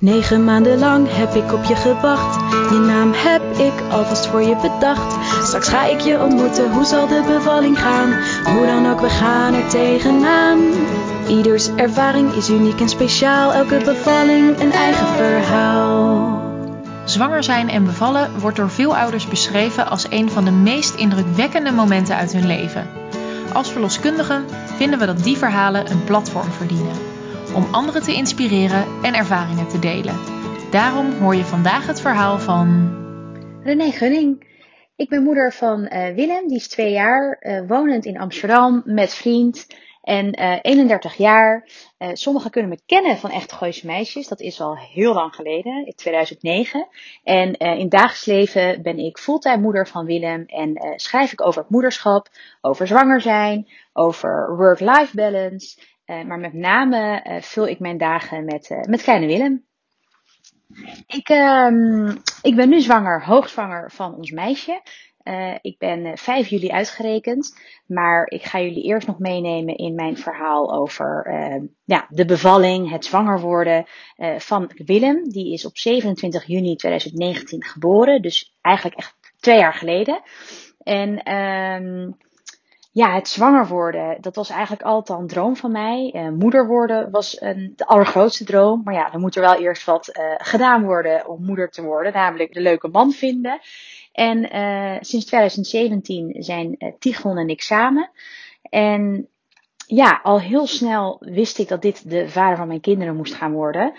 Negen 0.00 0.44
maanden 0.44 0.78
lang 0.78 1.06
heb 1.10 1.34
ik 1.34 1.52
op 1.52 1.64
je 1.64 1.76
gewacht. 1.76 2.34
Je 2.70 2.78
naam 2.78 3.12
heb 3.14 3.42
ik 3.58 3.92
alvast 3.92 4.26
voor 4.26 4.42
je 4.42 4.56
bedacht. 4.56 5.16
Straks 5.46 5.68
ga 5.68 5.86
ik 5.86 6.00
je 6.00 6.22
ontmoeten, 6.22 6.72
hoe 6.72 6.84
zal 6.84 7.06
de 7.06 7.22
bevalling 7.26 7.78
gaan? 7.78 8.12
Hoe 8.54 8.66
dan 8.66 8.90
ook, 8.90 9.00
we 9.00 9.08
gaan 9.08 9.54
er 9.54 9.68
tegenaan. 9.68 10.58
Ieders 11.28 11.74
ervaring 11.74 12.32
is 12.32 12.50
uniek 12.50 12.80
en 12.80 12.88
speciaal. 12.88 13.52
Elke 13.52 13.80
bevalling 13.84 14.60
een 14.60 14.72
eigen 14.72 15.06
verhaal. 15.06 16.42
Zwanger 17.04 17.44
zijn 17.44 17.68
en 17.68 17.84
bevallen 17.84 18.30
wordt 18.38 18.56
door 18.56 18.70
veel 18.70 18.96
ouders 18.96 19.28
beschreven 19.28 19.90
als 19.90 20.06
een 20.10 20.30
van 20.30 20.44
de 20.44 20.50
meest 20.50 20.94
indrukwekkende 20.94 21.72
momenten 21.72 22.16
uit 22.16 22.32
hun 22.32 22.46
leven. 22.46 22.86
Als 23.52 23.70
verloskundigen 23.70 24.44
vinden 24.76 24.98
we 24.98 25.06
dat 25.06 25.24
die 25.24 25.36
verhalen 25.36 25.90
een 25.90 26.04
platform 26.04 26.50
verdienen 26.50 27.09
om 27.54 27.64
anderen 27.70 28.02
te 28.02 28.14
inspireren 28.14 28.86
en 29.02 29.14
ervaringen 29.14 29.68
te 29.68 29.78
delen. 29.78 30.14
Daarom 30.70 31.12
hoor 31.12 31.34
je 31.34 31.44
vandaag 31.44 31.86
het 31.86 32.00
verhaal 32.00 32.38
van. 32.38 32.98
René 33.62 33.90
Gunning. 33.90 34.48
Ik 34.96 35.08
ben 35.08 35.22
moeder 35.22 35.52
van 35.52 35.80
uh, 35.80 36.14
Willem, 36.14 36.48
die 36.48 36.56
is 36.56 36.68
twee 36.68 36.92
jaar, 36.92 37.38
uh, 37.40 37.68
wonend 37.68 38.04
in 38.04 38.18
Amsterdam 38.18 38.82
met 38.84 39.14
vriend 39.14 39.66
en 40.02 40.40
uh, 40.40 40.58
31 40.62 41.16
jaar. 41.16 41.68
sommigen 42.12 42.50
kunnen 42.50 42.70
me 42.70 42.78
kennen 42.86 43.16
van 43.16 43.30
Echt 43.30 43.52
Gooise 43.52 43.86
Meisjes, 43.86 44.28
dat 44.28 44.40
is 44.40 44.60
al 44.60 44.76
heel 44.76 45.14
lang 45.14 45.34
geleden, 45.34 45.86
in 45.86 45.94
2009. 45.94 46.88
En 47.24 47.52
in 47.52 47.88
dagelijks 47.88 48.24
leven 48.24 48.82
ben 48.82 48.98
ik 48.98 49.18
fulltime 49.18 49.56
moeder 49.60 49.86
van 49.86 50.04
Willem 50.04 50.44
en 50.46 50.92
schrijf 50.96 51.32
ik 51.32 51.46
over 51.46 51.60
het 51.60 51.70
moederschap, 51.70 52.28
over 52.60 52.86
zwanger 52.86 53.20
zijn, 53.20 53.68
over 53.92 54.56
work-life 54.56 55.16
balance. 55.16 55.78
Uh, 56.10 56.24
maar 56.24 56.38
met 56.38 56.52
name 56.52 57.24
uh, 57.26 57.40
vul 57.40 57.66
ik 57.66 57.78
mijn 57.78 57.98
dagen 57.98 58.44
met, 58.44 58.70
uh, 58.70 58.80
met 58.82 59.02
kleine 59.02 59.26
Willem. 59.26 59.64
Ik, 61.06 61.28
ehm, 61.28 62.16
ik 62.42 62.56
ben 62.56 62.68
nu 62.68 62.80
zwanger, 62.80 63.24
hoogzwanger 63.24 63.90
van 63.90 64.14
ons 64.14 64.30
meisje. 64.30 64.82
ik 65.60 65.78
ben 65.78 66.18
5 66.18 66.48
juli 66.48 66.70
uitgerekend. 66.70 67.58
Maar 67.86 68.26
ik 68.26 68.42
ga 68.42 68.60
jullie 68.60 68.82
eerst 68.82 69.06
nog 69.06 69.18
meenemen 69.18 69.76
in 69.76 69.94
mijn 69.94 70.16
verhaal 70.16 70.72
over 70.72 71.26
ehm, 71.26 71.64
ja, 71.84 72.06
de 72.08 72.24
bevalling, 72.24 72.90
het 72.90 73.04
zwanger 73.04 73.40
worden 73.40 73.86
van 74.36 74.70
Willem. 74.74 75.28
Die 75.28 75.52
is 75.52 75.66
op 75.66 75.78
27 75.78 76.46
juni 76.46 76.76
2019 76.76 77.64
geboren. 77.64 78.22
Dus 78.22 78.56
eigenlijk 78.60 78.96
echt 78.96 79.16
twee 79.40 79.58
jaar 79.58 79.74
geleden. 79.74 80.22
En 80.78 81.22
ehm, 81.22 82.10
ja, 82.92 83.14
het 83.14 83.28
zwanger 83.28 83.66
worden, 83.66 84.16
dat 84.20 84.36
was 84.36 84.50
eigenlijk 84.50 84.82
altijd 84.82 85.18
al 85.18 85.22
een 85.22 85.28
droom 85.28 85.56
van 85.56 85.72
mij. 85.72 86.12
Uh, 86.16 86.28
moeder 86.28 86.66
worden 86.66 87.10
was 87.10 87.40
een, 87.40 87.72
de 87.76 87.86
allergrootste 87.86 88.44
droom. 88.44 88.80
Maar 88.84 88.94
ja, 88.94 89.10
dan 89.10 89.20
moet 89.20 89.36
er 89.36 89.42
wel 89.42 89.60
eerst 89.60 89.84
wat 89.84 90.08
uh, 90.18 90.24
gedaan 90.36 90.84
worden 90.84 91.28
om 91.28 91.44
moeder 91.44 91.70
te 91.70 91.82
worden. 91.82 92.12
Namelijk 92.12 92.52
de 92.52 92.60
leuke 92.60 92.88
man 92.88 93.12
vinden. 93.12 93.60
En 94.12 94.56
uh, 94.56 94.96
sinds 95.00 95.26
2017 95.26 96.42
zijn 96.42 96.94
Tigon 96.98 97.38
en 97.38 97.48
ik 97.48 97.62
samen. 97.62 98.10
En 98.62 99.28
ja, 99.86 100.20
al 100.22 100.40
heel 100.40 100.66
snel 100.66 101.16
wist 101.20 101.58
ik 101.58 101.68
dat 101.68 101.82
dit 101.82 102.10
de 102.10 102.28
vader 102.28 102.56
van 102.56 102.68
mijn 102.68 102.80
kinderen 102.80 103.16
moest 103.16 103.34
gaan 103.34 103.52
worden. 103.52 103.92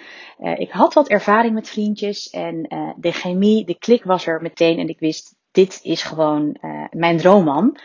ik 0.55 0.71
had 0.71 0.93
wat 0.93 1.09
ervaring 1.09 1.53
met 1.53 1.69
vriendjes. 1.69 2.29
En 2.29 2.61
de 2.97 3.11
chemie, 3.11 3.65
de 3.65 3.77
klik 3.77 4.03
was 4.03 4.27
er 4.27 4.41
meteen. 4.41 4.79
En 4.79 4.87
ik 4.87 4.99
wist, 4.99 5.35
dit 5.51 5.79
is 5.83 6.03
gewoon 6.03 6.57
mijn 6.91 7.17
droomman. 7.17 7.77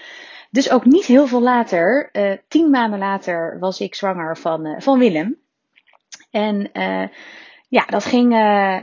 Dus 0.56 0.70
ook 0.70 0.84
niet 0.84 1.04
heel 1.04 1.26
veel 1.26 1.42
later, 1.42 2.08
uh, 2.12 2.32
tien 2.48 2.70
maanden 2.70 2.98
later, 2.98 3.58
was 3.58 3.80
ik 3.80 3.94
zwanger 3.94 4.36
van, 4.36 4.66
uh, 4.66 4.80
van 4.80 4.98
Willem. 4.98 5.36
En 6.30 6.70
uh, 6.72 7.08
ja, 7.68 7.84
dat 7.86 8.04
ging, 8.04 8.30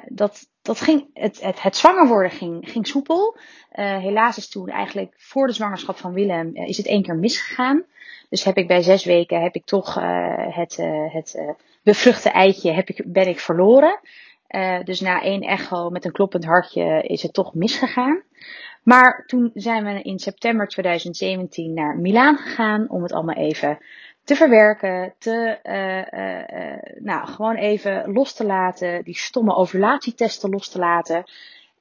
dat, 0.05 0.49
dat 0.61 0.81
ging 0.81 1.09
het, 1.13 1.41
het, 1.41 1.61
het 1.61 1.75
zwanger 1.75 2.07
worden 2.07 2.31
ging, 2.31 2.71
ging 2.71 2.87
soepel. 2.87 3.37
helaas 3.75 4.37
is 4.37 4.49
toen 4.49 4.69
eigenlijk 4.69 5.13
voor 5.17 5.47
de 5.47 5.53
zwangerschap 5.53 5.97
van 5.97 6.13
Willem 6.13 6.55
is 6.55 6.77
het 6.77 6.87
één 6.87 7.03
keer 7.03 7.15
misgegaan. 7.15 7.83
Dus 8.29 8.43
heb 8.43 8.57
ik 8.57 8.67
bij 8.67 8.81
zes 8.81 9.05
weken 9.05 9.41
heb 9.41 9.55
ik 9.55 9.65
toch 9.65 9.93
het, 10.53 10.77
het 11.11 11.39
bevruchte 11.83 12.29
eitje 12.29 12.71
heb 12.71 12.89
ik, 12.89 13.03
ben 13.05 13.27
ik 13.27 13.39
verloren. 13.39 13.99
dus 14.83 14.99
na 14.99 15.21
één 15.21 15.41
echo 15.41 15.89
met 15.89 16.05
een 16.05 16.11
kloppend 16.11 16.45
hartje 16.45 17.01
is 17.01 17.21
het 17.21 17.33
toch 17.33 17.53
misgegaan. 17.53 18.23
Maar 18.83 19.23
toen 19.25 19.51
zijn 19.53 19.83
we 19.83 20.01
in 20.01 20.19
september 20.19 20.67
2017 20.67 21.73
naar 21.73 21.97
Milaan 21.97 22.37
gegaan 22.37 22.89
om 22.89 23.03
het 23.03 23.11
allemaal 23.11 23.35
even 23.35 23.77
te 24.23 24.35
verwerken, 24.35 25.13
te, 25.17 25.59
uh, 25.63 26.19
uh, 26.19 27.03
nou, 27.03 27.27
gewoon 27.27 27.55
even 27.55 28.11
los 28.11 28.33
te 28.33 28.45
laten, 28.45 29.03
die 29.03 29.17
stomme 29.17 29.55
ovulatietesten 29.55 30.49
los 30.49 30.69
te 30.69 30.79
laten. 30.79 31.23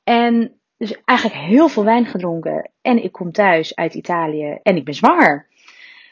En 0.04 0.52
dus 0.76 1.00
eigenlijk 1.04 1.40
heel 1.40 1.68
veel 1.68 1.84
wijn 1.84 2.06
gedronken. 2.06 2.70
En 2.82 3.02
ik 3.02 3.12
kom 3.12 3.32
thuis 3.32 3.74
uit 3.74 3.94
Italië 3.94 4.58
en 4.62 4.76
ik 4.76 4.84
ben 4.84 4.94
zwanger. 4.94 5.46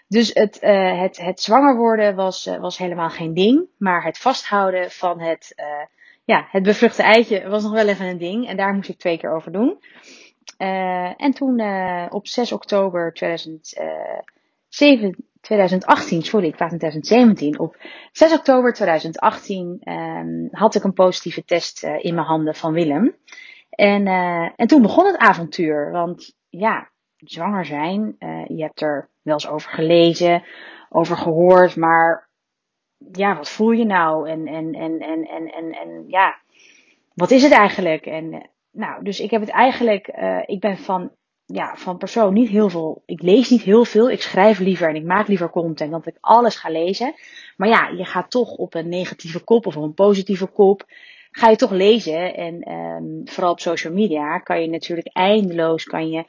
Dus 0.08 0.30
het, 0.34 0.58
het, 0.60 1.20
het 1.20 1.40
zwanger 1.40 1.76
worden 1.76 2.14
was, 2.14 2.50
was 2.60 2.78
helemaal 2.78 3.10
geen 3.10 3.34
ding. 3.34 3.66
Maar 3.78 4.04
het 4.04 4.18
vasthouden 4.18 4.90
van 4.90 5.20
het, 5.20 5.54
ja, 6.24 6.46
het 6.50 6.62
bevruchte 6.62 7.02
eitje 7.02 7.48
was 7.48 7.62
nog 7.62 7.72
wel 7.72 7.88
even 7.88 8.06
een 8.06 8.18
ding. 8.18 8.48
En 8.48 8.56
daar 8.56 8.74
moest 8.74 8.88
ik 8.88 8.98
twee 8.98 9.18
keer 9.18 9.34
over 9.34 9.52
doen. 9.52 9.78
Uh, 10.62 11.22
en 11.22 11.32
toen 11.32 11.60
uh, 11.60 12.06
op 12.08 12.26
6 12.26 12.52
oktober 12.52 13.12
2007, 13.12 15.16
2018, 15.40 16.22
sorry, 16.22 16.46
ik 16.46 16.56
praat 16.56 16.72
in 16.72 16.78
2017. 16.78 17.58
Op 17.58 17.76
6 18.12 18.32
oktober 18.32 18.72
2018 18.72 19.80
um, 19.84 20.48
had 20.50 20.74
ik 20.74 20.84
een 20.84 20.92
positieve 20.92 21.44
test 21.44 21.82
in 21.82 22.14
mijn 22.14 22.26
handen 22.26 22.54
van 22.54 22.72
Willem. 22.72 23.16
En, 23.70 24.06
en 24.56 24.66
toen 24.66 24.82
begon 24.82 25.06
het 25.06 25.16
avontuur. 25.16 25.90
Want 25.90 26.36
ja, 26.48 26.90
zwanger 27.16 27.64
zijn, 27.64 28.16
je 28.46 28.62
hebt 28.62 28.80
er 28.80 29.08
wel 29.22 29.34
eens 29.34 29.48
over 29.48 29.70
gelezen, 29.70 30.42
over 30.88 31.16
gehoord, 31.16 31.76
maar 31.76 32.28
ja, 33.12 33.36
wat 33.36 33.50
voel 33.50 33.70
je 33.70 33.84
nou? 33.84 34.28
En, 34.28 34.46
en, 34.46 34.72
en, 34.72 34.98
en, 34.98 35.26
en, 35.26 35.52
en, 35.52 35.72
en 35.72 36.04
ja, 36.06 36.38
wat 37.14 37.30
is 37.30 37.42
het 37.42 37.52
eigenlijk? 37.52 38.06
En 38.06 38.50
nou, 38.72 39.04
dus 39.04 39.20
ik 39.20 39.30
heb 39.30 39.40
het 39.40 39.50
eigenlijk, 39.50 40.08
uh, 40.18 40.42
ik 40.46 40.60
ben 40.60 40.78
van, 40.78 41.10
ja, 41.46 41.76
van 41.76 41.96
persoon 41.96 42.32
niet 42.32 42.48
heel 42.48 42.68
veel, 42.68 43.02
ik 43.06 43.22
lees 43.22 43.50
niet 43.50 43.62
heel 43.62 43.84
veel. 43.84 44.10
Ik 44.10 44.22
schrijf 44.22 44.58
liever 44.58 44.88
en 44.88 44.94
ik 44.94 45.04
maak 45.04 45.28
liever 45.28 45.50
content 45.50 45.90
dan 45.90 46.00
dat 46.04 46.14
ik 46.14 46.18
alles 46.20 46.56
ga 46.56 46.70
lezen. 46.70 47.14
Maar 47.56 47.68
ja, 47.68 47.88
je 47.88 48.04
gaat 48.04 48.30
toch 48.30 48.50
op 48.50 48.74
een 48.74 48.88
negatieve 48.88 49.44
kop 49.44 49.66
of 49.66 49.74
een 49.74 49.94
positieve 49.94 50.46
kop, 50.46 50.84
ga 51.30 51.48
je 51.48 51.56
toch 51.56 51.70
lezen. 51.70 52.36
En 52.36 52.72
um, 52.72 53.22
vooral 53.24 53.52
op 53.52 53.60
social 53.60 53.92
media 53.92 54.38
kan 54.38 54.60
je 54.60 54.68
natuurlijk 54.68 55.08
eindeloos, 55.12 55.84
kan 55.84 56.10
je, 56.10 56.24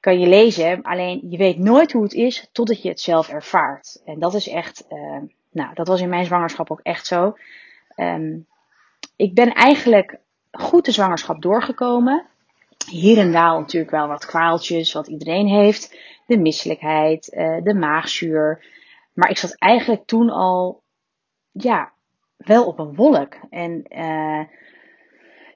kan 0.00 0.20
je 0.20 0.26
lezen. 0.26 0.82
Alleen 0.82 1.26
je 1.28 1.36
weet 1.36 1.58
nooit 1.58 1.92
hoe 1.92 2.02
het 2.02 2.14
is 2.14 2.48
totdat 2.52 2.82
je 2.82 2.88
het 2.88 3.00
zelf 3.00 3.28
ervaart. 3.28 4.02
En 4.04 4.18
dat 4.18 4.34
is 4.34 4.48
echt, 4.48 4.84
uh, 4.90 5.18
nou, 5.50 5.74
dat 5.74 5.88
was 5.88 6.00
in 6.00 6.08
mijn 6.08 6.24
zwangerschap 6.24 6.70
ook 6.70 6.80
echt 6.82 7.06
zo. 7.06 7.36
Um, 7.96 8.46
ik 9.16 9.34
ben 9.34 9.52
eigenlijk 9.52 10.18
goed 10.50 10.84
de 10.84 10.92
zwangerschap 10.92 11.42
doorgekomen. 11.42 12.26
Hier 12.90 13.18
en 13.18 13.32
daar 13.32 13.58
natuurlijk 13.58 13.90
wel 13.90 14.08
wat 14.08 14.26
kwaaltjes, 14.26 14.92
wat 14.92 15.06
iedereen 15.06 15.46
heeft. 15.46 15.98
De 16.26 16.38
misselijkheid, 16.38 17.32
uh, 17.32 17.62
de 17.62 17.74
maagzuur. 17.74 18.64
Maar 19.12 19.30
ik 19.30 19.38
zat 19.38 19.58
eigenlijk 19.58 20.06
toen 20.06 20.30
al, 20.30 20.82
ja, 21.52 21.92
wel 22.36 22.66
op 22.66 22.78
een 22.78 22.94
wolk. 22.94 23.34
En 23.50 23.84
uh, 23.88 24.40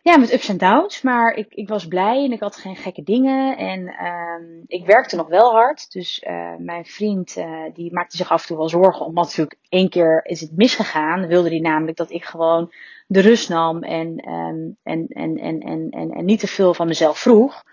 ja, 0.04 0.16
met 0.16 0.32
ups 0.32 0.48
en 0.48 0.59
downs. 0.59 1.03
Maar 1.03 1.34
ik, 1.34 1.54
ik 1.54 1.69
was 1.69 1.87
blij 1.87 2.25
en 2.25 2.32
ik 2.32 2.41
had 2.41 2.56
geen 2.56 2.76
gekke 2.76 3.03
dingen. 3.03 3.56
En 3.56 3.81
uh, 3.81 4.62
ik 4.66 4.87
werkte 4.87 5.16
nog 5.16 5.28
wel 5.28 5.53
hard. 5.53 5.92
Dus 5.92 6.25
uh, 6.26 6.54
mijn 6.59 6.84
vriend 6.84 7.37
uh, 7.37 7.62
die 7.75 7.92
maakte 7.92 8.16
zich 8.16 8.31
af 8.31 8.41
en 8.41 8.47
toe 8.47 8.56
wel 8.56 8.69
zorgen. 8.69 9.06
Omdat 9.06 9.25
natuurlijk 9.25 9.59
één 9.69 9.88
keer 9.88 10.20
is 10.25 10.41
het 10.41 10.56
misgegaan. 10.56 11.26
Wilde 11.26 11.48
hij 11.48 11.59
namelijk 11.59 11.97
dat 11.97 12.10
ik 12.10 12.25
gewoon 12.25 12.72
de 13.06 13.20
rust 13.20 13.48
nam 13.48 13.82
en, 13.82 14.31
um, 14.31 14.76
en, 14.82 15.06
en, 15.08 15.37
en, 15.37 15.61
en, 15.61 15.90
en, 15.90 16.11
en 16.11 16.25
niet 16.25 16.40
te 16.40 16.46
veel 16.46 16.75
van 16.75 16.87
mezelf 16.87 17.19
vroeg. 17.19 17.64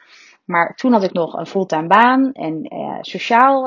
Maar 0.45 0.75
toen 0.75 0.91
had 0.91 1.03
ik 1.03 1.13
nog 1.13 1.33
een 1.33 1.47
fulltime 1.47 1.87
baan 1.87 2.31
en 2.31 2.73
uh, 2.73 2.97
sociaal 3.01 3.63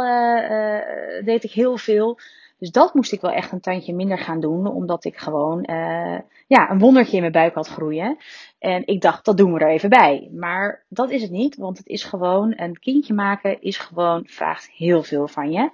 deed 1.24 1.44
ik 1.44 1.52
heel 1.52 1.76
veel. 1.76 2.18
Dus 2.58 2.70
dat 2.70 2.94
moest 2.94 3.12
ik 3.12 3.20
wel 3.20 3.30
echt 3.30 3.52
een 3.52 3.60
tandje 3.60 3.94
minder 3.94 4.18
gaan 4.18 4.40
doen, 4.40 4.66
omdat 4.66 5.04
ik 5.04 5.16
gewoon 5.16 5.58
uh, 5.70 6.18
ja, 6.46 6.70
een 6.70 6.78
wondertje 6.78 7.14
in 7.14 7.20
mijn 7.20 7.32
buik 7.32 7.54
had 7.54 7.68
groeien. 7.68 8.16
En 8.58 8.86
ik 8.86 9.00
dacht, 9.00 9.24
dat 9.24 9.36
doen 9.36 9.52
we 9.52 9.60
er 9.60 9.70
even 9.70 9.90
bij. 9.90 10.30
Maar 10.32 10.84
dat 10.88 11.10
is 11.10 11.22
het 11.22 11.30
niet, 11.30 11.56
want 11.56 11.78
het 11.78 11.86
is 11.86 12.04
gewoon, 12.04 12.52
een 12.56 12.78
kindje 12.78 13.14
maken 13.14 13.60
is 13.60 13.76
gewoon, 13.76 14.22
vraagt 14.26 14.70
heel 14.70 15.02
veel 15.02 15.28
van 15.28 15.52
je. 15.52 15.70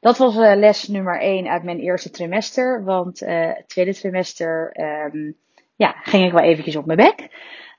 Dat 0.00 0.18
was 0.18 0.36
uh, 0.36 0.54
les 0.56 0.88
nummer 0.88 1.20
1 1.20 1.48
uit 1.48 1.62
mijn 1.62 1.78
eerste 1.78 2.10
trimester. 2.10 2.84
Want 2.84 3.22
uh, 3.22 3.28
het 3.54 3.68
tweede 3.68 3.94
trimester 3.94 4.80
um, 5.12 5.36
ja, 5.76 5.94
ging 6.02 6.24
ik 6.24 6.32
wel 6.32 6.42
eventjes 6.42 6.76
op 6.76 6.86
mijn 6.86 6.98
bek. 6.98 7.28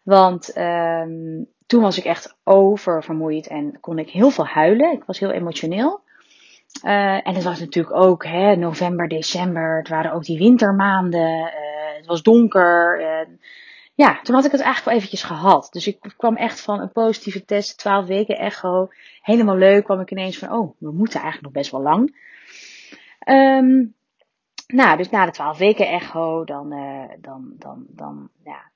Want 0.04 0.58
um, 0.58 1.48
toen 1.66 1.82
was 1.82 1.98
ik 1.98 2.04
echt 2.04 2.38
oververmoeid 2.44 3.48
en 3.48 3.80
kon 3.80 4.00
ik 4.00 4.10
heel 4.10 4.30
veel 4.30 4.46
huilen. 4.46 4.92
Ik 4.92 5.04
was 5.04 5.20
heel 5.20 5.32
emotioneel. 5.32 6.04
Uh, 6.84 7.28
en 7.28 7.34
het 7.36 7.44
was 7.44 7.60
natuurlijk 7.60 7.96
ook 7.96 8.26
hè, 8.26 8.56
november, 8.56 9.08
december. 9.08 9.78
Het 9.78 9.88
waren 9.88 10.12
ook 10.12 10.24
die 10.24 10.38
wintermaanden. 10.38 11.52
het 11.96 12.06
was 12.06 12.24
donker. 12.24 13.02
En 13.02 13.40
ja, 13.94 14.20
toen 14.22 14.36
had 14.36 14.46
ik 14.46 14.52
het 14.52 14.62
eigenlijk 14.62 14.86
wel 14.86 14.96
eventjes 14.96 15.24
gehad. 15.24 15.68
Dus 15.72 15.88
ik 15.88 16.14
kwam 16.18 16.36
echt 16.36 16.62
van 16.62 16.80
een 16.80 16.92
positieve 16.92 17.46
test, 17.46 17.78
12 17.78 18.06
weken 18.06 18.38
echo. 18.38 18.90
Helemaal 19.22 19.58
leuk, 19.58 19.84
kwam 19.84 20.00
ik 20.00 20.12
ineens 20.12 20.38
van, 20.38 20.52
oh, 20.52 20.76
we 20.78 20.92
moeten 20.92 21.22
eigenlijk 21.22 21.44
nog 21.44 21.62
best 21.62 21.72
wel 21.72 21.82
lang. 21.82 22.24
Um, 23.28 23.96
nou, 24.68 24.98
dus 24.98 25.10
na 25.10 25.26
de 25.26 25.32
12 25.32 25.58
weken 25.58 25.88
echo, 25.88 26.44
dan, 26.44 26.74
uh, 26.74 27.04
dan, 27.22 27.54
dan, 27.58 27.86
dan, 27.88 28.30
ja, 28.44 28.72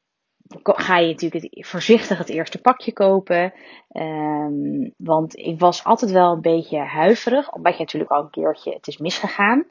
ga 0.63 0.97
je 0.97 1.07
natuurlijk 1.07 1.43
het, 1.43 1.67
voorzichtig 1.67 2.17
het 2.17 2.29
eerste 2.29 2.61
pakje 2.61 2.93
kopen. 2.93 3.53
Um, 3.91 4.93
want 4.97 5.37
ik 5.37 5.59
was 5.59 5.83
altijd 5.83 6.11
wel 6.11 6.33
een 6.33 6.41
beetje 6.41 6.77
huiverig, 6.77 7.51
omdat 7.51 7.73
je 7.73 7.79
natuurlijk 7.79 8.11
al 8.11 8.21
een 8.21 8.29
keertje 8.29 8.73
het 8.73 8.87
is 8.87 8.97
misgegaan. 8.97 9.65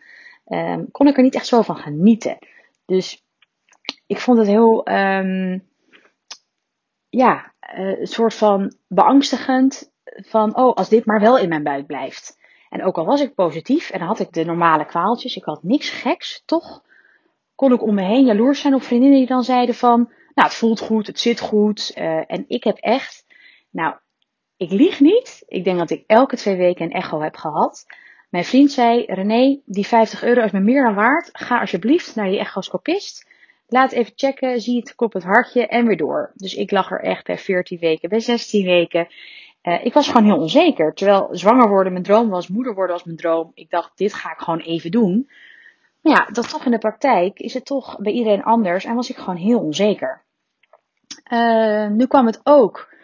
Um, 0.46 0.90
kon 0.90 1.06
ik 1.06 1.16
er 1.16 1.22
niet 1.22 1.34
echt 1.34 1.46
zo 1.46 1.62
van 1.62 1.76
genieten. 1.76 2.38
Dus 2.86 3.24
ik 4.06 4.18
vond 4.18 4.38
het 4.38 4.46
heel, 4.46 4.88
um, 4.88 5.68
ja, 7.08 7.52
uh, 7.76 8.00
een 8.00 8.06
soort 8.06 8.34
van 8.34 8.72
beangstigend. 8.88 9.92
Van, 10.04 10.56
oh, 10.56 10.74
als 10.74 10.88
dit 10.88 11.04
maar 11.04 11.20
wel 11.20 11.38
in 11.38 11.48
mijn 11.48 11.62
buik 11.62 11.86
blijft. 11.86 12.38
En 12.68 12.84
ook 12.84 12.98
al 12.98 13.04
was 13.04 13.20
ik 13.20 13.34
positief 13.34 13.90
en 13.90 14.00
had 14.00 14.20
ik 14.20 14.32
de 14.32 14.44
normale 14.44 14.84
kwaaltjes, 14.84 15.36
ik 15.36 15.44
had 15.44 15.62
niks 15.62 15.90
geks, 15.90 16.42
toch 16.44 16.82
kon 17.54 17.72
ik 17.72 17.82
om 17.82 17.94
me 17.94 18.02
heen 18.02 18.24
jaloers 18.24 18.60
zijn 18.60 18.74
op 18.74 18.82
vriendinnen 18.82 19.18
die 19.18 19.26
dan 19.26 19.42
zeiden 19.42 19.74
van, 19.74 20.12
nou, 20.38 20.50
het 20.50 20.58
voelt 20.58 20.80
goed, 20.80 21.06
het 21.06 21.20
zit 21.20 21.40
goed. 21.40 21.92
Uh, 21.96 22.30
en 22.30 22.44
ik 22.48 22.64
heb 22.64 22.76
echt, 22.76 23.24
nou, 23.70 23.94
ik 24.56 24.70
lieg 24.70 25.00
niet. 25.00 25.42
Ik 25.46 25.64
denk 25.64 25.78
dat 25.78 25.90
ik 25.90 26.04
elke 26.06 26.36
twee 26.36 26.56
weken 26.56 26.84
een 26.84 26.92
echo 26.92 27.20
heb 27.20 27.36
gehad. 27.36 27.86
Mijn 28.30 28.44
vriend 28.44 28.72
zei, 28.72 29.04
René, 29.06 29.60
die 29.64 29.86
50 29.86 30.22
euro 30.22 30.42
is 30.42 30.50
me 30.50 30.60
meer 30.60 30.84
dan 30.84 30.94
waard. 30.94 31.28
Ga 31.32 31.60
alsjeblieft 31.60 32.14
naar 32.14 32.30
je 32.30 32.38
echoscopist. 32.38 33.30
Laat 33.66 33.92
even 33.92 34.12
checken, 34.16 34.60
zie 34.60 34.76
het 34.76 34.94
klopt 34.94 35.14
het 35.14 35.24
hartje 35.24 35.66
en 35.66 35.86
weer 35.86 35.96
door. 35.96 36.32
Dus 36.34 36.54
ik 36.54 36.70
lag 36.70 36.90
er 36.90 37.00
echt 37.00 37.24
bij 37.24 37.38
14 37.38 37.78
weken, 37.78 38.08
bij 38.08 38.20
16 38.20 38.64
weken. 38.64 39.08
Uh, 39.62 39.84
ik 39.84 39.92
was 39.92 40.06
gewoon 40.06 40.24
heel 40.24 40.38
onzeker. 40.38 40.94
Terwijl 40.94 41.28
zwanger 41.30 41.68
worden 41.68 41.92
mijn 41.92 42.04
droom 42.04 42.28
was, 42.28 42.48
moeder 42.48 42.74
worden 42.74 42.96
was 42.96 43.04
mijn 43.04 43.16
droom. 43.16 43.50
Ik 43.54 43.70
dacht, 43.70 43.98
dit 43.98 44.14
ga 44.14 44.32
ik 44.32 44.38
gewoon 44.38 44.60
even 44.60 44.90
doen. 44.90 45.30
Maar 46.02 46.12
ja, 46.12 46.28
dat 46.32 46.48
toch 46.48 46.64
in 46.64 46.70
de 46.70 46.78
praktijk 46.78 47.38
is 47.38 47.54
het 47.54 47.64
toch 47.64 47.98
bij 47.98 48.12
iedereen 48.12 48.42
anders 48.42 48.84
en 48.84 48.94
was 48.94 49.10
ik 49.10 49.16
gewoon 49.16 49.36
heel 49.36 49.60
onzeker. 49.60 50.26
Uh, 51.30 51.88
nu 51.88 52.06
kwam 52.06 52.26
het 52.26 52.40
ook 52.44 52.94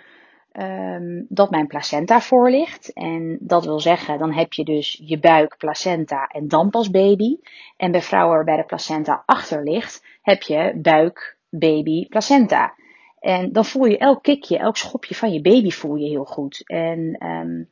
um, 0.53 1.27
dat 1.29 1.51
mijn 1.51 1.67
placenta 1.67 2.21
voor 2.21 2.51
ligt. 2.51 2.93
En 2.93 3.39
dat 3.41 3.65
wil 3.65 3.81
zeggen, 3.81 4.19
dan 4.19 4.33
heb 4.33 4.53
je 4.53 4.65
dus 4.65 5.01
je 5.05 5.19
buik, 5.19 5.57
placenta 5.59 6.27
en 6.27 6.49
dan 6.49 6.71
pas 6.71 6.91
baby. 6.91 7.37
En 7.77 7.91
bij 7.91 8.03
vrouwen 8.03 8.35
waarbij 8.35 8.57
de 8.57 8.65
placenta 8.65 9.23
achter 9.27 9.63
ligt, 9.63 10.05
heb 10.23 10.43
je 10.43 10.73
buik, 10.77 11.37
baby, 11.51 12.09
placenta. 12.09 12.75
En 13.21 13.53
dan 13.53 13.65
voel 13.65 13.85
je 13.85 13.99
elk 13.99 14.23
kikje, 14.23 14.59
elk 14.59 14.77
schopje 14.77 15.15
van 15.15 15.33
je 15.33 15.41
baby 15.41 15.71
voel 15.71 15.95
je 15.95 16.09
heel 16.09 16.25
goed. 16.25 16.63
En 16.67 17.27
um, 17.27 17.69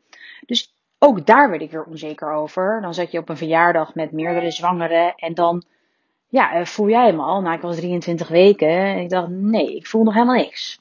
dus 0.47 0.75
ook 0.99 1.27
daar 1.27 1.51
werd 1.51 1.63
ik 1.63 1.71
weer 1.71 1.85
onzeker 1.85 2.33
over. 2.33 2.81
Dan 2.81 2.95
zat 2.95 3.11
je 3.11 3.19
op 3.19 3.29
een 3.29 3.37
verjaardag 3.37 3.95
met 3.95 4.13
meerdere 4.13 4.51
zwangeren 4.51 5.15
en 5.15 5.35
dan 5.35 5.65
ja, 6.33 6.53
eh, 6.53 6.65
voel 6.65 6.89
jij 6.89 7.07
hem 7.07 7.21
al. 7.21 7.41
Nou, 7.41 7.55
ik 7.55 7.63
was 7.63 7.77
23 7.77 8.29
weken 8.29 8.69
en 8.69 8.99
ik 8.99 9.09
dacht 9.09 9.29
nee, 9.29 9.77
ik 9.77 9.87
voel 9.87 10.03
nog 10.03 10.15
helemaal 10.15 10.37
niks. 10.37 10.81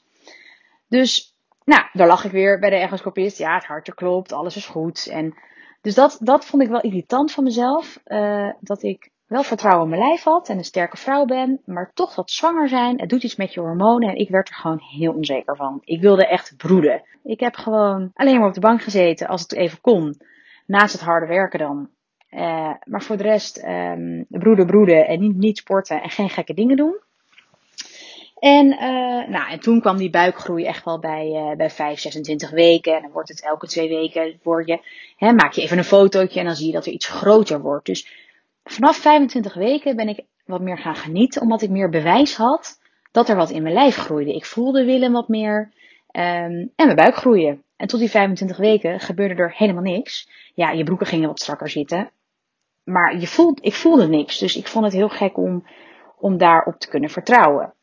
Dus 0.88 1.36
nou, 1.64 1.82
daar 1.92 2.06
lag 2.06 2.24
ik 2.24 2.30
weer 2.30 2.58
bij 2.58 2.70
de 2.70 2.76
echoscopist. 2.76 3.38
Ja, 3.38 3.54
het 3.54 3.64
hartje 3.64 3.94
klopt, 3.94 4.32
alles 4.32 4.56
is 4.56 4.66
goed. 4.66 5.06
En 5.06 5.34
dus 5.80 5.94
dat, 5.94 6.18
dat 6.20 6.44
vond 6.44 6.62
ik 6.62 6.68
wel 6.68 6.80
irritant 6.80 7.32
van 7.32 7.44
mezelf. 7.44 8.00
Uh, 8.06 8.50
dat 8.60 8.82
ik 8.82 9.10
wel 9.26 9.42
vertrouwen 9.42 9.84
in 9.84 9.90
mijn 9.90 10.08
lijf 10.08 10.22
had 10.22 10.48
en 10.48 10.58
een 10.58 10.64
sterke 10.64 10.96
vrouw 10.96 11.24
ben, 11.24 11.60
maar 11.64 11.90
toch 11.94 12.14
dat 12.14 12.30
zwanger 12.30 12.68
zijn, 12.68 13.00
het 13.00 13.08
doet 13.08 13.22
iets 13.22 13.36
met 13.36 13.52
je 13.54 13.60
hormonen 13.60 14.08
en 14.08 14.16
ik 14.16 14.28
werd 14.28 14.48
er 14.48 14.54
gewoon 14.54 14.80
heel 14.80 15.12
onzeker 15.12 15.56
van. 15.56 15.80
Ik 15.84 16.00
wilde 16.00 16.26
echt 16.26 16.56
broeden. 16.56 17.02
Ik 17.22 17.40
heb 17.40 17.54
gewoon 17.54 18.10
alleen 18.14 18.38
maar 18.38 18.48
op 18.48 18.54
de 18.54 18.60
bank 18.60 18.82
gezeten 18.82 19.28
als 19.28 19.40
het 19.40 19.54
even 19.54 19.80
kon, 19.80 20.20
naast 20.66 20.92
het 20.92 21.02
harde 21.02 21.26
werken 21.26 21.58
dan. 21.58 21.88
Uh, 22.34 22.72
maar 22.84 23.02
voor 23.02 23.16
de 23.16 23.22
rest 23.22 23.64
um, 23.64 24.26
broeden, 24.28 24.66
broeden 24.66 25.06
en 25.06 25.20
niet, 25.20 25.36
niet 25.36 25.58
sporten 25.58 26.02
en 26.02 26.10
geen 26.10 26.30
gekke 26.30 26.54
dingen 26.54 26.76
doen. 26.76 26.96
En, 28.38 28.66
uh, 28.66 29.28
nou, 29.28 29.50
en 29.50 29.60
toen 29.60 29.80
kwam 29.80 29.96
die 29.96 30.10
buikgroei 30.10 30.64
echt 30.64 30.84
wel 30.84 30.98
bij, 30.98 31.26
uh, 31.26 31.56
bij 31.56 31.70
5, 31.70 31.98
26 31.98 32.50
weken. 32.50 32.96
En 32.96 33.02
dan 33.02 33.10
wordt 33.10 33.28
het 33.28 33.42
elke 33.42 33.66
twee 33.66 33.88
weken, 33.88 34.38
word 34.42 34.66
je, 34.66 34.78
hè, 35.16 35.32
maak 35.32 35.52
je 35.52 35.62
even 35.62 35.78
een 35.78 35.84
fotootje 35.84 36.40
en 36.40 36.46
dan 36.46 36.54
zie 36.54 36.66
je 36.66 36.72
dat 36.72 36.86
er 36.86 36.92
iets 36.92 37.08
groter 37.08 37.60
wordt. 37.60 37.86
Dus 37.86 38.08
vanaf 38.64 38.96
25 38.96 39.54
weken 39.54 39.96
ben 39.96 40.08
ik 40.08 40.24
wat 40.44 40.60
meer 40.60 40.78
gaan 40.78 40.96
genieten, 40.96 41.42
omdat 41.42 41.62
ik 41.62 41.70
meer 41.70 41.88
bewijs 41.88 42.36
had 42.36 42.80
dat 43.12 43.28
er 43.28 43.36
wat 43.36 43.50
in 43.50 43.62
mijn 43.62 43.74
lijf 43.74 43.96
groeide. 43.96 44.34
Ik 44.34 44.44
voelde 44.44 44.84
Willem 44.84 45.12
wat 45.12 45.28
meer 45.28 45.72
um, 46.12 46.72
en 46.76 46.84
mijn 46.84 46.96
buik 46.96 47.14
groeide. 47.14 47.58
En 47.76 47.86
tot 47.86 48.00
die 48.00 48.10
25 48.10 48.56
weken 48.56 49.00
gebeurde 49.00 49.34
er 49.34 49.54
helemaal 49.56 49.82
niks. 49.82 50.28
Ja, 50.54 50.70
je 50.70 50.84
broeken 50.84 51.06
gingen 51.06 51.28
wat 51.28 51.40
strakker 51.40 51.68
zitten. 51.68 52.10
Maar 52.84 53.18
je 53.18 53.26
voelt, 53.26 53.64
ik 53.64 53.74
voelde 53.74 54.08
niks. 54.08 54.38
Dus 54.38 54.56
ik 54.56 54.66
vond 54.66 54.84
het 54.84 54.94
heel 54.94 55.08
gek 55.08 55.36
om, 55.36 55.66
om 56.18 56.36
daarop 56.36 56.78
te 56.78 56.88
kunnen 56.88 57.10
vertrouwen. 57.10 57.74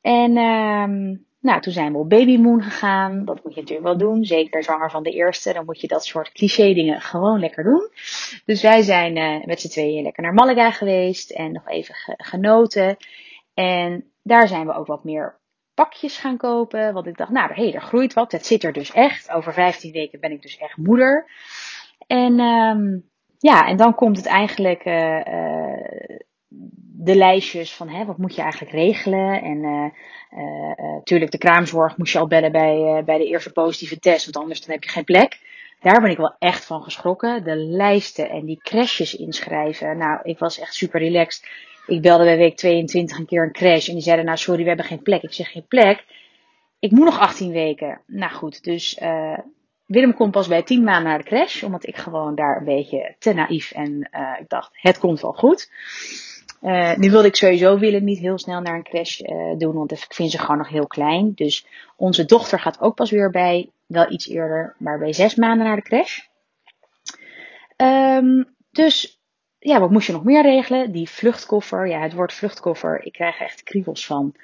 En 0.00 0.36
um, 0.36 1.26
nou, 1.40 1.60
toen 1.60 1.72
zijn 1.72 1.92
we 1.92 1.98
op 1.98 2.08
babymoon 2.08 2.62
gegaan. 2.62 3.24
Dat 3.24 3.44
moet 3.44 3.54
je 3.54 3.60
natuurlijk 3.60 3.86
wel 3.86 3.98
doen. 3.98 4.24
Zeker 4.24 4.62
zwanger 4.62 4.90
van 4.90 5.02
de 5.02 5.10
eerste. 5.10 5.52
Dan 5.52 5.64
moet 5.64 5.80
je 5.80 5.88
dat 5.88 6.04
soort 6.04 6.32
cliché 6.32 6.74
dingen 6.74 7.00
gewoon 7.00 7.40
lekker 7.40 7.64
doen. 7.64 7.90
Dus 8.44 8.62
wij 8.62 8.82
zijn 8.82 9.16
uh, 9.16 9.46
met 9.46 9.60
z'n 9.60 9.68
tweeën 9.68 10.02
lekker 10.02 10.22
naar 10.22 10.34
Malaga 10.34 10.70
geweest. 10.70 11.30
En 11.30 11.52
nog 11.52 11.68
even 11.68 11.94
genoten. 12.16 12.96
En 13.54 14.12
daar 14.22 14.48
zijn 14.48 14.66
we 14.66 14.74
ook 14.74 14.86
wat 14.86 15.04
meer 15.04 15.38
pakjes 15.74 16.18
gaan 16.18 16.36
kopen. 16.36 16.92
Want 16.92 17.06
ik 17.06 17.16
dacht, 17.16 17.30
nou, 17.30 17.52
hé, 17.54 17.62
hey, 17.62 17.74
er 17.74 17.82
groeit 17.82 18.12
wat. 18.12 18.32
Het 18.32 18.46
zit 18.46 18.64
er 18.64 18.72
dus 18.72 18.92
echt. 18.92 19.30
Over 19.30 19.52
15 19.52 19.92
weken 19.92 20.20
ben 20.20 20.32
ik 20.32 20.42
dus 20.42 20.56
echt 20.56 20.76
moeder. 20.76 21.30
En 22.06 22.40
um, 22.40 23.10
ja, 23.38 23.66
en 23.66 23.76
dan 23.76 23.94
komt 23.94 24.16
het 24.16 24.26
eigenlijk 24.26 24.84
uh, 24.84 25.16
uh, 25.16 26.18
de 27.00 27.14
lijstjes 27.16 27.74
van 27.74 27.88
hè, 27.88 28.04
wat 28.04 28.18
moet 28.18 28.34
je 28.34 28.42
eigenlijk 28.42 28.72
regelen. 28.72 29.42
En 29.42 29.60
natuurlijk 30.94 31.34
uh, 31.34 31.40
de 31.40 31.46
kraamzorg 31.46 31.96
moest 31.96 32.12
je 32.12 32.18
al 32.18 32.26
bellen 32.26 32.52
bij, 32.52 33.02
bij 33.04 33.18
de 33.18 33.26
eerste 33.26 33.52
positieve 33.52 33.98
test, 33.98 34.24
want 34.24 34.36
anders 34.36 34.60
dan 34.60 34.74
heb 34.74 34.84
je 34.84 34.90
geen 34.90 35.04
plek. 35.04 35.38
Daar 35.80 36.00
ben 36.00 36.10
ik 36.10 36.16
wel 36.16 36.36
echt 36.38 36.64
van 36.64 36.82
geschrokken. 36.82 37.44
De 37.44 37.56
lijsten 37.56 38.30
en 38.30 38.44
die 38.44 38.60
crashes 38.62 39.16
inschrijven. 39.16 39.98
Nou, 39.98 40.20
ik 40.22 40.38
was 40.38 40.58
echt 40.58 40.74
super 40.74 41.00
relaxed. 41.00 41.48
Ik 41.86 42.02
belde 42.02 42.24
bij 42.24 42.36
week 42.36 42.56
22 42.56 43.18
een 43.18 43.26
keer 43.26 43.42
een 43.42 43.52
crash 43.52 43.88
en 43.88 43.94
die 43.94 44.02
zeiden 44.02 44.24
nou 44.24 44.38
sorry, 44.38 44.62
we 44.62 44.68
hebben 44.68 44.86
geen 44.86 45.02
plek. 45.02 45.22
Ik 45.22 45.32
zeg 45.32 45.50
geen 45.50 45.66
plek. 45.68 46.04
Ik 46.78 46.90
moet 46.90 47.04
nog 47.04 47.18
18 47.18 47.52
weken. 47.52 48.00
Nou 48.06 48.32
goed, 48.32 48.64
dus 48.64 48.98
Willem 49.88 50.14
komt 50.14 50.30
pas 50.30 50.48
bij 50.48 50.62
10 50.62 50.84
maanden 50.84 51.08
naar 51.08 51.18
de 51.18 51.24
crash, 51.24 51.62
omdat 51.62 51.86
ik 51.86 51.96
gewoon 51.96 52.34
daar 52.34 52.56
een 52.56 52.64
beetje 52.64 53.14
te 53.18 53.32
naïef 53.32 53.70
en 53.70 54.08
uh, 54.12 54.40
ik 54.40 54.48
dacht, 54.48 54.70
het 54.72 54.98
komt 54.98 55.20
wel 55.20 55.32
goed. 55.32 55.70
Uh, 56.62 56.96
nu 56.96 57.10
wilde 57.10 57.26
ik 57.26 57.36
sowieso 57.36 57.78
Willem 57.78 58.04
niet 58.04 58.18
heel 58.18 58.38
snel 58.38 58.60
naar 58.60 58.74
een 58.74 58.82
crash 58.82 59.20
uh, 59.20 59.56
doen, 59.58 59.74
want 59.74 59.92
ik 59.92 60.06
vind 60.08 60.30
ze 60.30 60.38
gewoon 60.38 60.58
nog 60.58 60.68
heel 60.68 60.86
klein. 60.86 61.32
Dus 61.34 61.66
onze 61.96 62.24
dochter 62.24 62.60
gaat 62.60 62.80
ook 62.80 62.94
pas 62.94 63.10
weer 63.10 63.30
bij, 63.30 63.70
wel 63.86 64.12
iets 64.12 64.28
eerder, 64.28 64.74
maar 64.78 64.98
bij 64.98 65.12
zes 65.12 65.34
maanden 65.34 65.66
naar 65.66 65.76
de 65.76 65.82
crash. 65.82 66.18
Um, 67.76 68.54
dus 68.70 69.20
ja, 69.58 69.80
wat 69.80 69.90
moest 69.90 70.06
je 70.06 70.12
nog 70.12 70.24
meer 70.24 70.42
regelen? 70.42 70.92
Die 70.92 71.10
vluchtkoffer, 71.10 71.88
ja, 71.88 72.00
het 72.00 72.14
woord 72.14 72.32
vluchtkoffer, 72.32 73.04
ik 73.04 73.12
krijg 73.12 73.38
er 73.38 73.46
echt 73.46 73.62
kriebels 73.62 74.06
van. 74.06 74.34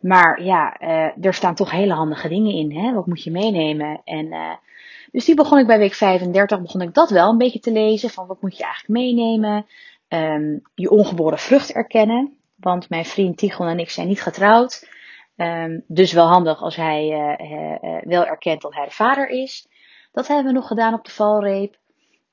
Maar 0.00 0.42
ja, 0.42 0.80
er 1.20 1.34
staan 1.34 1.54
toch 1.54 1.70
hele 1.70 1.94
handige 1.94 2.28
dingen 2.28 2.52
in. 2.52 2.76
Hè? 2.76 2.92
Wat 2.92 3.06
moet 3.06 3.22
je 3.22 3.30
meenemen? 3.30 4.00
En, 4.04 4.58
dus 5.16 5.24
die 5.24 5.34
begon 5.34 5.58
ik 5.58 5.66
bij 5.66 5.78
week 5.78 5.94
35, 5.94 6.60
begon 6.60 6.80
ik 6.80 6.94
dat 6.94 7.10
wel 7.10 7.30
een 7.30 7.38
beetje 7.38 7.58
te 7.58 7.72
lezen. 7.72 8.10
Van 8.10 8.26
wat 8.26 8.42
moet 8.42 8.56
je 8.56 8.62
eigenlijk 8.62 8.92
meenemen? 8.92 9.66
Um, 10.08 10.62
je 10.74 10.90
ongeboren 10.90 11.38
vrucht 11.38 11.72
erkennen. 11.72 12.36
Want 12.56 12.88
mijn 12.88 13.04
vriend 13.04 13.38
Tigon 13.38 13.66
en 13.66 13.78
ik 13.78 13.90
zijn 13.90 14.08
niet 14.08 14.22
getrouwd. 14.22 14.88
Um, 15.36 15.84
dus 15.86 16.12
wel 16.12 16.26
handig 16.26 16.62
als 16.62 16.76
hij 16.76 17.08
uh, 17.40 18.00
wel 18.02 18.26
erkent 18.26 18.60
dat 18.60 18.74
hij 18.74 18.84
de 18.84 18.90
vader 18.90 19.28
is. 19.28 19.68
Dat 20.12 20.26
hebben 20.26 20.46
we 20.46 20.52
nog 20.52 20.66
gedaan 20.66 20.94
op 20.94 21.04
de 21.04 21.10
valreep. 21.10 21.76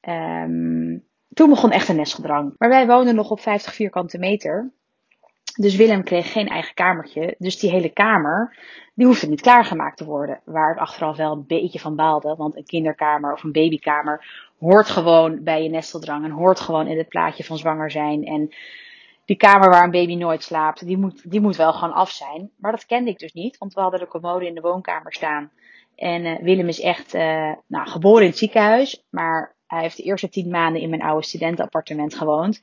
Um, 0.02 1.04
toen 1.34 1.50
begon 1.50 1.72
echt 1.72 1.88
een 1.88 1.96
nestgedrang. 1.96 2.56
Maar 2.58 2.70
wij 2.70 2.88
woonden 2.88 3.16
nog 3.16 3.30
op 3.30 3.40
50 3.40 3.74
vierkante 3.74 4.18
meter. 4.18 4.72
Dus 5.54 5.76
Willem 5.76 6.04
kreeg 6.04 6.32
geen 6.32 6.48
eigen 6.48 6.74
kamertje. 6.74 7.36
Dus 7.38 7.60
die 7.60 7.70
hele 7.70 7.90
kamer, 7.90 8.58
die 8.94 9.06
hoefde 9.06 9.28
niet 9.28 9.42
klaargemaakt 9.42 9.98
te 9.98 10.06
worden. 10.06 10.42
Waar 10.46 10.72
ik 10.72 10.80
achteraf 10.80 11.18
wel 11.18 11.32
een 11.32 11.48
beetje 11.48 11.80
van 11.80 11.96
baalde. 11.96 12.36
Want 12.36 12.56
een 12.56 12.66
kinderkamer 12.66 13.34
of 13.34 13.44
een 13.44 13.52
babykamer 13.52 14.26
hoort 14.60 14.90
gewoon 14.90 15.44
bij 15.44 15.64
je 15.64 15.70
nesteldrang. 15.70 16.24
En 16.24 16.32
hoort 16.32 16.60
gewoon 16.60 16.88
in 16.88 16.98
het 16.98 17.10
plaatje 17.10 17.44
van 17.44 17.58
zwanger 17.58 17.92
zijn. 17.92 18.26
En 18.26 18.54
die 19.26 19.38
kamer 19.38 19.70
waar 19.70 19.84
een 19.84 19.92
baby 19.92 20.16
nooit 20.16 20.44
slaapt, 20.44 20.86
die 20.86 20.98
moet, 20.98 21.32
die 21.32 21.42
moet 21.42 21.56
wel 21.56 21.74
gewoon 21.74 21.94
af 21.94 22.10
zijn. 22.10 22.52
Maar 22.58 22.72
dat 22.72 22.86
kende 22.86 23.10
ik 23.10 23.20
dus 23.20 23.34
niet. 23.34 23.58
Want 23.58 23.74
we 23.74 23.82
hadden 23.82 24.00
de 24.00 24.08
commode 24.08 24.48
in 24.48 24.56
de 24.56 24.62
woonkamer 24.62 25.14
staan. 25.14 25.52
En 25.96 26.26
uh, 26.26 26.40
Willem 26.40 26.68
is 26.68 26.82
echt 26.82 27.14
uh, 27.16 27.52
nou, 27.68 27.88
geboren 27.88 28.22
in 28.22 28.30
het 28.30 28.38
ziekenhuis. 28.38 29.06
Maar 29.10 29.56
hij 29.68 29.82
heeft 29.82 29.98
de 29.98 30.04
eerste 30.04 30.30
tien 30.30 30.50
maanden 30.50 30.82
in 30.82 30.90
mijn 30.90 31.02
oude 31.02 31.26
studentenappartement 31.26 32.16
gewoond. 32.16 32.62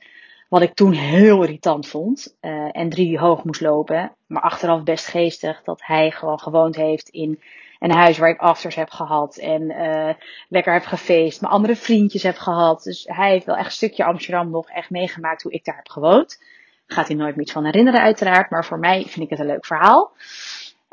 Wat 0.51 0.61
ik 0.61 0.73
toen 0.73 0.91
heel 0.91 1.43
irritant 1.43 1.87
vond. 1.87 2.35
Uh, 2.41 2.69
en 2.71 2.89
drie 2.89 3.19
hoog 3.19 3.43
moest 3.43 3.61
lopen. 3.61 4.11
Maar 4.27 4.41
achteraf 4.41 4.83
best 4.83 5.07
geestig 5.07 5.63
dat 5.63 5.81
hij 5.83 6.11
gewoon 6.11 6.39
gewoond 6.39 6.75
heeft 6.75 7.09
in 7.09 7.41
een 7.79 7.91
huis 7.91 8.17
waar 8.17 8.29
ik 8.29 8.39
afters 8.39 8.75
heb 8.75 8.89
gehad. 8.89 9.37
En 9.37 9.61
uh, 9.61 10.13
lekker 10.49 10.73
heb 10.73 10.85
gefeest. 10.85 11.41
Mijn 11.41 11.53
andere 11.53 11.75
vriendjes 11.75 12.23
heb 12.23 12.37
gehad. 12.37 12.83
Dus 12.83 13.05
hij 13.07 13.31
heeft 13.31 13.45
wel 13.45 13.55
echt 13.55 13.65
een 13.65 13.71
stukje 13.71 14.03
Amsterdam 14.03 14.49
nog 14.49 14.69
echt 14.69 14.89
meegemaakt 14.89 15.43
hoe 15.43 15.51
ik 15.51 15.65
daar 15.65 15.75
heb 15.75 15.89
gewoond. 15.89 16.43
Gaat 16.87 17.07
hij 17.07 17.15
nooit 17.15 17.35
meer 17.35 17.43
iets 17.43 17.53
van 17.53 17.65
herinneren 17.65 18.01
uiteraard. 18.01 18.49
Maar 18.49 18.65
voor 18.65 18.79
mij 18.79 19.01
vind 19.01 19.25
ik 19.25 19.29
het 19.29 19.39
een 19.39 19.45
leuk 19.45 19.65
verhaal. 19.65 20.11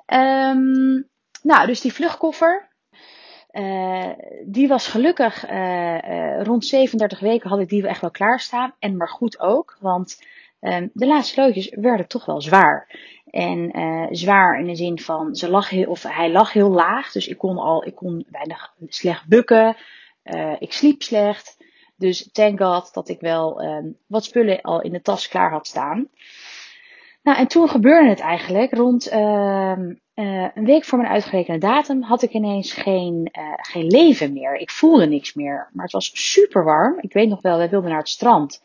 Um, 0.06 1.08
nou, 1.42 1.66
dus 1.66 1.80
die 1.80 1.92
vluchtkoffer. 1.92 2.67
Uh, 3.52 4.11
die 4.45 4.69
was 4.69 4.87
gelukkig 4.87 5.50
uh, 5.50 5.95
uh, 5.95 6.43
rond 6.43 6.64
37 6.64 7.21
weken 7.21 7.49
had 7.49 7.59
ik 7.59 7.69
die 7.69 7.87
echt 7.87 8.00
wel 8.00 8.11
klaarstaan. 8.11 8.75
En 8.78 8.97
maar 8.97 9.09
goed 9.09 9.40
ook, 9.40 9.76
want 9.81 10.23
um, 10.61 10.90
de 10.93 11.07
laatste 11.07 11.40
loodjes 11.40 11.73
werden 11.75 12.09
toch 12.09 12.25
wel 12.25 12.40
zwaar. 12.40 12.99
En 13.31 13.71
zwaar 14.11 14.59
in 14.61 14.67
de 14.67 14.75
zin 14.75 14.99
van 14.99 15.35
ze 15.35 15.50
lag 15.50 15.69
heel, 15.69 15.90
of 15.90 16.02
hij 16.02 16.31
lag 16.31 16.52
heel 16.52 16.71
laag. 16.71 17.12
Dus 17.12 17.28
ik 17.28 17.38
kon 17.38 17.59
al, 17.59 17.87
ik 17.87 17.95
kon 17.95 18.26
weinig 18.31 18.75
slecht 18.87 19.26
bukken. 19.26 19.76
ik 20.59 20.73
sliep 20.73 21.02
slecht. 21.02 21.57
Dus 21.97 22.28
thank 22.33 22.61
god 22.61 22.95
dat 22.95 23.09
ik 23.09 23.21
wel 23.21 23.62
um, 23.62 23.97
wat 24.07 24.25
spullen 24.25 24.61
al 24.61 24.81
in 24.81 24.93
de 24.93 25.02
tas 25.02 25.28
klaar 25.28 25.50
had 25.50 25.67
staan. 25.67 26.09
Nou, 27.23 27.38
en 27.38 27.47
toen 27.47 27.69
gebeurde 27.69 28.09
het 28.09 28.21
eigenlijk. 28.21 28.75
Rond 28.75 29.12
uh, 29.12 29.78
uh, 30.18 30.48
een 30.54 30.64
week 30.64 30.84
voor 30.84 30.98
mijn 30.98 31.10
uitgerekende 31.10 31.58
datum 31.58 32.02
had 32.02 32.22
ik 32.22 32.32
ineens 32.32 32.72
geen, 32.72 33.28
uh, 33.38 33.52
geen 33.56 33.87
leven 33.87 34.32
meer. 34.32 34.56
Ik 34.56 34.70
voelde 34.70 35.06
niks 35.06 35.34
meer. 35.34 35.68
Maar 35.72 35.84
het 35.84 35.92
was 35.92 36.10
super 36.12 36.64
warm. 36.64 36.98
Ik 37.00 37.12
weet 37.12 37.28
nog 37.28 37.42
wel, 37.42 37.56
wij 37.56 37.68
wilden 37.68 37.90
naar 37.90 37.98
het 37.98 38.08
strand. 38.08 38.64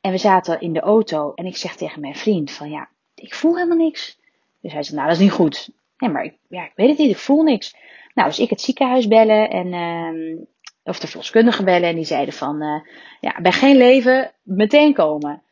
En 0.00 0.10
we 0.10 0.18
zaten 0.18 0.60
in 0.60 0.72
de 0.72 0.80
auto. 0.80 1.32
En 1.34 1.46
ik 1.46 1.56
zeg 1.56 1.76
tegen 1.76 2.00
mijn 2.00 2.16
vriend 2.16 2.50
van 2.50 2.70
ja, 2.70 2.88
ik 3.14 3.34
voel 3.34 3.56
helemaal 3.56 3.76
niks. 3.76 4.18
Dus 4.60 4.72
hij 4.72 4.82
zei, 4.82 4.96
nou 4.96 5.08
dat 5.08 5.18
is 5.18 5.22
niet 5.22 5.32
goed. 5.32 5.70
Nee, 5.98 6.10
maar 6.10 6.24
ik, 6.24 6.36
ja, 6.48 6.64
ik 6.64 6.72
weet 6.74 6.88
het 6.88 6.98
niet, 6.98 7.10
ik 7.10 7.18
voel 7.18 7.42
niks. 7.42 7.76
Nou, 8.14 8.28
dus 8.28 8.38
ik 8.38 8.50
het 8.50 8.60
ziekenhuis 8.60 9.08
bellen 9.08 9.50
en, 9.50 9.66
uh, 9.66 10.40
of 10.84 10.98
de 10.98 11.06
verloskundige 11.06 11.64
bellen. 11.64 11.88
En 11.88 11.94
die 11.94 12.04
zeiden 12.04 12.34
van, 12.34 12.62
uh, 12.62 12.80
ja, 13.20 13.40
bij 13.40 13.52
geen 13.52 13.76
leven, 13.76 14.32
meteen 14.42 14.94
komen. 14.94 15.42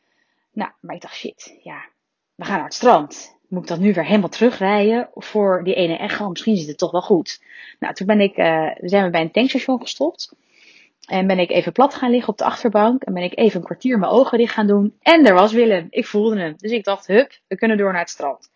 Nou, 0.53 0.71
maar 0.81 0.95
ik 0.95 1.01
dacht, 1.01 1.15
shit, 1.15 1.59
ja, 1.63 1.85
we 2.35 2.45
gaan 2.45 2.57
naar 2.57 2.65
het 2.65 2.75
strand. 2.75 3.38
Moet 3.49 3.63
ik 3.63 3.69
dan 3.69 3.81
nu 3.81 3.93
weer 3.93 4.05
helemaal 4.05 4.29
terugrijden 4.29 5.09
voor 5.15 5.65
die 5.65 5.75
ene 5.75 5.97
echo? 5.97 6.29
Misschien 6.29 6.57
zit 6.57 6.69
het 6.69 6.79
toch 6.79 6.91
wel 6.91 7.03
goed. 7.03 7.43
Nou, 7.79 7.95
toen 7.95 8.07
ben 8.07 8.21
ik, 8.21 8.37
uh, 8.37 8.71
zijn 8.77 9.05
we 9.05 9.11
bij 9.11 9.21
een 9.21 9.31
tankstation 9.31 9.81
gestopt. 9.81 10.33
En 11.07 11.27
ben 11.27 11.39
ik 11.39 11.51
even 11.51 11.73
plat 11.73 11.95
gaan 11.95 12.11
liggen 12.11 12.29
op 12.29 12.39
de 12.39 12.45
achterbank. 12.45 13.03
En 13.03 13.15
ben 13.15 13.23
ik 13.23 13.39
even 13.39 13.61
een 13.61 13.67
kwartier 13.67 13.99
mijn 13.99 14.13
ogen 14.13 14.39
dicht 14.39 14.53
gaan 14.53 14.67
doen. 14.67 14.97
En 15.03 15.27
er 15.27 15.35
was 15.35 15.53
Willem. 15.53 15.87
Ik 15.91 16.07
voelde 16.07 16.41
hem. 16.41 16.55
Dus 16.57 16.71
ik 16.71 16.85
dacht, 16.85 17.07
hup, 17.07 17.33
we 17.47 17.57
kunnen 17.57 17.77
door 17.77 17.93
naar 17.93 18.01
het 18.01 18.11
strand. 18.11 18.51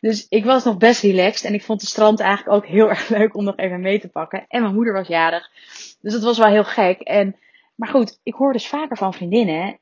Dus 0.00 0.26
ik 0.28 0.44
was 0.44 0.64
nog 0.64 0.76
best 0.76 1.02
relaxed. 1.02 1.44
En 1.44 1.54
ik 1.54 1.62
vond 1.62 1.80
het 1.80 1.90
strand 1.90 2.20
eigenlijk 2.20 2.56
ook 2.56 2.66
heel 2.66 2.88
erg 2.94 3.08
leuk 3.08 3.36
om 3.36 3.44
nog 3.44 3.56
even 3.56 3.80
mee 3.80 4.00
te 4.00 4.08
pakken. 4.08 4.44
En 4.48 4.62
mijn 4.62 4.74
moeder 4.74 4.92
was 4.92 5.08
jarig. 5.08 5.50
Dus 6.00 6.12
dat 6.12 6.22
was 6.22 6.38
wel 6.38 6.48
heel 6.48 6.64
gek. 6.64 7.00
En, 7.00 7.36
maar 7.74 7.88
goed, 7.88 8.20
ik 8.22 8.34
hoor 8.34 8.52
dus 8.52 8.68
vaker 8.68 8.96
van 8.96 9.14
vriendinnen. 9.14 9.78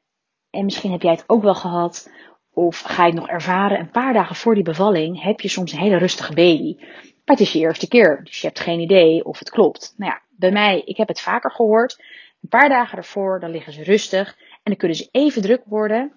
En 0.50 0.64
misschien 0.64 0.92
heb 0.92 1.02
jij 1.02 1.12
het 1.12 1.24
ook 1.26 1.42
wel 1.42 1.54
gehad 1.54 2.10
of 2.58 2.80
ga 2.80 3.04
je 3.04 3.10
het 3.10 3.20
nog 3.20 3.28
ervaren, 3.28 3.78
een 3.80 3.90
paar 3.90 4.12
dagen 4.12 4.36
voor 4.36 4.54
die 4.54 4.62
bevalling 4.62 5.22
heb 5.22 5.40
je 5.40 5.48
soms 5.48 5.72
een 5.72 5.78
hele 5.78 5.96
rustige 5.96 6.34
baby. 6.34 6.76
Maar 7.24 7.36
het 7.36 7.40
is 7.40 7.52
je 7.52 7.58
eerste 7.58 7.88
keer, 7.88 8.20
dus 8.24 8.40
je 8.40 8.46
hebt 8.46 8.60
geen 8.60 8.80
idee 8.80 9.24
of 9.24 9.38
het 9.38 9.50
klopt. 9.50 9.94
Nou 9.96 10.10
ja, 10.10 10.20
bij 10.30 10.50
mij, 10.50 10.82
ik 10.84 10.96
heb 10.96 11.08
het 11.08 11.20
vaker 11.20 11.50
gehoord. 11.50 12.02
Een 12.42 12.48
paar 12.48 12.68
dagen 12.68 12.98
ervoor, 12.98 13.40
dan 13.40 13.50
liggen 13.50 13.72
ze 13.72 13.82
rustig 13.82 14.36
en 14.38 14.62
dan 14.62 14.76
kunnen 14.76 14.96
ze 14.96 15.08
even 15.10 15.42
druk 15.42 15.62
worden. 15.64 16.12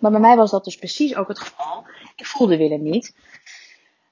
Maar 0.00 0.10
bij 0.10 0.20
mij 0.20 0.36
was 0.36 0.50
dat 0.50 0.64
dus 0.64 0.76
precies 0.76 1.16
ook 1.16 1.28
het 1.28 1.38
geval. 1.38 1.84
Ik 2.16 2.26
voelde 2.26 2.56
Willem 2.56 2.82
niet. 2.82 3.16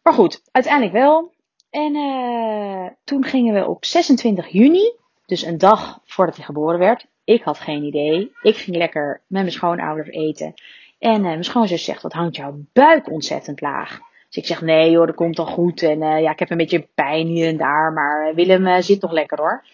Maar 0.02 0.12
goed, 0.12 0.42
uiteindelijk 0.52 0.92
wel. 0.94 1.32
En 1.70 1.94
uh, 1.94 2.86
toen 3.04 3.24
gingen 3.24 3.54
we 3.54 3.68
op 3.68 3.84
26 3.84 4.48
juni, 4.48 4.92
dus 5.26 5.42
een 5.42 5.58
dag 5.58 6.00
voordat 6.04 6.36
hij 6.36 6.44
geboren 6.44 6.78
werd. 6.78 7.06
Ik 7.24 7.42
had 7.42 7.58
geen 7.58 7.82
idee. 7.82 8.32
Ik 8.42 8.56
ging 8.56 8.76
lekker 8.76 9.22
met 9.26 9.42
mijn 9.42 9.52
schoonouders 9.52 10.08
eten. 10.08 10.54
En 11.02 11.16
uh, 11.16 11.22
mijn 11.22 11.44
schoonzus 11.44 11.84
zegt, 11.84 12.02
wat 12.02 12.12
hangt 12.12 12.36
jouw 12.36 12.54
buik 12.72 13.10
ontzettend 13.10 13.60
laag? 13.60 13.98
Dus 14.28 14.36
ik 14.36 14.46
zeg, 14.46 14.60
nee 14.60 14.90
joh, 14.90 15.06
dat 15.06 15.14
komt 15.14 15.38
al 15.38 15.46
goed. 15.46 15.82
En 15.82 16.02
uh, 16.02 16.20
ja, 16.20 16.30
ik 16.30 16.38
heb 16.38 16.50
een 16.50 16.56
beetje 16.56 16.88
pijn 16.94 17.26
hier 17.26 17.48
en 17.48 17.56
daar, 17.56 17.92
maar 17.92 18.28
eh, 18.28 18.34
Willem 18.34 18.82
zit 18.82 19.00
nog 19.00 19.12
lekker 19.12 19.38
hoor. 19.38 19.64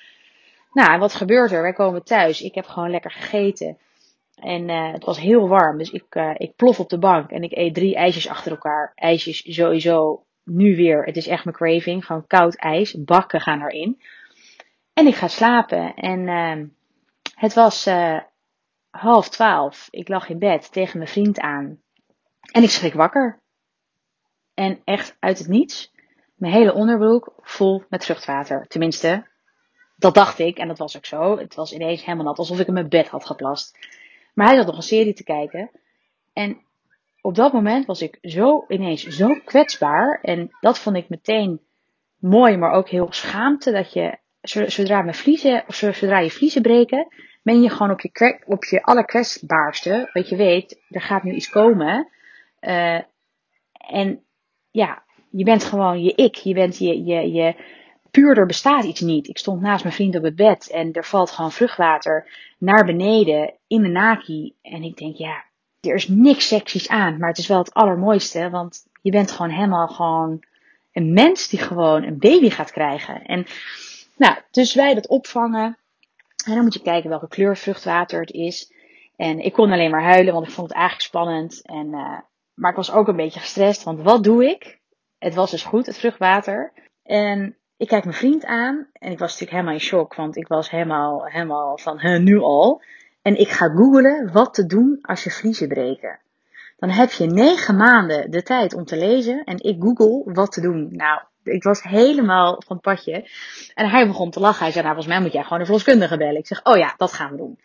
Nou, 0.73 0.93
en 0.93 0.99
wat 0.99 1.15
gebeurt 1.15 1.53
er? 1.53 1.63
Wij 1.63 1.73
komen 1.73 2.05
thuis. 2.05 2.43
Ik 2.43 2.55
heb 2.55 2.67
gewoon 2.67 2.91
lekker 2.91 3.11
gegeten. 3.11 3.79
En 4.35 4.69
het 4.69 5.05
was 5.05 5.21
heel 5.21 5.49
warm, 5.49 5.79
dus 5.79 5.91
ik, 5.91 6.35
ik 6.37 6.57
plof 6.57 6.81
op 6.81 6.89
de 6.89 6.99
bank 6.99 7.31
en 7.31 7.43
ik 7.43 7.53
eet 7.53 7.75
drie 7.75 7.97
ijsjes 7.97 8.29
achter 8.29 8.51
elkaar. 8.51 8.93
IJsjes 8.95 9.55
sowieso 9.55 10.25
nu 10.45 10.77
weer. 10.77 11.05
Het 11.05 11.17
is 11.17 11.27
echt 11.27 11.45
mijn 11.45 11.57
craving. 11.57 12.07
Gewoon 12.07 12.27
koud 12.27 12.57
ijs. 12.57 13.05
Bakken 13.05 13.41
gaan 13.41 13.63
erin. 13.63 14.01
En 14.93 15.07
ik 15.07 15.15
ga 15.15 15.29
slapen. 15.29 15.95
En 15.95 16.21
uh, 16.21 16.67
het 17.35 17.55
was 17.55 17.87
half 18.99 19.29
twaalf. 19.29 19.89
Ik 19.91 20.09
lag 20.09 20.29
in 20.29 20.39
bed 20.39 20.73
tegen 20.73 20.99
mijn 20.99 21.11
vriend 21.11 21.41
aan. 21.41 21.81
En 22.53 22.63
ik 22.63 22.71
schrik 22.71 22.95
wakker. 22.95 23.41
En 24.55 24.81
echt 24.85 25.17
uit 25.21 25.39
het 25.39 25.49
niets. 25.49 25.93
Mijn 26.35 26.53
hele 26.53 26.75
onderbroek 26.75 27.33
vol 27.41 27.85
met 27.89 28.05
vruchtwater. 28.05 28.67
Tenminste, 28.67 29.27
dat 29.97 30.15
dacht 30.15 30.39
ik. 30.39 30.59
En 30.59 30.69
dat 30.69 30.79
was 30.79 30.97
ook 30.97 31.07
zo. 31.07 31.39
Het 31.39 31.55
was 31.55 31.73
ineens 31.73 32.05
helemaal 32.05 32.27
nat. 32.27 32.39
Alsof 32.39 32.61
ik 32.61 32.67
in 32.67 32.73
mijn 32.73 32.89
bed 32.89 33.09
had 33.09 33.27
geplast. 33.27 33.79
Maar 34.35 34.47
hij 34.47 34.57
zat 34.57 34.67
nog 34.67 34.77
een 34.77 34.83
serie 34.83 35.15
te 35.15 35.25
kijken. 35.25 35.71
En 36.33 36.61
op 37.21 37.35
dat 37.35 37.53
moment 37.53 37.87
was 37.87 38.03
ik 38.03 38.19
zo 38.23 38.65
ineens 38.69 39.03
zo 39.03 39.35
kwetsbaar. 39.45 40.21
En 40.23 40.57
dat 40.61 40.79
vond 40.79 40.97
ik 40.97 41.09
meteen 41.09 41.61
mooi, 42.17 42.57
maar 42.57 42.73
ook 42.73 42.89
heel 42.89 43.13
schaamte. 43.13 43.73
Dat 43.73 43.93
je 43.93 44.19
zodra, 44.41 45.05
of 45.67 45.75
zodra 45.75 46.19
je 46.19 46.31
vliezen 46.31 46.63
breken, 46.63 47.09
ben 47.49 47.63
je 47.63 47.71
gewoon 47.71 47.91
op 47.91 48.01
je, 48.01 48.41
op 48.47 48.65
je 48.65 48.83
allerkwetsbaarste. 48.83 50.11
Wat 50.13 50.29
je 50.29 50.37
weet, 50.37 50.81
er 50.89 51.01
gaat 51.01 51.23
nu 51.23 51.33
iets 51.33 51.49
komen. 51.49 52.09
Uh, 52.61 53.01
en 53.73 54.25
ja, 54.71 55.03
je 55.31 55.45
bent 55.45 55.65
gewoon 55.65 56.03
je 56.03 56.15
ik. 56.15 56.35
Je 56.35 56.55
bent 56.55 56.79
je, 56.79 57.05
je, 57.05 57.33
je, 57.33 57.55
puur 58.11 58.39
er 58.39 58.47
bestaat 58.47 58.85
iets 58.85 59.01
niet. 59.01 59.29
Ik 59.29 59.39
stond 59.39 59.61
naast 59.61 59.83
mijn 59.83 59.95
vriend 59.95 60.17
op 60.17 60.23
het 60.23 60.37
bed 60.37 60.71
en 60.71 60.93
er 60.93 61.05
valt 61.05 61.31
gewoon 61.31 61.53
vruchtwater 61.53 62.31
naar 62.59 62.85
beneden 62.85 63.55
in 63.67 63.83
de 63.83 63.89
naki. 63.89 64.55
En 64.63 64.83
ik 64.83 64.97
denk, 64.97 65.17
ja, 65.17 65.45
er 65.81 65.95
is 65.95 66.09
niks 66.09 66.49
seksies 66.49 66.89
aan, 66.89 67.19
maar 67.19 67.29
het 67.29 67.39
is 67.39 67.47
wel 67.47 67.59
het 67.59 67.75
allermooiste, 67.75 68.51
want 68.51 68.87
je 69.03 69.11
bent 69.11 69.31
gewoon 69.31 69.51
helemaal 69.51 69.89
gewoon 69.89 70.45
een 70.93 71.13
mens 71.13 71.49
die 71.49 71.59
gewoon 71.59 72.03
een 72.03 72.19
baby 72.19 72.51
gaat 72.51 72.71
krijgen. 72.71 73.23
En 73.23 73.47
nou, 74.17 74.37
dus 74.51 74.75
wij 74.75 74.95
dat 74.95 75.09
opvangen. 75.09 75.79
En 76.49 76.55
dan 76.55 76.65
moet 76.65 76.75
je 76.75 76.83
kijken 76.83 77.11
welke 77.11 77.29
kleur 77.29 77.57
vruchtwater 77.57 78.21
het 78.21 78.31
is. 78.31 78.73
En 79.17 79.39
ik 79.39 79.53
kon 79.53 79.73
alleen 79.73 79.91
maar 79.91 80.03
huilen, 80.03 80.33
want 80.33 80.47
ik 80.47 80.53
vond 80.53 80.69
het 80.69 80.77
eigenlijk 80.77 81.09
spannend. 81.09 81.63
En, 81.63 81.87
uh, 81.87 82.19
maar 82.55 82.71
ik 82.71 82.77
was 82.77 82.93
ook 82.93 83.09
een 83.09 83.17
beetje 83.17 83.41
gestrest, 83.41 83.83
want 83.83 84.03
wat 84.03 84.25
doe 84.25 84.45
ik? 84.45 84.79
Het 85.19 85.35
was 85.35 85.51
dus 85.51 85.65
goed, 85.65 85.87
het 85.87 85.99
vruchtwater. 85.99 86.73
En 87.03 87.57
ik 87.77 87.89
kijk 87.89 88.05
mijn 88.05 88.17
vriend 88.17 88.45
aan 88.45 88.87
en 88.93 89.11
ik 89.11 89.19
was 89.19 89.31
natuurlijk 89.31 89.51
helemaal 89.51 89.73
in 89.73 89.81
shock, 89.81 90.15
want 90.15 90.37
ik 90.37 90.49
was 90.49 90.71
helemaal, 90.71 91.25
helemaal 91.25 91.79
van 91.79 92.23
nu 92.25 92.39
al. 92.41 92.83
En 93.23 93.39
ik 93.39 93.49
ga 93.49 93.69
googlen 93.69 94.33
wat 94.33 94.55
te 94.55 94.67
doen 94.67 94.99
als 95.03 95.25
je 95.25 95.31
vliezen 95.31 95.69
breken. 95.69 96.19
Dan 96.77 96.91
heb 96.91 97.11
je 97.11 97.27
negen 97.27 97.77
maanden 97.77 98.31
de 98.31 98.43
tijd 98.43 98.75
om 98.75 98.85
te 98.85 98.97
lezen 98.97 99.45
en 99.45 99.63
ik 99.63 99.77
google 99.83 100.33
wat 100.33 100.53
te 100.53 100.61
doen. 100.61 100.89
Nou, 100.91 101.21
ik 101.49 101.63
was 101.63 101.83
helemaal 101.83 102.63
van 102.67 102.77
het 102.77 102.85
padje. 102.85 103.31
En 103.75 103.91
hij 103.91 104.07
begon 104.07 104.31
te 104.31 104.41
lachen. 104.41 104.63
Hij 104.63 104.73
zei, 104.73 104.85
nou 104.85 104.95
volgens 104.95 105.15
mij 105.15 105.25
moet 105.25 105.33
jij 105.33 105.43
gewoon 105.43 105.59
een 105.59 105.65
verloskundige 105.65 106.17
bellen. 106.17 106.37
Ik 106.39 106.47
zeg, 106.47 106.65
oh 106.65 106.77
ja, 106.77 106.95
dat 106.97 107.13
gaan 107.13 107.31
we 107.31 107.37
doen. 107.37 107.59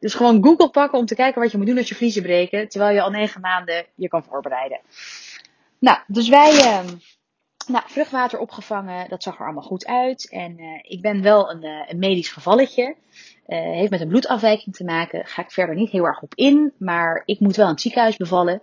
Dus 0.00 0.14
gewoon 0.14 0.44
Google 0.44 0.70
pakken 0.70 0.98
om 0.98 1.06
te 1.06 1.14
kijken 1.14 1.42
wat 1.42 1.50
je 1.50 1.56
moet 1.56 1.66
doen 1.66 1.78
als 1.78 1.88
je 1.88 1.94
vliezen 1.94 2.22
breken. 2.22 2.68
Terwijl 2.68 2.94
je 2.94 3.02
al 3.02 3.10
negen 3.10 3.40
maanden 3.40 3.86
je 3.94 4.08
kan 4.08 4.24
voorbereiden. 4.24 4.80
Nou, 5.78 5.98
dus 6.06 6.28
wij, 6.28 6.52
uh, 6.52 6.80
nou, 7.66 7.84
vruchtwater 7.86 8.38
opgevangen. 8.38 9.08
Dat 9.08 9.22
zag 9.22 9.38
er 9.38 9.44
allemaal 9.44 9.62
goed 9.62 9.86
uit. 9.86 10.30
En 10.30 10.60
uh, 10.60 10.78
ik 10.82 11.02
ben 11.02 11.22
wel 11.22 11.50
een, 11.50 11.64
uh, 11.64 11.82
een 11.88 11.98
medisch 11.98 12.28
gevalletje. 12.28 12.96
Uh, 13.46 13.58
heeft 13.58 13.90
met 13.90 14.00
een 14.00 14.08
bloedafwijking 14.08 14.74
te 14.74 14.84
maken. 14.84 15.26
Ga 15.26 15.42
ik 15.42 15.50
verder 15.50 15.74
niet 15.74 15.90
heel 15.90 16.04
erg 16.04 16.22
op 16.22 16.34
in. 16.34 16.72
Maar 16.78 17.22
ik 17.24 17.40
moet 17.40 17.56
wel 17.56 17.66
in 17.66 17.72
het 17.72 17.80
ziekenhuis 17.80 18.16
bevallen. 18.16 18.62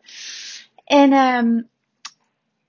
En 0.85 1.13
um, 1.13 1.69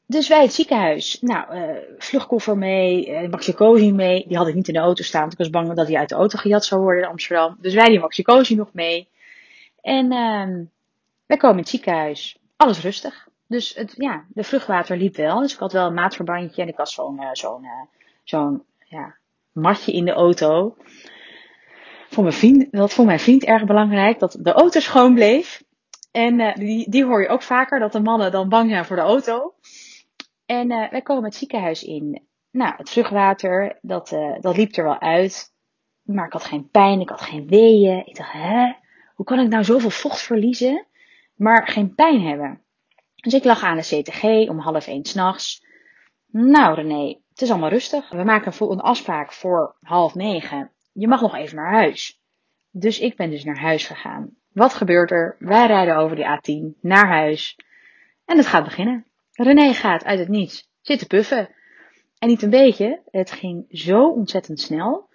dus 0.07 0.29
wij 0.29 0.43
het 0.43 0.53
ziekenhuis. 0.53 1.19
Nou, 1.21 1.57
uh, 1.57 1.77
vluchtkoffer 1.99 2.59
mee, 2.59 3.09
uh, 3.09 3.93
mee. 3.93 4.25
Die 4.29 4.37
had 4.37 4.49
ik 4.49 4.55
niet 4.55 4.69
in 4.69 4.75
de 4.75 4.81
auto 4.81 5.03
staan, 5.03 5.21
want 5.21 5.33
ik 5.33 5.39
was 5.39 5.51
bang 5.51 5.75
dat 5.75 5.87
hij 5.87 5.97
uit 5.97 6.09
de 6.09 6.15
auto 6.15 6.39
gejat 6.39 6.65
zou 6.65 6.81
worden 6.81 7.03
in 7.03 7.09
Amsterdam. 7.09 7.57
Dus 7.61 7.75
wij 7.75 7.87
die 7.87 8.01
maxicosi 8.01 8.55
nog 8.55 8.69
mee. 8.73 9.09
En 9.81 10.05
uh, 10.05 10.67
wij 11.27 11.37
komen 11.37 11.57
in 11.57 11.63
het 11.63 11.69
ziekenhuis. 11.69 12.39
Alles 12.57 12.81
rustig. 12.81 13.29
Dus 13.47 13.75
het, 13.75 13.95
ja, 13.97 14.25
de 14.29 14.45
vruchtwater 14.45 14.97
liep 14.97 15.17
wel. 15.17 15.41
Dus 15.41 15.53
ik 15.53 15.59
had 15.59 15.73
wel 15.73 15.87
een 15.87 15.95
maatverbandje 15.95 16.63
en 16.63 16.69
ik 16.69 16.77
had 16.77 16.91
zo'n 16.91 17.21
uh, 17.21 17.29
zo'n 18.23 18.63
ja, 18.85 19.17
matje 19.53 19.93
in 19.93 20.05
de 20.05 20.13
auto. 20.13 20.77
Voor 22.11 22.23
mijn 22.23 22.35
vriend, 22.35 22.73
dat 22.73 22.93
vond 22.93 23.07
mijn 23.07 23.21
vriend 23.21 23.45
erg 23.45 23.65
belangrijk, 23.65 24.19
dat 24.19 24.37
de 24.41 24.53
auto 24.53 24.81
schoon 24.81 25.15
bleef. 25.15 25.63
En 26.13 26.55
die, 26.55 26.91
die 26.91 27.05
hoor 27.05 27.23
je 27.23 27.29
ook 27.29 27.43
vaker, 27.43 27.79
dat 27.79 27.93
de 27.93 28.01
mannen 28.01 28.33
dan 28.33 28.49
bang 28.49 28.71
zijn 28.71 28.85
voor 28.85 28.97
de 28.97 29.03
auto. 29.03 29.55
En 30.47 30.71
uh, 30.71 30.91
wij 30.91 31.03
komen 31.03 31.25
het 31.25 31.35
ziekenhuis 31.35 31.83
in. 31.83 32.27
Nou, 32.51 32.75
het 32.77 32.91
vruchtwater, 32.91 33.79
dat, 33.83 34.13
uh, 34.13 34.41
dat 34.41 34.57
liep 34.57 34.77
er 34.77 34.85
wel 34.85 35.01
uit. 35.01 35.53
Maar 36.03 36.27
ik 36.27 36.33
had 36.33 36.45
geen 36.45 36.69
pijn, 36.71 37.01
ik 37.01 37.09
had 37.09 37.21
geen 37.21 37.47
weeën. 37.47 38.07
Ik 38.07 38.17
dacht, 38.17 38.33
hè, 38.33 38.73
hoe 39.15 39.27
kan 39.27 39.41
ik 39.41 39.49
nou 39.49 39.65
zoveel 39.65 39.91
vocht 39.91 40.23
verliezen, 40.23 40.87
maar 41.35 41.69
geen 41.69 41.95
pijn 41.95 42.21
hebben? 42.21 42.63
Dus 43.15 43.35
ik 43.35 43.45
lag 43.45 43.63
aan 43.63 43.77
de 43.77 44.03
CTG 44.03 44.49
om 44.49 44.59
half 44.59 44.87
één 44.87 45.05
s'nachts. 45.05 45.67
Nou 46.27 46.75
René, 46.75 47.21
het 47.29 47.43
is 47.43 47.51
allemaal 47.51 47.69
rustig. 47.69 48.11
We 48.11 48.25
maken 48.25 48.71
een 48.71 48.81
afspraak 48.81 49.33
voor 49.33 49.77
half 49.81 50.15
negen. 50.15 50.71
Je 50.93 51.09
mag 51.09 51.21
nog 51.21 51.35
even 51.35 51.57
naar 51.57 51.73
huis. 51.73 52.21
Dus 52.71 53.01
ik 53.01 53.17
ben 53.17 53.31
dus 53.31 53.45
naar 53.45 53.59
huis 53.59 53.87
gegaan. 53.87 54.37
Wat 54.53 54.75
gebeurt 54.75 55.11
er? 55.11 55.37
Wij 55.39 55.67
rijden 55.67 55.97
over 55.97 56.17
de 56.17 56.39
A10 56.39 56.81
naar 56.81 57.07
huis. 57.07 57.59
En 58.25 58.37
het 58.37 58.47
gaat 58.47 58.65
beginnen. 58.65 59.07
René 59.35 59.73
gaat 59.73 60.05
uit 60.05 60.19
het 60.19 60.29
niets 60.29 60.69
zitten 60.81 61.07
puffen. 61.07 61.49
En 62.19 62.29
niet 62.29 62.43
een 62.43 62.51
beetje, 62.51 63.03
het 63.11 63.31
ging 63.31 63.67
zo 63.69 64.09
ontzettend 64.11 64.61
snel. 64.61 65.09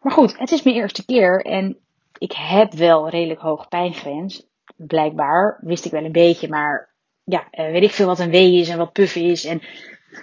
Maar 0.00 0.12
goed, 0.12 0.38
het 0.38 0.50
is 0.50 0.62
mijn 0.62 0.76
eerste 0.76 1.04
keer 1.04 1.40
en 1.40 1.78
ik 2.18 2.32
heb 2.32 2.72
wel 2.72 3.08
redelijk 3.08 3.40
hoge 3.40 3.68
pijngrens. 3.68 4.46
Blijkbaar 4.76 5.58
wist 5.60 5.84
ik 5.84 5.90
wel 5.90 6.04
een 6.04 6.12
beetje, 6.12 6.48
maar 6.48 6.94
ja, 7.24 7.48
eh, 7.50 7.70
weet 7.70 7.82
ik 7.82 7.90
veel 7.90 8.06
wat 8.06 8.18
een 8.18 8.30
W 8.30 8.34
is 8.34 8.68
en 8.68 8.78
wat 8.78 8.92
puffen 8.92 9.22
is. 9.22 9.44
En 9.44 9.62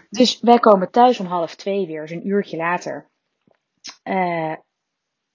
dus 0.10 0.40
wij 0.40 0.60
komen 0.60 0.92
thuis 0.92 1.20
om 1.20 1.26
half 1.26 1.56
twee 1.56 1.88
weer, 1.88 2.02
dus 2.02 2.12
een 2.12 2.28
uurtje 2.28 2.58
later. 2.58 3.10
Uh, 4.04 4.56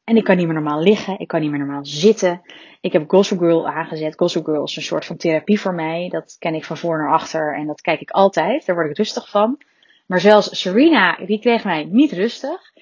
en 0.06 0.16
ik 0.16 0.24
kan 0.24 0.36
niet 0.36 0.46
meer 0.46 0.54
normaal 0.54 0.82
liggen, 0.82 1.18
ik 1.18 1.28
kan 1.28 1.40
niet 1.40 1.50
meer 1.50 1.58
normaal 1.58 1.84
zitten. 1.84 2.42
Ik 2.80 2.92
heb 2.92 3.10
Gossip 3.10 3.38
Girl 3.38 3.68
aangezet. 3.68 4.16
Gossip 4.16 4.44
Girl 4.44 4.64
is 4.64 4.76
een 4.76 4.82
soort 4.82 5.04
van 5.04 5.16
therapie 5.16 5.60
voor 5.60 5.74
mij. 5.74 6.08
Dat 6.08 6.36
ken 6.38 6.54
ik 6.54 6.64
van 6.64 6.76
voor 6.76 6.98
naar 6.98 7.12
achter 7.12 7.54
en 7.54 7.66
dat 7.66 7.80
kijk 7.80 8.00
ik 8.00 8.10
altijd. 8.10 8.66
Daar 8.66 8.76
word 8.76 8.90
ik 8.90 8.96
rustig 8.96 9.30
van. 9.30 9.58
Maar 10.06 10.20
zelfs 10.20 10.60
Serena, 10.60 11.18
die 11.26 11.40
kreeg 11.40 11.64
mij 11.64 11.84
niet 11.84 12.12
rustig. 12.12 12.72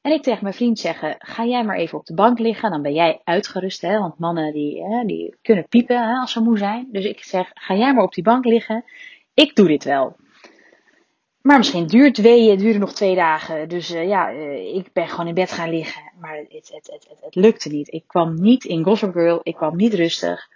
En 0.00 0.12
ik 0.12 0.22
tegen 0.22 0.42
mijn 0.42 0.54
vriend 0.54 0.78
zeggen, 0.78 1.14
ga 1.18 1.44
jij 1.44 1.64
maar 1.64 1.76
even 1.76 1.98
op 1.98 2.06
de 2.06 2.14
bank 2.14 2.38
liggen, 2.38 2.70
dan 2.70 2.82
ben 2.82 2.94
jij 2.94 3.20
uitgerust. 3.24 3.80
Hè? 3.80 3.98
Want 3.98 4.18
mannen 4.18 4.52
die, 4.52 4.82
hè, 4.82 5.04
die 5.04 5.36
kunnen 5.42 5.68
piepen 5.68 6.08
hè, 6.08 6.14
als 6.14 6.32
ze 6.32 6.40
moe 6.40 6.58
zijn. 6.58 6.88
Dus 6.92 7.04
ik 7.04 7.22
zeg, 7.22 7.50
ga 7.54 7.74
jij 7.74 7.94
maar 7.94 8.04
op 8.04 8.14
die 8.14 8.24
bank 8.24 8.44
liggen. 8.44 8.84
Ik 9.34 9.54
doe 9.54 9.68
dit 9.68 9.84
wel. 9.84 10.16
Maar 11.46 11.58
misschien 11.58 11.86
duurt 11.86 12.14
twee, 12.14 12.50
het 12.50 12.58
duurde 12.58 12.78
nog 12.78 12.92
twee 12.92 13.14
dagen. 13.14 13.68
Dus 13.68 13.90
uh, 13.90 14.08
ja, 14.08 14.32
uh, 14.32 14.74
ik 14.74 14.92
ben 14.92 15.08
gewoon 15.08 15.26
in 15.26 15.34
bed 15.34 15.52
gaan 15.52 15.70
liggen. 15.70 16.02
Maar 16.20 16.36
het, 16.36 16.70
het, 16.72 16.86
het, 16.92 17.06
het, 17.20 17.34
lukte 17.34 17.68
niet. 17.68 17.92
Ik 17.92 18.04
kwam 18.06 18.34
niet 18.34 18.64
in 18.64 18.84
Gossip 18.84 19.12
Girl. 19.12 19.40
Ik 19.42 19.54
kwam 19.54 19.76
niet 19.76 19.94
rustig. 19.94 20.48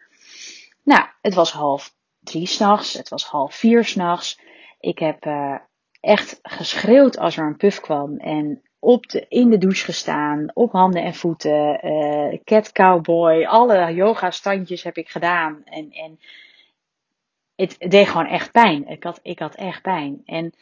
Nou, 0.83 1.03
het 1.21 1.35
was 1.35 1.53
half 1.53 1.95
drie 2.21 2.47
s'nachts. 2.47 2.93
Het 2.93 3.09
was 3.09 3.25
half 3.25 3.55
vier 3.55 3.85
s'nachts. 3.85 4.41
Ik 4.81 4.99
heb 4.99 5.27
uh, 5.27 5.57
echt 6.01 6.39
geschreeuwd 6.43 7.19
als 7.19 7.37
er 7.37 7.47
een 7.47 7.57
puff 7.57 7.81
kwam. 7.81 8.17
En 8.17 8.63
op 8.79 9.07
de, 9.07 9.27
in 9.29 9.51
de 9.51 9.59
douche 9.59 9.85
gestaan. 9.85 10.51
Op 10.55 10.73
handen 10.73 11.03
en 11.03 11.15
voeten. 11.15 11.81
cat 12.45 12.73
cowboy. 12.73 13.45
Alle 13.45 13.95
yoga 13.95 14.31
standjes 14.31 14.83
heb 14.83 14.97
ik 14.97 15.09
gedaan. 15.09 15.63
En, 15.65 15.91
en 15.91 16.19
het 17.57 17.77
deed 17.79 18.09
gewoon 18.09 18.27
echt 18.27 18.53
pijn. 18.53 18.89
Ik 18.89 19.03
had, 19.03 19.21
ik 19.23 19.39
had 19.39 19.55
echt 19.55 19.83
pijn. 19.83 20.23
En 20.25 20.53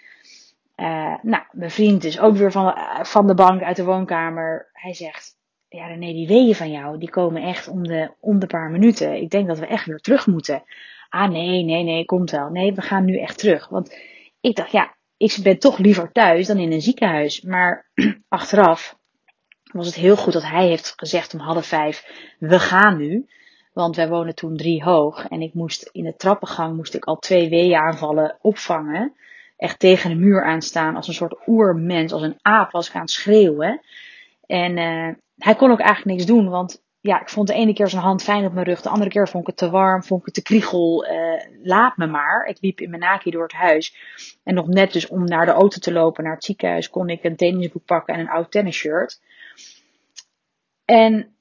uh, 0.80 1.14
nou, 1.22 1.42
mijn 1.50 1.70
vriend 1.70 2.04
is 2.04 2.20
ook 2.20 2.36
weer 2.36 2.52
van, 2.52 2.78
van 3.02 3.26
de 3.26 3.34
bank 3.34 3.62
uit 3.62 3.76
de 3.76 3.84
woonkamer. 3.84 4.68
Hij 4.72 4.94
zegt, 4.94 5.36
ja 5.68 5.86
René, 5.86 6.12
die 6.12 6.26
weeën 6.26 6.54
van 6.54 6.70
jou, 6.70 6.98
die 6.98 7.10
komen 7.10 7.42
echt 7.42 7.68
om 7.68 7.82
de, 7.82 8.10
om 8.20 8.38
de 8.38 8.46
paar 8.46 8.70
minuten. 8.70 9.14
Ik 9.14 9.30
denk 9.30 9.46
dat 9.46 9.58
we 9.58 9.66
echt 9.66 9.86
weer 9.86 9.98
terug 9.98 10.26
moeten. 10.26 10.62
Ah 11.08 11.30
nee, 11.30 11.64
nee, 11.64 11.84
nee, 11.84 12.04
komt 12.04 12.30
wel. 12.30 12.48
Nee, 12.48 12.74
we 12.74 12.82
gaan 12.82 13.04
nu 13.04 13.18
echt 13.18 13.38
terug. 13.38 13.68
Want 13.68 13.96
ik 14.40 14.56
dacht, 14.56 14.70
ja, 14.70 14.96
ik 15.16 15.38
ben 15.42 15.58
toch 15.58 15.78
liever 15.78 16.12
thuis 16.12 16.46
dan 16.46 16.58
in 16.58 16.72
een 16.72 16.82
ziekenhuis. 16.82 17.40
Maar 17.40 17.90
achteraf 18.28 18.98
was 19.72 19.86
het 19.86 19.94
heel 19.94 20.16
goed 20.16 20.32
dat 20.32 20.44
hij 20.44 20.66
heeft 20.66 20.92
gezegd 20.96 21.34
om 21.34 21.40
half 21.40 21.66
vijf, 21.66 22.06
we 22.38 22.58
gaan 22.58 22.96
nu. 22.96 23.28
Want 23.72 23.96
wij 23.96 24.08
wonen 24.08 24.34
toen 24.34 24.56
drie 24.56 24.82
hoog 24.82 25.28
en 25.28 25.42
ik 25.42 25.54
moest 25.54 25.88
in 25.92 26.04
de 26.04 26.16
trappengang 26.16 26.76
moest 26.76 26.94
ik 26.94 27.04
al 27.04 27.18
twee 27.18 27.48
weeënaanvallen 27.48 28.38
opvangen 28.40 29.16
echt 29.58 29.78
tegen 29.78 30.10
de 30.10 30.16
muur 30.16 30.44
aan 30.44 30.62
staan 30.62 30.96
als 30.96 31.08
een 31.08 31.14
soort 31.14 31.36
oermens, 31.46 32.12
als 32.12 32.22
een 32.22 32.38
aap 32.42 32.70
was 32.70 32.88
ik 32.88 32.94
aan 32.94 33.00
het 33.00 33.10
schreeuwen. 33.10 33.80
En 34.46 34.76
uh, 34.76 35.14
hij 35.36 35.54
kon 35.54 35.70
ook 35.70 35.80
eigenlijk 35.80 36.16
niks 36.16 36.26
doen, 36.26 36.48
want 36.48 36.82
ja, 37.00 37.20
ik 37.20 37.28
vond 37.28 37.48
de 37.48 37.54
ene 37.54 37.72
keer 37.72 37.88
zijn 37.88 38.02
hand 38.02 38.22
fijn 38.22 38.46
op 38.46 38.52
mijn 38.52 38.66
rug, 38.66 38.82
de 38.82 38.88
andere 38.88 39.10
keer 39.10 39.28
vond 39.28 39.42
ik 39.42 39.48
het 39.48 39.56
te 39.56 39.70
warm, 39.70 40.02
vond 40.02 40.20
ik 40.20 40.26
het 40.26 40.34
te 40.34 40.42
kriegel. 40.42 41.06
Uh, 41.06 41.42
laat 41.62 41.96
me 41.96 42.06
maar. 42.06 42.44
Ik 42.44 42.58
liep 42.60 42.80
in 42.80 42.90
mijn 42.90 43.02
naki 43.02 43.30
door 43.30 43.42
het 43.42 43.52
huis. 43.52 43.96
En 44.44 44.54
nog 44.54 44.66
net 44.66 44.92
dus 44.92 45.08
om 45.08 45.24
naar 45.24 45.46
de 45.46 45.52
auto 45.52 45.78
te 45.78 45.92
lopen, 45.92 46.24
naar 46.24 46.34
het 46.34 46.44
ziekenhuis, 46.44 46.90
kon 46.90 47.08
ik 47.08 47.24
een 47.24 47.36
tennisboek 47.36 47.84
pakken 47.84 48.14
en 48.14 48.20
een 48.20 48.28
oud 48.28 48.50
tennisshirt. 48.50 49.20
En 50.84 51.36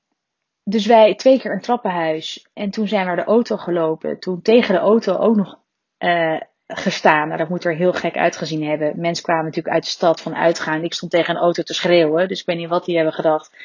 dus 0.63 0.86
wij 0.86 1.15
twee 1.15 1.39
keer 1.39 1.51
een 1.51 1.62
trappenhuis. 1.62 2.47
En 2.53 2.69
toen 2.69 2.88
zijn 2.88 3.01
we 3.01 3.08
naar 3.08 3.25
de 3.25 3.32
auto 3.32 3.58
gelopen. 3.58 4.19
Toen 4.19 4.41
tegen 4.41 4.73
de 4.73 4.80
auto 4.80 5.15
ook 5.15 5.36
nog 5.36 5.60
uh, 5.99 6.41
gestaan. 6.67 7.27
Nou, 7.27 7.39
dat 7.39 7.49
moet 7.49 7.63
er 7.63 7.75
heel 7.75 7.93
gek 7.93 8.17
uitgezien 8.17 8.63
hebben. 8.63 8.99
Mensen 8.99 9.23
kwamen 9.23 9.45
natuurlijk 9.45 9.75
uit 9.75 9.84
de 9.84 9.89
stad 9.89 10.21
van 10.21 10.36
uitgaan. 10.36 10.84
Ik 10.84 10.93
stond 10.93 11.12
tegen 11.12 11.36
een 11.36 11.41
auto 11.41 11.63
te 11.63 11.73
schreeuwen. 11.73 12.27
Dus 12.27 12.39
ik 12.39 12.45
weet 12.45 12.58
niet 12.58 12.69
wat 12.69 12.86
die 12.86 12.95
hebben 12.95 13.13
gedacht. 13.13 13.56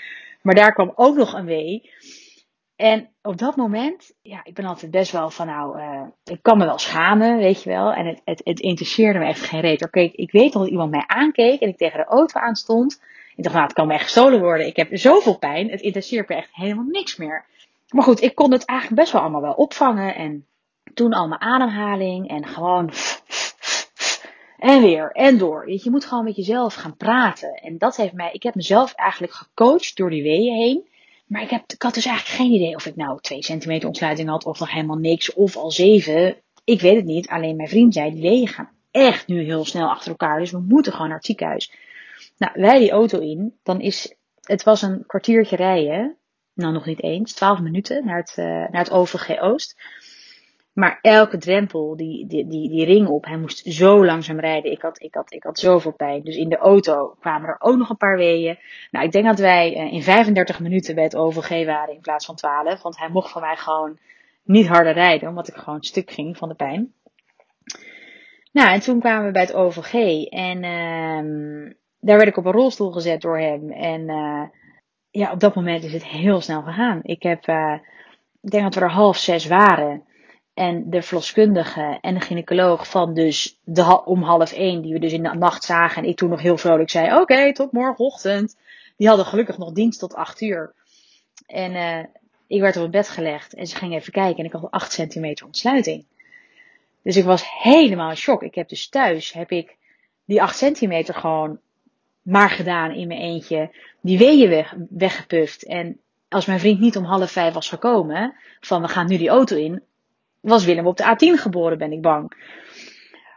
Maar 0.43 0.55
daar 0.55 0.73
kwam 0.73 0.93
ook 0.95 1.17
nog 1.17 1.33
een 1.33 1.45
wee. 1.45 1.91
En 2.77 3.09
op 3.23 3.39
dat 3.39 3.57
moment, 3.57 4.13
ja, 4.23 4.41
ik 4.45 4.55
ben 4.55 4.65
altijd 4.65 4.91
best 4.91 5.13
wel 5.13 5.31
van, 5.31 5.47
nou, 5.47 5.79
uh, 5.79 6.03
ik 6.25 6.43
kan 6.43 6.59
me 6.59 6.65
wel 6.65 6.79
schamen, 6.79 7.37
weet 7.37 7.63
je 7.63 7.71
wel. 7.71 7.93
En 7.93 8.07
het, 8.07 8.21
het, 8.25 8.41
het 8.45 8.61
interesseerde 8.61 9.19
me 9.19 9.25
echt 9.25 9.41
geen 9.41 9.61
reet. 9.61 9.85
Oké, 9.85 10.01
ik 10.01 10.33
weet 10.33 10.53
dat 10.53 10.69
iemand 10.69 10.91
mij 10.91 11.05
aankeek 11.07 11.61
en 11.61 11.69
ik 11.69 11.77
tegen 11.77 11.99
de 11.99 12.05
auto 12.05 12.41
aanstond. 12.41 13.03
Ik 13.37 13.43
dacht, 13.43 13.55
nou, 13.55 13.67
het 13.67 13.77
kan 13.77 13.87
me 13.87 13.93
echt 13.95 14.03
gestolen 14.03 14.41
worden. 14.41 14.67
Ik 14.67 14.77
heb 14.77 14.89
zoveel 14.93 15.39
pijn. 15.39 15.71
Het 15.71 15.81
interesseert 15.81 16.29
me 16.29 16.35
echt 16.35 16.49
helemaal 16.53 16.85
niks 16.85 17.17
meer. 17.17 17.45
Maar 17.89 18.05
goed, 18.05 18.23
ik 18.23 18.35
kon 18.35 18.53
het 18.53 18.65
eigenlijk 18.65 19.01
best 19.01 19.13
wel 19.13 19.23
allemaal 19.23 19.41
wel 19.41 19.53
opvangen. 19.53 20.15
En 20.15 20.47
toen 20.95 21.13
al 21.13 21.29
mijn 21.29 21.41
ademhaling 21.41 22.29
en 22.29 22.47
gewoon. 22.47 22.93
En 24.59 24.83
weer 24.83 25.11
en 25.11 25.39
door. 25.39 25.71
Je 25.71 25.91
moet 25.91 26.05
gewoon 26.05 26.25
met 26.25 26.37
jezelf 26.37 26.75
gaan 26.75 26.97
praten. 26.97 27.55
En 27.55 27.79
dat 27.79 27.97
heeft 27.97 28.13
mij. 28.13 28.33
Ik 28.33 28.43
heb 28.43 28.55
mezelf 28.55 28.93
eigenlijk 28.93 29.33
gecoacht 29.33 29.97
door 29.97 30.11
die 30.11 30.23
weeën 30.23 30.55
heen. 30.55 30.89
Maar 31.27 31.43
ik, 31.43 31.51
heb, 31.51 31.63
ik 31.67 31.83
had 31.83 31.95
dus 31.95 32.07
eigenlijk 32.07 32.39
geen 32.39 32.53
idee 32.53 32.75
of 32.75 32.87
ik 32.87 32.97
nou 32.97 33.21
2 33.21 33.43
centimeter 33.43 33.89
ontsluiting 33.89 34.29
had. 34.29 34.45
Of 34.45 34.59
nog 34.59 34.73
helemaal 34.73 34.97
niks. 34.97 35.33
Of 35.33 35.57
al 35.57 35.71
7. 35.71 36.37
Ik 36.65 36.81
weet 36.81 36.97
het 36.97 37.05
niet. 37.05 37.29
Alleen 37.29 37.57
mijn 37.57 37.69
vriend 37.69 37.95
zei: 37.95 38.11
die 38.11 38.23
weeën 38.23 38.49
gaan 38.49 38.71
echt 38.91 39.27
nu 39.27 39.43
heel 39.43 39.65
snel 39.65 39.89
achter 39.89 40.11
elkaar. 40.11 40.39
Dus 40.39 40.51
we 40.51 40.61
moeten 40.61 40.93
gewoon 40.93 41.07
naar 41.07 41.17
het 41.17 41.27
ziekenhuis. 41.27 41.73
Nou, 42.37 42.53
wij 42.55 42.79
die 42.79 42.91
auto 42.91 43.19
in. 43.19 43.59
Dan 43.63 43.81
is. 43.81 44.15
Het 44.41 44.63
was 44.63 44.83
een 44.83 45.05
kwartiertje 45.07 45.57
rijden. 45.57 46.17
Nou, 46.55 46.73
nog 46.73 46.87
niet 46.87 47.03
eens. 47.03 47.33
12 47.33 47.61
minuten 47.61 48.05
naar 48.05 48.19
het, 48.19 48.35
uh, 48.39 48.45
naar 48.47 48.83
het 48.83 48.91
OVG 48.91 49.41
Oost. 49.41 49.77
Maar 50.73 50.99
elke 51.03 51.39
drempel, 51.39 51.97
die, 51.97 52.27
die, 52.27 52.47
die, 52.47 52.69
die 52.69 52.85
ring 52.85 53.09
op, 53.09 53.25
hij 53.25 53.39
moest 53.39 53.67
zo 53.67 54.05
langzaam 54.05 54.41
rijden. 54.41 54.71
Ik 54.71 54.83
had, 54.83 55.03
ik, 55.03 55.15
had, 55.15 55.33
ik 55.33 55.43
had 55.43 55.59
zoveel 55.59 55.93
pijn. 55.93 56.23
Dus 56.23 56.37
in 56.37 56.49
de 56.49 56.57
auto 56.57 57.15
kwamen 57.21 57.49
er 57.49 57.57
ook 57.59 57.77
nog 57.77 57.91
een 57.91 57.97
paar 57.97 58.17
weeën. 58.17 58.59
Nou, 58.91 59.05
ik 59.05 59.13
denk 59.13 59.25
dat 59.25 59.39
wij 59.39 59.77
eh, 59.77 59.93
in 59.93 60.03
35 60.03 60.61
minuten 60.61 60.95
bij 60.95 61.05
het 61.05 61.17
OVG 61.17 61.67
waren 61.67 61.95
in 61.95 62.01
plaats 62.01 62.27
van 62.27 62.35
12. 62.35 62.83
Want 62.83 62.99
hij 62.99 63.09
mocht 63.09 63.31
van 63.31 63.43
mij 63.43 63.57
gewoon 63.57 63.99
niet 64.43 64.67
harder 64.67 64.93
rijden, 64.93 65.29
omdat 65.29 65.49
ik 65.49 65.55
gewoon 65.55 65.83
stuk 65.83 66.11
ging 66.11 66.37
van 66.37 66.49
de 66.49 66.55
pijn. 66.55 66.93
Nou, 68.53 68.69
en 68.69 68.81
toen 68.81 69.01
kwamen 69.01 69.27
we 69.27 69.33
bij 69.33 69.43
het 69.43 69.55
OVG. 69.55 70.25
En 70.25 70.63
uh, 70.63 71.73
daar 72.01 72.17
werd 72.17 72.29
ik 72.29 72.37
op 72.37 72.45
een 72.45 72.53
rolstoel 72.53 72.91
gezet 72.91 73.21
door 73.21 73.39
hem. 73.39 73.71
En 73.71 74.01
uh, 74.01 74.43
ja, 75.11 75.33
op 75.33 75.41
dat 75.41 75.55
moment 75.55 75.85
is 75.85 75.93
het 75.93 76.07
heel 76.07 76.41
snel 76.41 76.63
gegaan. 76.63 77.01
Ik 77.03 77.23
heb, 77.23 77.49
uh, 77.49 77.75
ik 78.41 78.51
denk 78.51 78.65
dat 78.65 78.75
we 78.75 78.81
er 78.81 78.91
half 78.91 79.17
zes 79.17 79.47
waren. 79.47 80.03
En 80.55 80.91
de 80.91 81.03
verloskundige 81.03 81.99
en 82.01 82.15
de 82.15 82.21
gynaecoloog 82.21 82.89
van 82.91 83.15
dus 83.15 83.59
de, 83.65 84.05
om 84.05 84.23
half 84.23 84.53
één, 84.53 84.83
die 84.83 84.93
we 84.93 84.99
dus 84.99 85.13
in 85.13 85.23
de 85.23 85.35
nacht 85.35 85.65
zagen. 85.65 86.03
En 86.03 86.09
ik 86.09 86.17
toen 86.17 86.31
nog 86.31 86.41
heel 86.41 86.57
vrolijk 86.57 86.91
zei, 86.91 87.21
oké, 87.21 87.53
tot 87.53 87.73
morgenochtend. 87.73 88.57
Die 88.97 89.09
hadden 89.09 89.27
gelukkig 89.27 89.59
nog 89.59 89.73
dienst 89.73 89.99
tot 89.99 90.15
acht 90.15 90.41
uur. 90.41 90.75
En 91.47 91.73
uh, 91.73 92.05
ik 92.47 92.61
werd 92.61 92.77
op 92.77 92.83
het 92.83 92.91
bed 92.91 93.09
gelegd 93.09 93.55
en 93.55 93.67
ze 93.67 93.77
gingen 93.77 93.99
even 93.99 94.13
kijken 94.13 94.39
en 94.39 94.45
ik 94.45 94.53
had 94.53 94.71
8 94.71 94.93
centimeter 94.93 95.47
ontsluiting. 95.47 96.07
Dus 97.03 97.17
ik 97.17 97.25
was 97.25 97.45
helemaal 97.63 98.11
in 98.11 98.17
shock. 98.17 98.43
Ik 98.43 98.55
heb 98.55 98.69
dus 98.69 98.89
thuis, 98.89 99.33
heb 99.33 99.51
ik 99.51 99.77
die 100.25 100.43
8 100.43 100.57
centimeter 100.57 101.15
gewoon 101.15 101.59
maar 102.23 102.51
gedaan 102.51 102.91
in 102.91 103.09
mijn 103.09 103.21
eentje. 103.21 103.71
Die 104.01 104.19
weeën 104.19 104.49
weg, 104.49 104.75
weggepuft. 104.91 105.65
En 105.65 106.01
als 106.29 106.47
mijn 106.47 106.61
vriend 106.61 106.81
niet 106.81 106.97
om 106.97 107.05
half 107.05 107.31
vijf 107.31 107.55
was 107.55 107.69
gekomen, 107.69 108.35
van 108.61 108.83
we 108.83 108.89
gaan 108.89 109.07
nu 109.09 109.17
die 109.17 109.29
auto 109.29 109.57
in, 109.57 109.83
was 110.43 110.65
Willem 110.65 110.87
op 110.87 110.97
de 110.97 111.05
A10 111.05 111.41
geboren, 111.41 111.79
ben 111.79 111.93
ik 111.93 112.03
bang. 112.03 112.33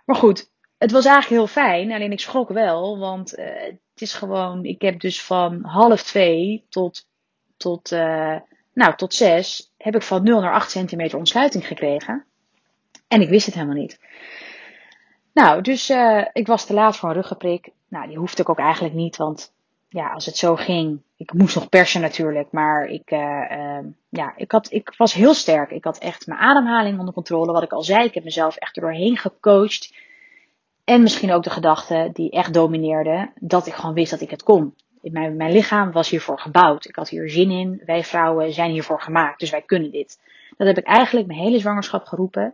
Maar 0.05 0.15
goed, 0.15 0.51
het 0.77 0.91
was 0.91 1.05
eigenlijk 1.05 1.35
heel 1.35 1.63
fijn. 1.63 1.91
Alleen 1.91 2.11
ik 2.11 2.19
schrok 2.19 2.49
wel, 2.49 2.99
want 2.99 3.39
uh, 3.39 3.45
het 3.45 4.01
is 4.01 4.13
gewoon, 4.13 4.63
ik 4.63 4.81
heb 4.81 4.99
dus 4.99 5.23
van 5.23 5.63
half 5.63 6.03
twee 6.03 6.65
tot, 6.69 7.07
tot, 7.57 7.91
uh, 7.91 8.35
nou, 8.73 8.95
tot 8.95 9.13
zes 9.13 9.73
heb 9.77 9.95
ik 9.95 10.01
van 10.01 10.23
0 10.23 10.41
naar 10.41 10.53
8 10.53 10.71
centimeter 10.71 11.17
ontsluiting 11.17 11.67
gekregen. 11.67 12.25
En 13.07 13.21
ik 13.21 13.29
wist 13.29 13.45
het 13.45 13.55
helemaal 13.55 13.75
niet. 13.75 13.99
Nou, 15.33 15.61
dus 15.61 15.89
uh, 15.89 16.25
ik 16.33 16.47
was 16.47 16.65
te 16.65 16.73
laat 16.73 16.97
voor 16.97 17.09
een 17.09 17.15
ruggenprik. 17.15 17.69
Nou, 17.87 18.07
die 18.07 18.17
hoefde 18.17 18.41
ik 18.41 18.49
ook 18.49 18.59
eigenlijk 18.59 18.93
niet, 18.93 19.17
want 19.17 19.53
ja, 19.95 20.09
als 20.09 20.25
het 20.25 20.37
zo 20.37 20.55
ging, 20.55 21.01
ik 21.17 21.33
moest 21.33 21.55
nog 21.55 21.69
persen 21.69 22.01
natuurlijk, 22.01 22.51
maar 22.51 22.85
ik, 22.85 23.11
uh, 23.11 23.19
uh, 23.51 23.79
ja, 24.09 24.33
ik, 24.35 24.51
had, 24.51 24.71
ik 24.71 24.93
was 24.97 25.13
heel 25.13 25.33
sterk. 25.33 25.71
Ik 25.71 25.83
had 25.83 25.97
echt 25.97 26.27
mijn 26.27 26.39
ademhaling 26.39 26.99
onder 26.99 27.13
controle. 27.13 27.51
Wat 27.51 27.63
ik 27.63 27.71
al 27.71 27.81
zei, 27.81 28.05
ik 28.05 28.13
heb 28.13 28.23
mezelf 28.23 28.55
echt 28.55 28.75
er 28.75 28.81
doorheen 28.81 29.17
gecoacht. 29.17 29.93
En 30.83 31.01
misschien 31.01 31.31
ook 31.31 31.43
de 31.43 31.49
gedachte 31.49 32.09
die 32.13 32.31
echt 32.31 32.53
domineerde, 32.53 33.31
dat 33.39 33.67
ik 33.67 33.73
gewoon 33.73 33.95
wist 33.95 34.11
dat 34.11 34.21
ik 34.21 34.29
het 34.29 34.43
kon. 34.43 34.75
Mijn, 35.01 35.35
mijn 35.35 35.51
lichaam 35.51 35.91
was 35.91 36.09
hiervoor 36.09 36.39
gebouwd. 36.39 36.85
Ik 36.85 36.95
had 36.95 37.09
hier 37.09 37.29
zin 37.29 37.51
in. 37.51 37.81
Wij 37.85 38.03
vrouwen 38.03 38.53
zijn 38.53 38.71
hiervoor 38.71 39.01
gemaakt, 39.01 39.39
dus 39.39 39.49
wij 39.49 39.61
kunnen 39.61 39.91
dit. 39.91 40.19
Dat 40.57 40.67
heb 40.67 40.77
ik 40.77 40.85
eigenlijk 40.85 41.27
mijn 41.27 41.39
hele 41.39 41.59
zwangerschap 41.59 42.05
geroepen. 42.05 42.53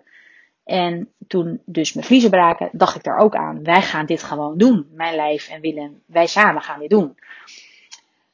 En 0.71 1.09
toen 1.27 1.61
dus 1.65 1.93
mijn 1.93 2.05
vliezen 2.05 2.29
braken, 2.29 2.69
dacht 2.71 2.95
ik 2.95 3.03
daar 3.03 3.17
ook 3.17 3.35
aan. 3.35 3.63
Wij 3.63 3.81
gaan 3.81 4.05
dit 4.05 4.23
gewoon 4.23 4.57
doen. 4.57 4.87
Mijn 4.93 5.15
lijf 5.15 5.49
en 5.49 5.61
Willem, 5.61 6.01
wij 6.05 6.27
samen 6.27 6.61
gaan 6.61 6.79
dit 6.79 6.89
doen. 6.89 7.17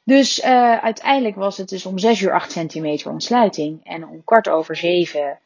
Dus 0.03 0.39
uh, 0.39 0.77
uiteindelijk 0.77 1.35
was 1.35 1.57
het 1.57 1.69
dus 1.69 1.85
om 1.85 1.97
6 1.97 2.21
uur 2.21 2.33
8 2.33 2.51
centimeter 2.51 3.11
ontsluiting. 3.11 3.79
En 3.83 4.07
om 4.07 4.23
kwart 4.23 4.49
over 4.49 4.75
7 4.75 5.39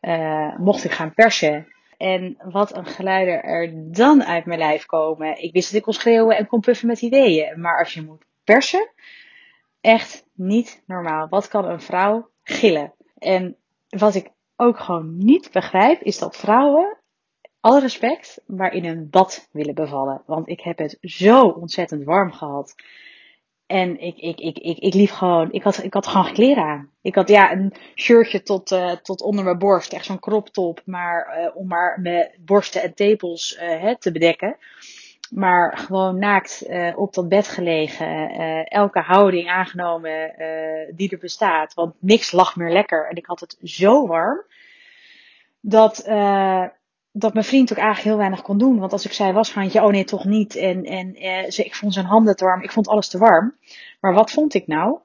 uh, 0.00 0.58
mocht 0.58 0.84
ik 0.84 0.90
gaan 0.90 1.14
persen. 1.14 1.66
En 1.96 2.36
wat 2.42 2.76
een 2.76 2.86
geluiden 2.86 3.42
er 3.42 3.70
dan 3.74 4.24
uit 4.24 4.44
mijn 4.44 4.58
lijf 4.58 4.86
komen. 4.86 5.42
Ik 5.42 5.52
wist 5.52 5.68
dat 5.68 5.78
ik 5.78 5.82
kon 5.82 5.92
schreeuwen 5.92 6.36
en 6.36 6.46
kon 6.46 6.60
puffen 6.60 6.86
met 6.86 7.02
ideeën. 7.02 7.60
Maar 7.60 7.78
als 7.78 7.94
je 7.94 8.02
moet 8.02 8.24
persen, 8.44 8.88
echt 9.80 10.24
niet 10.34 10.82
normaal. 10.86 11.28
Wat 11.28 11.48
kan 11.48 11.64
een 11.64 11.80
vrouw 11.80 12.28
gillen? 12.42 12.92
En 13.18 13.56
wat 13.88 14.14
ik 14.14 14.30
ook 14.60 14.78
gewoon 14.78 15.16
niet 15.18 15.52
begrijp, 15.52 16.02
is 16.02 16.18
dat 16.18 16.36
vrouwen, 16.36 16.96
alle 17.60 17.80
respect, 17.80 18.40
maar 18.46 18.72
in 18.72 18.84
een 18.84 19.10
bad 19.10 19.48
willen 19.52 19.74
bevallen. 19.74 20.22
Want 20.26 20.48
ik 20.48 20.60
heb 20.60 20.78
het 20.78 20.98
zo 21.00 21.46
ontzettend 21.46 22.04
warm 22.04 22.32
gehad. 22.32 22.74
En 23.66 24.00
ik, 24.00 24.16
ik, 24.16 24.38
ik, 24.38 24.58
ik, 24.58 24.78
ik 24.78 24.94
liep 24.94 25.10
gewoon, 25.10 25.52
ik 25.52 25.62
had, 25.62 25.82
ik 25.82 25.94
had 25.94 26.06
gewoon 26.06 26.32
kleren 26.32 26.64
aan. 26.64 26.90
Ik 27.02 27.14
had 27.14 27.28
ja, 27.28 27.52
een 27.52 27.72
shirtje 27.94 28.42
tot, 28.42 28.70
uh, 28.70 28.92
tot 28.92 29.20
onder 29.20 29.44
mijn 29.44 29.58
borst, 29.58 29.92
echt 29.92 30.04
zo'n 30.04 30.18
crop 30.18 30.48
top, 30.48 30.82
maar 30.84 31.38
uh, 31.38 31.56
om 31.56 31.66
maar 31.66 32.00
mijn 32.00 32.30
borsten 32.38 32.82
en 32.82 32.94
tepels 32.94 33.58
uh, 33.60 33.60
hè, 33.60 33.98
te 33.98 34.12
bedekken. 34.12 34.56
Maar 35.30 35.78
gewoon 35.78 36.18
naakt 36.18 36.66
op 36.96 37.14
dat 37.14 37.28
bed 37.28 37.48
gelegen, 37.48 38.30
elke 38.64 39.00
houding 39.00 39.48
aangenomen 39.48 40.32
die 40.94 41.10
er 41.10 41.18
bestaat. 41.18 41.74
Want 41.74 41.94
niks 41.98 42.32
lag 42.32 42.56
meer 42.56 42.72
lekker. 42.72 43.08
En 43.10 43.16
ik 43.16 43.26
had 43.26 43.40
het 43.40 43.56
zo 43.62 44.06
warm 44.06 44.44
dat, 45.60 46.04
dat 47.12 47.32
mijn 47.32 47.44
vriend 47.44 47.72
ook 47.72 47.78
eigenlijk 47.78 48.08
heel 48.08 48.16
weinig 48.16 48.42
kon 48.42 48.58
doen. 48.58 48.78
Want 48.78 48.92
als 48.92 49.04
ik 49.04 49.12
zei 49.12 49.32
washandje, 49.32 49.82
oh 49.82 49.90
nee, 49.90 50.04
toch 50.04 50.24
niet. 50.24 50.56
En, 50.56 50.84
en 50.84 51.14
eh, 51.14 51.50
ze, 51.50 51.64
ik 51.64 51.74
vond 51.74 51.92
zijn 51.92 52.06
handen 52.06 52.36
te 52.36 52.44
warm. 52.44 52.62
Ik 52.62 52.72
vond 52.72 52.88
alles 52.88 53.08
te 53.08 53.18
warm. 53.18 53.56
Maar 54.00 54.14
wat 54.14 54.30
vond 54.30 54.54
ik 54.54 54.66
nou? 54.66 54.98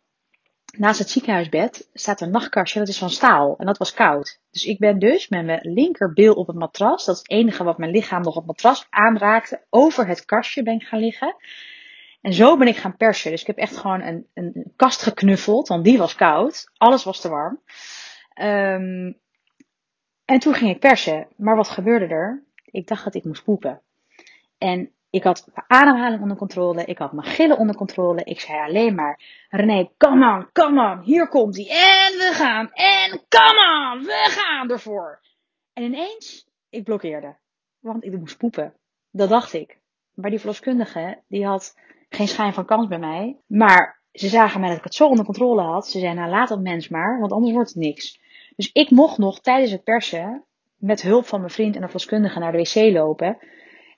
Naast 0.77 0.99
het 0.99 1.09
ziekenhuisbed 1.09 1.89
staat 1.93 2.21
een 2.21 2.31
nachtkastje, 2.31 2.79
dat 2.79 2.87
is 2.87 2.97
van 2.97 3.09
staal. 3.09 3.55
En 3.57 3.65
dat 3.65 3.77
was 3.77 3.93
koud. 3.93 4.39
Dus 4.51 4.65
ik 4.65 4.79
ben 4.79 4.99
dus 4.99 5.27
met 5.27 5.45
mijn 5.45 5.73
linkerbil 5.73 6.33
op 6.33 6.47
het 6.47 6.55
matras, 6.55 7.05
dat 7.05 7.15
is 7.15 7.21
het 7.21 7.31
enige 7.31 7.63
wat 7.63 7.77
mijn 7.77 7.91
lichaam 7.91 8.21
nog 8.21 8.35
op 8.35 8.35
het 8.35 8.45
matras 8.45 8.87
aanraakte, 8.89 9.65
over 9.69 10.07
het 10.07 10.25
kastje 10.25 10.63
ben 10.63 10.73
ik 10.73 10.83
gaan 10.83 10.99
liggen. 10.99 11.35
En 12.21 12.33
zo 12.33 12.57
ben 12.57 12.67
ik 12.67 12.77
gaan 12.77 12.97
persen. 12.97 13.31
Dus 13.31 13.41
ik 13.41 13.47
heb 13.47 13.57
echt 13.57 13.77
gewoon 13.77 14.01
een, 14.01 14.27
een 14.33 14.73
kast 14.75 15.01
geknuffeld, 15.01 15.67
want 15.67 15.83
die 15.83 15.97
was 15.97 16.15
koud. 16.15 16.71
Alles 16.77 17.03
was 17.03 17.21
te 17.21 17.29
warm. 17.29 17.61
Um, 18.41 19.19
en 20.25 20.39
toen 20.39 20.53
ging 20.53 20.71
ik 20.71 20.79
persen. 20.79 21.27
Maar 21.35 21.55
wat 21.55 21.69
gebeurde 21.69 22.05
er? 22.05 22.43
Ik 22.65 22.87
dacht 22.87 23.03
dat 23.03 23.15
ik 23.15 23.23
moest 23.23 23.43
poepen. 23.43 23.81
En 24.57 24.91
ik 25.13 25.23
had 25.23 25.47
mijn 25.53 25.65
ademhaling 25.67 26.21
onder 26.21 26.37
controle. 26.37 26.85
Ik 26.85 26.97
had 26.97 27.11
mijn 27.11 27.27
gillen 27.27 27.57
onder 27.57 27.75
controle. 27.75 28.23
Ik 28.23 28.39
zei 28.39 28.59
alleen 28.59 28.95
maar: 28.95 29.19
René, 29.49 29.89
come 29.97 30.35
on, 30.35 30.51
come 30.51 30.91
on. 30.91 31.01
Hier 31.01 31.27
komt 31.27 31.55
hij. 31.55 31.65
En 31.65 32.17
we 32.17 32.31
gaan. 32.33 32.71
En 32.71 33.09
come 33.29 33.91
on. 33.93 34.03
We 34.03 34.25
gaan 34.29 34.69
ervoor. 34.69 35.21
En 35.73 35.83
ineens, 35.83 36.47
ik 36.69 36.83
blokkeerde. 36.83 37.35
Want 37.79 38.03
ik 38.03 38.19
moest 38.19 38.37
poepen. 38.37 38.73
Dat 39.11 39.29
dacht 39.29 39.53
ik. 39.53 39.77
Maar 40.13 40.29
die 40.29 40.39
verloskundige, 40.39 41.21
die 41.27 41.45
had 41.45 41.79
geen 42.09 42.27
schijn 42.27 42.53
van 42.53 42.65
kans 42.65 42.87
bij 42.87 42.99
mij. 42.99 43.37
Maar 43.47 44.01
ze 44.11 44.27
zagen 44.27 44.59
mij 44.59 44.69
dat 44.69 44.77
ik 44.77 44.83
het 44.83 44.95
zo 44.95 45.07
onder 45.07 45.25
controle 45.25 45.61
had. 45.61 45.87
Ze 45.87 45.99
zeiden, 45.99 46.21
nou 46.21 46.35
laat 46.35 46.49
dat 46.49 46.61
mens 46.61 46.87
maar, 46.87 47.19
want 47.19 47.31
anders 47.31 47.53
wordt 47.53 47.69
het 47.69 47.77
niks. 47.77 48.19
Dus 48.55 48.71
ik 48.71 48.89
mocht 48.89 49.17
nog 49.17 49.41
tijdens 49.41 49.71
het 49.71 49.83
persen 49.83 50.43
met 50.75 51.01
hulp 51.01 51.25
van 51.25 51.39
mijn 51.39 51.51
vriend 51.51 51.75
en 51.75 51.81
een 51.81 51.89
verloskundige 51.89 52.39
naar 52.39 52.51
de 52.51 52.57
wc 52.57 52.93
lopen. 52.93 53.37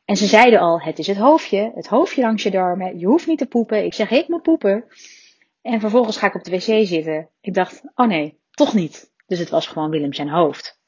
En 0.06 0.16
ze 0.16 0.26
zeiden 0.26 0.60
al, 0.60 0.82
het 0.82 1.00
is 1.00 1.08
het 1.08 1.18
hoofdje, 1.18 1.72
het 1.76 1.88
hoofdje 1.88 2.22
langs 2.22 2.44
je 2.44 2.52
darmen, 2.52 3.00
je 3.00 3.06
hoeft 3.06 3.28
niet 3.28 3.38
te 3.38 3.46
poepen. 3.46 3.86
Ik 3.86 3.94
zeg, 3.94 4.12
ik 4.12 4.28
moet 4.28 4.42
poepen. 4.42 4.86
En 5.62 5.80
vervolgens 5.80 6.18
ga 6.18 6.28
ik 6.28 6.36
op 6.36 6.44
de 6.44 6.52
wc 6.52 6.88
zitten. 6.88 7.30
Ik 7.42 7.54
dacht, 7.54 7.82
oh 7.96 8.08
nee, 8.08 8.40
toch 8.52 8.74
niet. 8.74 9.12
Dus 9.28 9.40
het 9.40 9.50
was 9.50 9.68
gewoon 9.68 9.90
Willem 9.90 10.14
zijn 10.14 10.30
hoofd. 10.30 10.80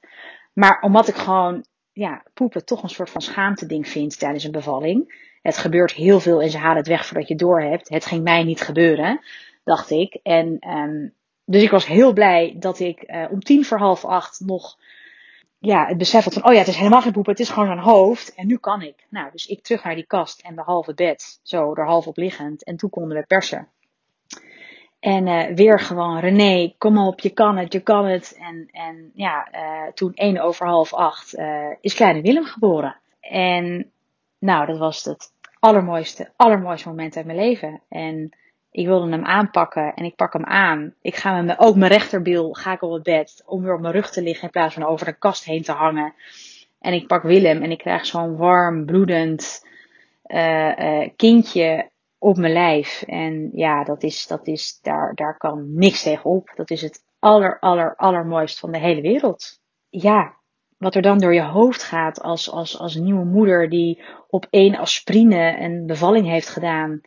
Maar 0.53 0.81
omdat 0.81 1.07
ik 1.07 1.15
gewoon, 1.15 1.65
ja, 1.91 2.23
poepen 2.33 2.65
toch 2.65 2.83
een 2.83 2.89
soort 2.89 3.09
van 3.09 3.21
schaamte 3.21 3.65
ding 3.65 3.87
vind 3.87 4.19
tijdens 4.19 4.43
een 4.43 4.51
bevalling. 4.51 5.25
Het 5.41 5.57
gebeurt 5.57 5.91
heel 5.91 6.19
veel 6.19 6.41
en 6.41 6.49
ze 6.49 6.57
halen 6.57 6.77
het 6.77 6.87
weg 6.87 7.05
voordat 7.05 7.27
je 7.27 7.35
door 7.35 7.61
hebt. 7.61 7.89
Het 7.89 8.05
ging 8.05 8.23
mij 8.23 8.43
niet 8.43 8.61
gebeuren, 8.61 9.19
dacht 9.63 9.89
ik. 9.89 10.19
En 10.23 10.69
um, 10.69 11.13
dus 11.45 11.63
ik 11.63 11.69
was 11.69 11.85
heel 11.85 12.13
blij 12.13 12.55
dat 12.59 12.79
ik 12.79 13.03
uh, 13.07 13.25
om 13.31 13.39
tien 13.39 13.65
voor 13.65 13.77
half 13.77 14.05
acht 14.05 14.39
nog 14.39 14.77
ja, 15.59 15.85
het 15.85 15.97
besef 15.97 16.23
van, 16.23 16.45
oh 16.45 16.53
ja, 16.53 16.59
het 16.59 16.67
is 16.67 16.75
helemaal 16.75 17.01
geen 17.01 17.11
poepen, 17.11 17.31
het 17.31 17.41
is 17.41 17.49
gewoon 17.49 17.69
een 17.69 17.79
hoofd. 17.79 18.33
En 18.35 18.47
nu 18.47 18.57
kan 18.57 18.81
ik. 18.81 19.05
Nou, 19.09 19.31
dus 19.31 19.45
ik 19.45 19.61
terug 19.61 19.83
naar 19.83 19.95
die 19.95 20.05
kast 20.05 20.41
en 20.41 20.55
de 20.55 20.61
halve 20.61 20.93
bed, 20.93 21.39
zo 21.43 21.73
er 21.73 21.85
half 21.85 22.07
op 22.07 22.17
liggend. 22.17 22.63
En 22.63 22.77
toen 22.77 22.89
konden 22.89 23.17
we 23.17 23.23
persen. 23.23 23.67
En 24.99 25.27
uh, 25.27 25.55
weer 25.55 25.79
gewoon, 25.79 26.19
René, 26.19 26.73
kom 26.77 26.97
op, 26.97 27.19
je 27.19 27.29
kan 27.29 27.57
het, 27.57 27.73
je 27.73 27.79
kan 27.79 28.05
het. 28.05 28.37
En, 28.39 28.67
en 28.71 29.11
ja, 29.13 29.47
uh, 29.51 29.91
toen 29.93 30.13
één 30.13 30.37
over 30.37 30.67
half 30.67 30.93
acht 30.93 31.37
uh, 31.37 31.71
is 31.81 31.93
kleine 31.93 32.21
Willem 32.21 32.45
geboren. 32.45 32.95
En 33.19 33.91
nou, 34.39 34.65
dat 34.65 34.77
was 34.77 35.03
het 35.03 35.31
allermooiste, 35.59 36.31
allermooiste 36.35 36.87
moment 36.87 37.15
uit 37.15 37.25
mijn 37.25 37.37
leven. 37.37 37.81
En 37.89 38.37
ik 38.71 38.85
wilde 38.85 39.11
hem 39.11 39.25
aanpakken 39.25 39.93
en 39.93 40.05
ik 40.05 40.15
pak 40.15 40.33
hem 40.33 40.45
aan. 40.45 40.93
Ik 41.01 41.15
ga 41.15 41.35
met 41.35 41.45
mijn, 41.45 41.59
ook 41.59 41.75
mijn 41.75 41.91
rechterbiel 41.91 42.53
ga 42.53 42.73
ik 42.73 42.81
op 42.81 42.91
het 42.91 43.03
bed 43.03 43.43
om 43.45 43.61
weer 43.61 43.73
op 43.73 43.81
mijn 43.81 43.93
rug 43.93 44.11
te 44.11 44.21
liggen 44.21 44.43
in 44.43 44.49
plaats 44.49 44.73
van 44.73 44.83
over 44.85 45.05
de 45.05 45.17
kast 45.17 45.43
heen 45.43 45.63
te 45.63 45.71
hangen. 45.71 46.13
En 46.79 46.93
ik 46.93 47.07
pak 47.07 47.23
Willem 47.23 47.61
en 47.61 47.71
ik 47.71 47.77
krijg 47.77 48.05
zo'n 48.05 48.37
warm, 48.37 48.85
bloedend 48.85 49.67
uh, 50.27 50.77
uh, 50.77 51.09
kindje 51.15 51.89
op 52.17 52.37
mijn 52.37 52.53
lijf. 52.53 53.01
En 53.01 53.49
ja, 53.53 53.83
dat 53.83 54.03
is, 54.03 54.27
dat 54.27 54.47
is, 54.47 54.79
daar, 54.81 55.15
daar 55.15 55.37
kan 55.37 55.73
niks 55.73 56.03
tegen 56.03 56.29
op. 56.29 56.51
Dat 56.55 56.69
is 56.69 56.81
het 56.81 57.03
aller, 57.19 57.59
aller, 57.59 57.95
allermooist 57.95 58.59
van 58.59 58.71
de 58.71 58.79
hele 58.79 59.01
wereld. 59.01 59.59
Ja, 59.89 60.35
wat 60.77 60.95
er 60.95 61.01
dan 61.01 61.17
door 61.17 61.33
je 61.33 61.43
hoofd 61.43 61.83
gaat 61.83 62.21
als, 62.21 62.51
als, 62.51 62.79
als 62.79 62.95
nieuwe 62.95 63.25
moeder 63.25 63.69
die 63.69 64.03
op 64.29 64.47
één 64.49 64.75
aspirine 64.75 65.59
een 65.59 65.85
bevalling 65.85 66.27
heeft 66.27 66.49
gedaan. 66.49 67.01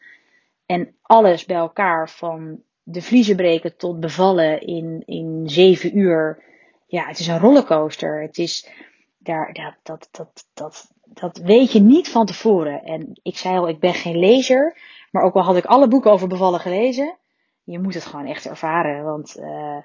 En 0.71 0.95
alles 1.03 1.45
bij 1.45 1.57
elkaar, 1.57 2.11
van 2.11 2.63
de 2.83 3.03
vliezen 3.03 3.37
breken 3.37 3.77
tot 3.77 4.01
bevallen 4.01 4.61
in, 4.61 5.03
in 5.07 5.43
zeven 5.47 5.99
uur. 5.99 6.43
Ja, 6.87 7.07
het 7.07 7.19
is 7.19 7.27
een 7.27 7.39
rollercoaster. 7.39 8.23
Het 8.23 8.39
is, 8.39 8.71
daar, 9.19 9.53
dat, 9.53 9.75
dat, 9.83 10.09
dat, 10.11 10.47
dat, 10.55 10.91
dat 11.05 11.37
weet 11.37 11.73
je 11.73 11.81
niet 11.81 12.09
van 12.09 12.27
tevoren. 12.27 12.83
En 12.83 13.21
ik 13.23 13.37
zei 13.37 13.59
al, 13.59 13.69
ik 13.69 13.81
ben 13.81 13.95
geen 13.95 14.19
lezer. 14.19 14.77
Maar 15.11 15.23
ook 15.23 15.35
al 15.35 15.43
had 15.43 15.57
ik 15.57 15.65
alle 15.65 15.89
boeken 15.89 16.11
over 16.11 16.29
bevallen 16.29 16.61
gelezen. 16.61 17.17
Je 17.65 17.79
moet 17.79 17.95
het 17.95 18.07
gewoon 18.07 18.27
echt 18.27 18.47
ervaren. 18.47 19.05
Want 19.05 19.37
uh, 19.39 19.79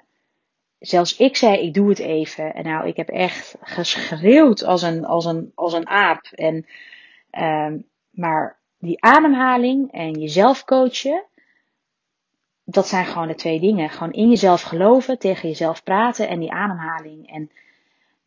zelfs 0.78 1.16
ik 1.16 1.36
zei, 1.36 1.58
ik 1.58 1.74
doe 1.74 1.88
het 1.88 1.98
even. 1.98 2.54
En 2.54 2.64
nou, 2.64 2.86
ik 2.86 2.96
heb 2.96 3.08
echt 3.08 3.56
geschreeuwd 3.60 4.64
als 4.64 4.82
een, 4.82 5.04
als 5.04 5.24
een, 5.24 5.52
als 5.54 5.72
een 5.72 5.88
aap. 5.88 6.26
En, 6.32 6.66
uh, 7.32 7.72
maar 8.10 8.64
die 8.78 9.02
ademhaling 9.02 9.92
en 9.92 10.12
jezelf 10.12 10.64
coachen, 10.64 11.24
dat 12.64 12.88
zijn 12.88 13.06
gewoon 13.06 13.28
de 13.28 13.34
twee 13.34 13.60
dingen. 13.60 13.90
Gewoon 13.90 14.12
in 14.12 14.28
jezelf 14.28 14.62
geloven, 14.62 15.18
tegen 15.18 15.48
jezelf 15.48 15.82
praten 15.82 16.28
en 16.28 16.40
die 16.40 16.52
ademhaling. 16.52 17.30
En 17.30 17.50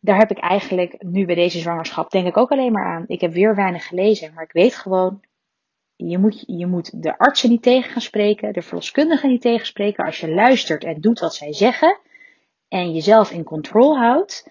daar 0.00 0.18
heb 0.18 0.30
ik 0.30 0.38
eigenlijk 0.38 1.02
nu 1.02 1.26
bij 1.26 1.34
deze 1.34 1.58
zwangerschap 1.58 2.10
denk 2.10 2.26
ik 2.26 2.36
ook 2.36 2.50
alleen 2.50 2.72
maar 2.72 2.86
aan. 2.86 3.04
Ik 3.06 3.20
heb 3.20 3.32
weer 3.32 3.54
weinig 3.54 3.86
gelezen, 3.86 4.34
maar 4.34 4.44
ik 4.44 4.52
weet 4.52 4.74
gewoon, 4.74 5.20
je 5.96 6.18
moet, 6.18 6.44
je 6.46 6.66
moet 6.66 7.02
de 7.02 7.18
artsen 7.18 7.50
niet 7.50 7.62
tegen 7.62 7.90
gaan 7.90 8.02
spreken, 8.02 8.52
de 8.52 8.62
verloskundigen 8.62 9.28
niet 9.28 9.40
tegenspreken. 9.40 10.04
Als 10.04 10.20
je 10.20 10.34
luistert 10.34 10.84
en 10.84 11.00
doet 11.00 11.20
wat 11.20 11.34
zij 11.34 11.52
zeggen 11.52 11.98
en 12.68 12.92
jezelf 12.92 13.30
in 13.30 13.44
controle 13.44 13.98
houdt, 13.98 14.48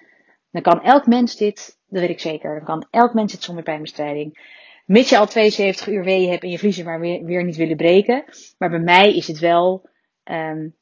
dan 0.51 0.61
kan 0.61 0.83
elk 0.83 1.07
mens 1.07 1.35
dit, 1.35 1.77
dat 1.87 1.99
weet 2.01 2.09
ik 2.09 2.19
zeker, 2.19 2.55
dan 2.55 2.65
kan 2.65 2.87
elk 2.89 3.13
mens 3.13 3.31
dit 3.31 3.43
zonder 3.43 3.63
pijnbestrijding. 3.63 4.57
Mits 4.89 5.09
je 5.09 5.17
al 5.17 5.27
72 5.27 5.87
uur 5.87 6.03
weeën 6.03 6.29
hebt 6.29 6.43
en 6.43 6.49
je 6.49 6.59
vliezen 6.59 6.85
maar 6.85 6.99
weer, 6.99 7.23
weer 7.23 7.43
niet 7.43 7.55
willen 7.55 7.77
breken. 7.77 8.23
Maar 8.57 8.69
bij 8.69 8.79
mij 8.79 9.15
is 9.15 9.27
het 9.27 9.39
wel, 9.39 9.89
um, 10.23 10.75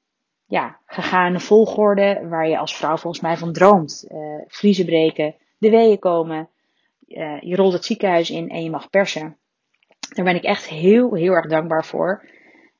ja, 0.46 0.80
gegaane 0.86 1.40
volgorde 1.40 2.26
waar 2.30 2.48
je 2.48 2.58
als 2.58 2.78
vrouw 2.78 2.98
volgens 2.98 3.24
mij 3.24 3.38
van 3.38 3.54
droomt. 3.54 4.08
Uh, 4.12 4.42
vriezen 4.48 4.86
breken, 4.86 5.36
de 5.58 5.70
weeën 5.70 6.00
komen, 6.00 6.50
uh, 7.08 7.42
je 7.42 7.56
rolt 7.56 7.74
het 7.74 7.86
ziekenhuis 7.86 8.30
in 8.30 8.50
en 8.50 8.64
je 8.64 8.70
mag 8.70 8.90
persen. 8.90 9.38
Daar 10.16 10.26
ben 10.26 10.36
ik 10.36 10.44
echt 10.44 10.68
heel, 10.68 11.14
heel 11.14 11.34
erg 11.34 11.48
dankbaar 11.48 11.86
voor. 11.86 12.30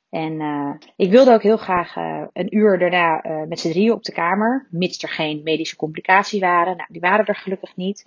En 0.10 0.34
uh, 0.42 0.74
ik 0.96 1.12
wilde 1.12 1.34
ook 1.34 1.44
heel 1.44 1.58
graag 1.58 1.96
een 2.34 2.56
uur 2.56 2.80
daarna 2.80 3.22
met 3.48 3.60
z'n 3.60 3.70
drieën 3.70 3.94
op 3.94 4.04
de 4.04 4.12
kamer, 4.12 4.68
mits 4.70 5.04
er 5.04 5.10
geen 5.10 5.44
medische 5.44 5.76
complicaties 5.76 6.40
waren. 6.40 6.78
Nou, 6.78 6.90
die 6.92 7.02
waren 7.02 7.26
er 7.26 7.36
gelukkig 7.36 7.76
niet. 7.76 8.06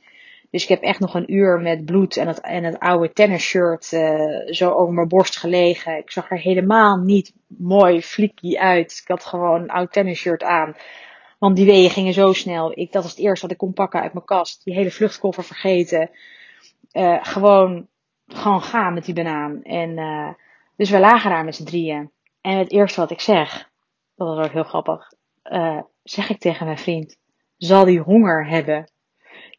Dus 0.50 0.62
ik 0.62 0.68
heb 0.68 0.82
echt 0.82 1.00
nog 1.00 1.14
een 1.14 1.34
uur 1.34 1.60
met 1.60 1.84
bloed 1.84 2.16
en 2.16 2.26
het, 2.26 2.40
en 2.40 2.64
het 2.64 2.78
oude 2.78 3.12
tennisshirt 3.12 3.84
zo 4.46 4.70
over 4.70 4.94
mijn 4.94 5.08
borst 5.08 5.36
gelegen. 5.36 5.96
Ik 5.96 6.10
zag 6.10 6.30
er 6.30 6.38
helemaal 6.38 6.96
niet 6.96 7.32
mooi 7.46 8.02
flikkie 8.02 8.60
uit. 8.60 9.00
Ik 9.02 9.08
had 9.08 9.24
gewoon 9.24 9.62
een 9.62 9.70
oud 9.70 9.92
tennisshirt 9.92 10.42
aan. 10.42 10.76
Want 11.38 11.56
die 11.56 11.66
weeën 11.66 11.90
gingen 11.90 12.12
zo 12.12 12.32
snel. 12.32 12.78
Ik, 12.78 12.92
dat 12.92 13.02
was 13.02 13.12
het 13.12 13.20
eerste 13.20 13.42
wat 13.42 13.50
ik 13.50 13.58
kon 13.58 13.72
pakken 13.72 14.00
uit 14.00 14.12
mijn 14.12 14.24
kast. 14.24 14.64
Die 14.64 14.74
hele 14.74 14.90
vluchtkoffer 14.90 15.44
vergeten. 15.44 16.10
gewoon, 17.22 17.86
gewoon 18.26 18.62
gaan 18.62 18.94
met 18.94 19.04
die 19.04 19.14
banaan. 19.14 19.62
En 19.62 19.98
dus 20.76 20.90
we 20.90 20.98
lagen 20.98 21.30
daar 21.30 21.44
met 21.44 21.54
z'n 21.54 21.64
drieën. 21.64 22.10
En 22.40 22.58
het 22.58 22.70
eerste 22.70 23.00
wat 23.00 23.10
ik 23.10 23.20
zeg, 23.20 23.70
dat 24.16 24.36
was 24.36 24.46
ook 24.46 24.52
heel 24.52 24.62
grappig, 24.62 25.12
uh, 25.44 25.80
zeg 26.02 26.30
ik 26.30 26.38
tegen 26.38 26.66
mijn 26.66 26.78
vriend, 26.78 27.16
zal 27.56 27.84
die 27.84 28.00
honger 28.00 28.48
hebben? 28.48 28.90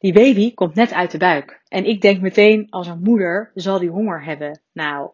Die 0.01 0.13
baby 0.13 0.53
komt 0.53 0.75
net 0.75 0.93
uit 0.93 1.11
de 1.11 1.17
buik. 1.17 1.61
En 1.67 1.85
ik 1.85 2.01
denk 2.01 2.21
meteen, 2.21 2.67
als 2.69 2.87
een 2.87 3.01
moeder, 3.01 3.51
zal 3.55 3.79
die 3.79 3.89
honger 3.89 4.23
hebben? 4.23 4.61
Nou, 4.73 5.09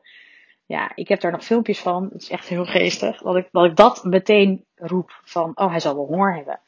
ja, 0.65 0.91
ik 0.95 1.08
heb 1.08 1.21
daar 1.21 1.32
nog 1.32 1.45
filmpjes 1.45 1.80
van. 1.80 2.10
Het 2.13 2.21
is 2.21 2.30
echt 2.30 2.47
heel 2.47 2.65
geestig. 2.65 3.21
Dat 3.21 3.36
ik, 3.36 3.76
dat 3.76 4.04
meteen 4.04 4.65
roep 4.76 5.21
van, 5.23 5.52
oh, 5.56 5.69
hij 5.69 5.80
zal 5.80 5.95
wel 5.95 6.06
honger 6.06 6.36
hebben. 6.36 6.60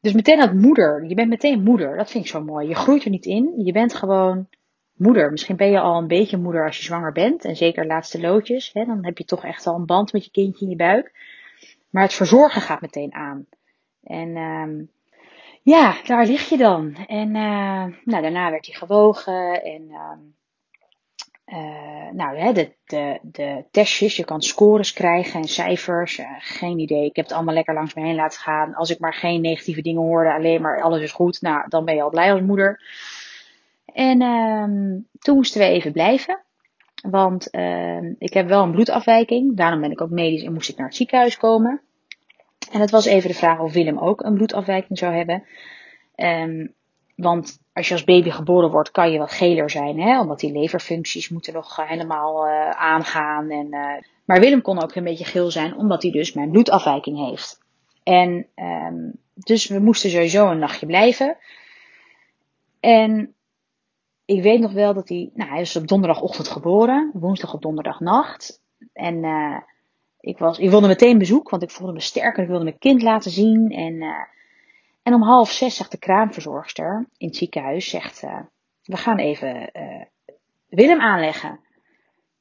Dus 0.00 0.12
meteen 0.12 0.38
dat 0.38 0.52
moeder. 0.52 1.04
Je 1.04 1.14
bent 1.14 1.28
meteen 1.28 1.62
moeder. 1.62 1.96
Dat 1.96 2.10
vind 2.10 2.24
ik 2.24 2.30
zo 2.30 2.42
mooi. 2.42 2.68
Je 2.68 2.74
groeit 2.74 3.04
er 3.04 3.10
niet 3.10 3.26
in. 3.26 3.52
Je 3.56 3.72
bent 3.72 3.94
gewoon 3.94 4.48
moeder. 4.92 5.30
Misschien 5.30 5.56
ben 5.56 5.70
je 5.70 5.80
al 5.80 5.98
een 5.98 6.06
beetje 6.06 6.36
moeder 6.36 6.64
als 6.64 6.76
je 6.76 6.84
zwanger 6.84 7.12
bent. 7.12 7.44
En 7.44 7.56
zeker 7.56 7.86
laatste 7.86 8.20
loodjes. 8.20 8.70
Hè, 8.72 8.84
dan 8.84 9.04
heb 9.04 9.18
je 9.18 9.24
toch 9.24 9.44
echt 9.44 9.66
al 9.66 9.74
een 9.74 9.86
band 9.86 10.12
met 10.12 10.24
je 10.24 10.30
kindje 10.30 10.64
in 10.64 10.70
je 10.70 10.76
buik. 10.76 11.12
Maar 11.90 12.02
het 12.02 12.14
verzorgen 12.14 12.60
gaat 12.60 12.80
meteen 12.80 13.14
aan. 13.14 13.46
En 14.02 14.36
um, 14.36 14.90
ja, 15.66 15.96
daar 16.04 16.26
lig 16.26 16.48
je 16.48 16.56
dan. 16.56 16.96
En 17.06 17.28
uh, 17.28 17.84
nou, 18.04 18.22
daarna 18.22 18.50
werd 18.50 18.66
hij 18.66 18.74
gewogen. 18.74 19.62
En 19.62 19.82
um, 19.82 20.34
uh, 21.46 22.10
nou, 22.12 22.38
hè, 22.38 22.52
de, 22.52 22.72
de, 22.84 23.18
de 23.22 23.64
testjes. 23.70 24.16
Je 24.16 24.24
kan 24.24 24.42
scores 24.42 24.92
krijgen 24.92 25.40
en 25.40 25.48
cijfers. 25.48 26.18
Uh, 26.18 26.26
geen 26.38 26.78
idee. 26.78 27.04
Ik 27.04 27.16
heb 27.16 27.24
het 27.24 27.34
allemaal 27.34 27.54
lekker 27.54 27.74
langs 27.74 27.94
me 27.94 28.02
heen 28.02 28.14
laten 28.14 28.40
gaan. 28.40 28.74
Als 28.74 28.90
ik 28.90 28.98
maar 28.98 29.14
geen 29.14 29.40
negatieve 29.40 29.82
dingen 29.82 30.02
hoorde. 30.02 30.32
Alleen 30.32 30.60
maar 30.60 30.82
alles 30.82 31.02
is 31.02 31.12
goed. 31.12 31.40
Nou, 31.40 31.68
dan 31.68 31.84
ben 31.84 31.94
je 31.94 32.02
al 32.02 32.10
blij 32.10 32.32
als 32.32 32.40
moeder. 32.40 32.82
En 33.92 34.22
um, 34.22 35.06
toen 35.18 35.36
moesten 35.36 35.60
we 35.60 35.66
even 35.66 35.92
blijven. 35.92 36.40
Want 37.10 37.54
uh, 37.54 38.02
ik 38.18 38.32
heb 38.32 38.48
wel 38.48 38.62
een 38.62 38.72
bloedafwijking. 38.72 39.56
Daarom 39.56 39.80
ben 39.80 39.90
ik 39.90 40.00
ook 40.00 40.10
medisch 40.10 40.42
en 40.42 40.52
moest 40.52 40.68
ik 40.68 40.76
naar 40.76 40.86
het 40.86 40.96
ziekenhuis 40.96 41.36
komen. 41.36 41.80
En 42.72 42.80
het 42.80 42.90
was 42.90 43.04
even 43.04 43.28
de 43.28 43.36
vraag 43.36 43.60
of 43.60 43.72
Willem 43.72 43.98
ook 43.98 44.20
een 44.20 44.34
bloedafwijking 44.34 44.98
zou 44.98 45.14
hebben. 45.14 45.44
Um, 46.16 46.74
want 47.16 47.58
als 47.72 47.88
je 47.88 47.94
als 47.94 48.04
baby 48.04 48.30
geboren 48.30 48.70
wordt, 48.70 48.90
kan 48.90 49.12
je 49.12 49.18
wat 49.18 49.32
geler 49.32 49.70
zijn. 49.70 50.00
Hè? 50.00 50.20
Omdat 50.20 50.40
die 50.40 50.52
leverfuncties 50.52 51.28
moeten 51.28 51.52
nog 51.52 51.80
uh, 51.80 51.88
helemaal 51.88 52.46
uh, 52.46 52.70
aangaan. 52.70 53.50
En, 53.50 53.66
uh, 53.74 54.02
maar 54.24 54.40
Willem 54.40 54.62
kon 54.62 54.82
ook 54.82 54.94
een 54.94 55.04
beetje 55.04 55.24
geel 55.24 55.50
zijn, 55.50 55.76
omdat 55.76 56.02
hij 56.02 56.10
dus 56.10 56.32
mijn 56.32 56.50
bloedafwijking 56.50 57.28
heeft. 57.28 57.60
En 58.02 58.46
um, 58.56 59.12
dus 59.34 59.66
we 59.66 59.78
moesten 59.78 60.10
sowieso 60.10 60.50
een 60.50 60.58
nachtje 60.58 60.86
blijven. 60.86 61.36
En 62.80 63.34
ik 64.24 64.42
weet 64.42 64.60
nog 64.60 64.72
wel 64.72 64.94
dat 64.94 65.08
hij, 65.08 65.30
nou, 65.34 65.50
hij 65.50 65.60
is 65.60 65.76
op 65.76 65.88
donderdagochtend 65.88 66.48
geboren, 66.48 67.10
woensdag 67.14 67.54
op 67.54 67.62
donderdagnacht. 67.62 68.62
En 68.92 69.24
ik, 70.26 70.38
was, 70.38 70.58
ik 70.58 70.70
wilde 70.70 70.86
meteen 70.86 71.18
bezoek, 71.18 71.50
want 71.50 71.62
ik 71.62 71.70
voelde 71.70 71.92
me 71.92 72.00
sterk 72.00 72.36
en 72.36 72.42
ik 72.42 72.48
wilde 72.48 72.64
mijn 72.64 72.78
kind 72.78 73.02
laten 73.02 73.30
zien. 73.30 73.70
En, 73.70 73.94
uh, 73.94 74.14
en 75.02 75.14
om 75.14 75.22
half 75.22 75.50
zes 75.50 75.76
zegt 75.76 75.90
de 75.90 75.98
kraamverzorgster 75.98 77.06
in 77.18 77.26
het 77.26 77.36
ziekenhuis, 77.36 77.88
zegt, 77.88 78.22
uh, 78.22 78.38
we 78.82 78.96
gaan 78.96 79.18
even 79.18 79.70
Willem 80.68 81.00
aanleggen. 81.00 81.60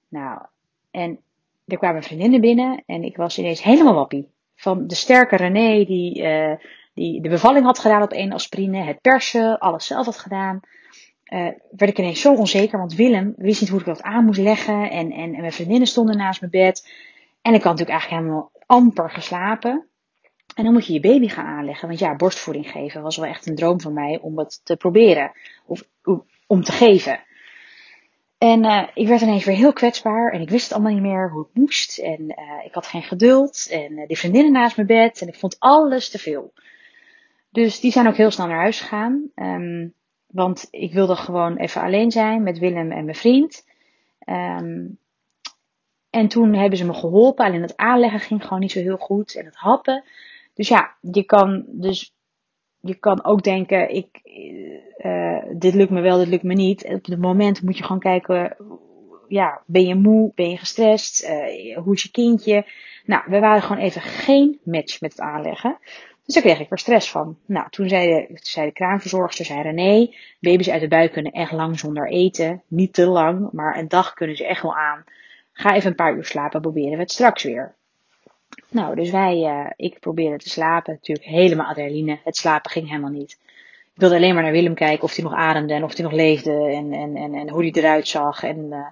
Nou, 0.10 0.42
en 0.92 1.20
er 1.66 1.78
kwamen 1.78 2.04
vriendinnen 2.04 2.42
binnen 2.42 2.84
en 2.86 3.04
ik 3.04 3.18
was 3.18 3.38
ineens 3.38 3.64
helemaal 3.64 3.94
wappie. 3.94 4.30
Van 4.56 4.88
de 4.88 4.96
sterke 4.96 5.36
René 5.36 5.86
die, 5.86 6.24
die 6.94 7.22
de 7.22 7.30
bevalling 7.30 7.66
had 7.66 7.80
gedaan 7.80 8.02
op 8.02 8.12
één 8.12 8.32
aspirine, 8.32 8.78
het 8.78 9.02
persen, 9.02 9.60
alles 9.60 9.88
zelf 9.88 10.06
had 10.06 10.18
gedaan 10.18 10.62
uh, 11.30 11.48
werd 11.70 11.92
ik 11.92 11.98
ineens 11.98 12.22
zo 12.22 12.34
onzeker, 12.34 12.78
want 12.78 12.96
Willem 12.96 13.34
wist 13.38 13.62
niet 13.62 13.70
hoe 13.70 13.80
ik 13.80 13.86
dat 13.86 14.02
aan 14.02 14.26
moest 14.26 14.40
leggen. 14.40 14.90
En, 14.90 15.12
en, 15.12 15.34
en 15.34 15.40
mijn 15.40 15.52
vriendinnen 15.52 15.88
stonden 15.88 16.18
naast 16.18 16.40
mijn 16.40 16.52
bed. 16.52 16.90
En 17.46 17.54
ik 17.54 17.64
had 17.64 17.78
natuurlijk 17.78 18.00
eigenlijk 18.00 18.22
helemaal 18.22 18.52
amper 18.66 19.10
geslapen. 19.10 19.88
En 20.56 20.64
dan 20.64 20.74
moet 20.74 20.86
je 20.86 20.94
je 20.94 21.00
baby 21.00 21.28
gaan 21.28 21.46
aanleggen. 21.46 21.88
Want 21.88 22.00
ja, 22.00 22.16
borstvoeding 22.16 22.72
geven 22.72 23.02
was 23.02 23.18
wel 23.18 23.26
echt 23.26 23.46
een 23.46 23.56
droom 23.56 23.82
van 23.82 23.94
mij 23.94 24.20
om 24.22 24.38
het 24.38 24.62
te 24.64 24.76
proberen. 24.76 25.32
Of 25.66 25.84
om 26.48 26.64
te 26.64 26.72
geven. 26.72 27.20
En 28.38 28.64
uh, 28.64 28.84
ik 28.94 29.08
werd 29.08 29.22
ineens 29.22 29.46
weer 29.46 29.56
heel 29.56 29.74
kwetsbaar. 29.74 30.32
En 30.32 30.42
ik 30.42 30.50
wist 30.50 30.74
allemaal 30.74 30.92
niet 30.92 31.02
meer 31.02 31.32
hoe 31.32 31.44
het 31.44 31.56
moest. 31.56 31.98
En 31.98 32.22
uh, 32.22 32.66
ik 32.66 32.74
had 32.74 32.88
geen 32.88 33.04
geduld. 33.04 33.68
En 33.72 33.92
uh, 33.92 34.08
die 34.08 34.18
vriendinnen 34.18 34.52
naast 34.52 34.76
mijn 34.76 34.88
bed. 34.88 35.22
En 35.22 35.28
ik 35.28 35.36
vond 35.36 35.60
alles 35.60 36.10
te 36.10 36.20
veel. 36.20 36.54
Dus 37.50 37.80
die 37.80 37.92
zijn 37.92 38.08
ook 38.08 38.18
heel 38.18 38.32
snel 38.32 38.48
naar 38.48 38.60
huis 38.60 38.80
gegaan. 38.80 39.32
Um, 39.36 39.94
want 40.28 40.68
ik 40.72 40.94
wilde 40.94 41.16
gewoon 41.16 41.58
even 41.58 41.82
alleen 41.82 42.12
zijn 42.12 42.44
met 42.44 42.60
Willem 42.60 42.92
en 42.92 43.06
mijn 43.06 43.18
vriend. 43.18 43.66
Um, 44.26 44.98
en 46.16 46.28
toen 46.28 46.54
hebben 46.54 46.78
ze 46.78 46.86
me 46.86 46.94
geholpen. 46.94 47.46
Alleen 47.46 47.62
het 47.62 47.78
aanleggen 47.78 48.20
ging 48.20 48.44
gewoon 48.44 48.60
niet 48.60 48.72
zo 48.72 48.80
heel 48.80 48.98
goed. 48.98 49.36
En 49.36 49.46
het 49.46 49.56
happen. 49.56 50.04
Dus 50.54 50.68
ja, 50.68 50.96
je 51.02 51.24
kan, 51.24 51.66
dus, 51.68 52.16
je 52.80 52.96
kan 52.96 53.26
ook 53.26 53.44
denken, 53.44 53.96
ik, 53.96 54.20
uh, 54.98 55.44
dit 55.52 55.74
lukt 55.74 55.92
me 55.92 56.02
wel, 56.02 56.18
dit 56.18 56.28
lukt 56.28 56.44
me 56.44 56.54
niet. 56.54 56.86
Op 56.86 57.06
het 57.06 57.20
moment 57.20 57.62
moet 57.62 57.78
je 57.78 57.84
gewoon 57.84 58.00
kijken, 58.00 58.56
ja, 59.28 59.62
ben 59.66 59.86
je 59.86 59.96
moe, 59.96 60.32
ben 60.36 60.50
je 60.50 60.58
gestrest, 60.58 61.24
uh, 61.24 61.78
hoe 61.78 61.94
is 61.94 62.04
je 62.04 62.12
kindje? 62.12 62.66
Nou, 63.06 63.24
we 63.28 63.40
waren 63.40 63.62
gewoon 63.62 63.84
even 63.84 64.02
geen 64.02 64.60
match 64.64 65.02
met 65.02 65.12
het 65.12 65.22
aanleggen. 65.22 65.78
Dus 66.26 66.34
daar 66.34 66.44
kreeg 66.44 66.60
ik 66.60 66.72
er 66.72 66.80
stress 66.80 67.12
van. 67.12 67.38
Nou, 67.46 67.70
toen 67.70 67.90
zei 67.90 68.08
de, 68.08 68.40
zei 68.42 68.66
de 68.66 68.74
kraamverzorgster, 68.74 69.46
zei 69.46 69.62
René, 69.62 70.14
baby's 70.40 70.70
uit 70.70 70.82
de 70.82 70.88
buik 70.88 71.12
kunnen 71.12 71.32
echt 71.32 71.52
lang 71.52 71.80
zonder 71.80 72.10
eten. 72.10 72.64
Niet 72.68 72.94
te 72.94 73.06
lang, 73.06 73.50
maar 73.52 73.78
een 73.78 73.88
dag 73.88 74.14
kunnen 74.14 74.36
ze 74.36 74.46
echt 74.46 74.62
wel 74.62 74.76
aan. 74.76 75.04
Ga 75.58 75.74
even 75.76 75.90
een 75.90 75.96
paar 75.96 76.16
uur 76.16 76.26
slapen, 76.26 76.62
proberen 76.62 76.92
we 76.92 77.00
het 77.00 77.12
straks 77.12 77.44
weer. 77.44 77.76
Nou, 78.70 78.96
dus 78.96 79.10
wij, 79.10 79.38
uh, 79.38 79.70
ik 79.76 80.00
probeerde 80.00 80.38
te 80.38 80.50
slapen. 80.50 80.94
Natuurlijk 80.94 81.28
helemaal 81.28 81.66
adrenaline. 81.66 82.20
Het 82.24 82.38
slapen 82.38 82.72
ging 82.72 82.88
helemaal 82.88 83.10
niet. 83.10 83.38
Ik 83.94 84.02
wilde 84.02 84.16
alleen 84.16 84.34
maar 84.34 84.44
naar 84.44 84.52
Willem 84.52 84.74
kijken 84.74 85.04
of 85.04 85.16
hij 85.16 85.24
nog 85.24 85.34
ademde 85.34 85.74
en 85.74 85.84
of 85.84 85.94
hij 85.96 86.04
nog 86.04 86.14
leefde 86.14 86.52
en, 86.52 86.94
en, 86.94 87.16
en, 87.16 87.34
en 87.34 87.50
hoe 87.50 87.62
hij 87.62 87.72
eruit 87.72 88.08
zag. 88.08 88.44
En, 88.44 88.58
uh, 88.58 88.88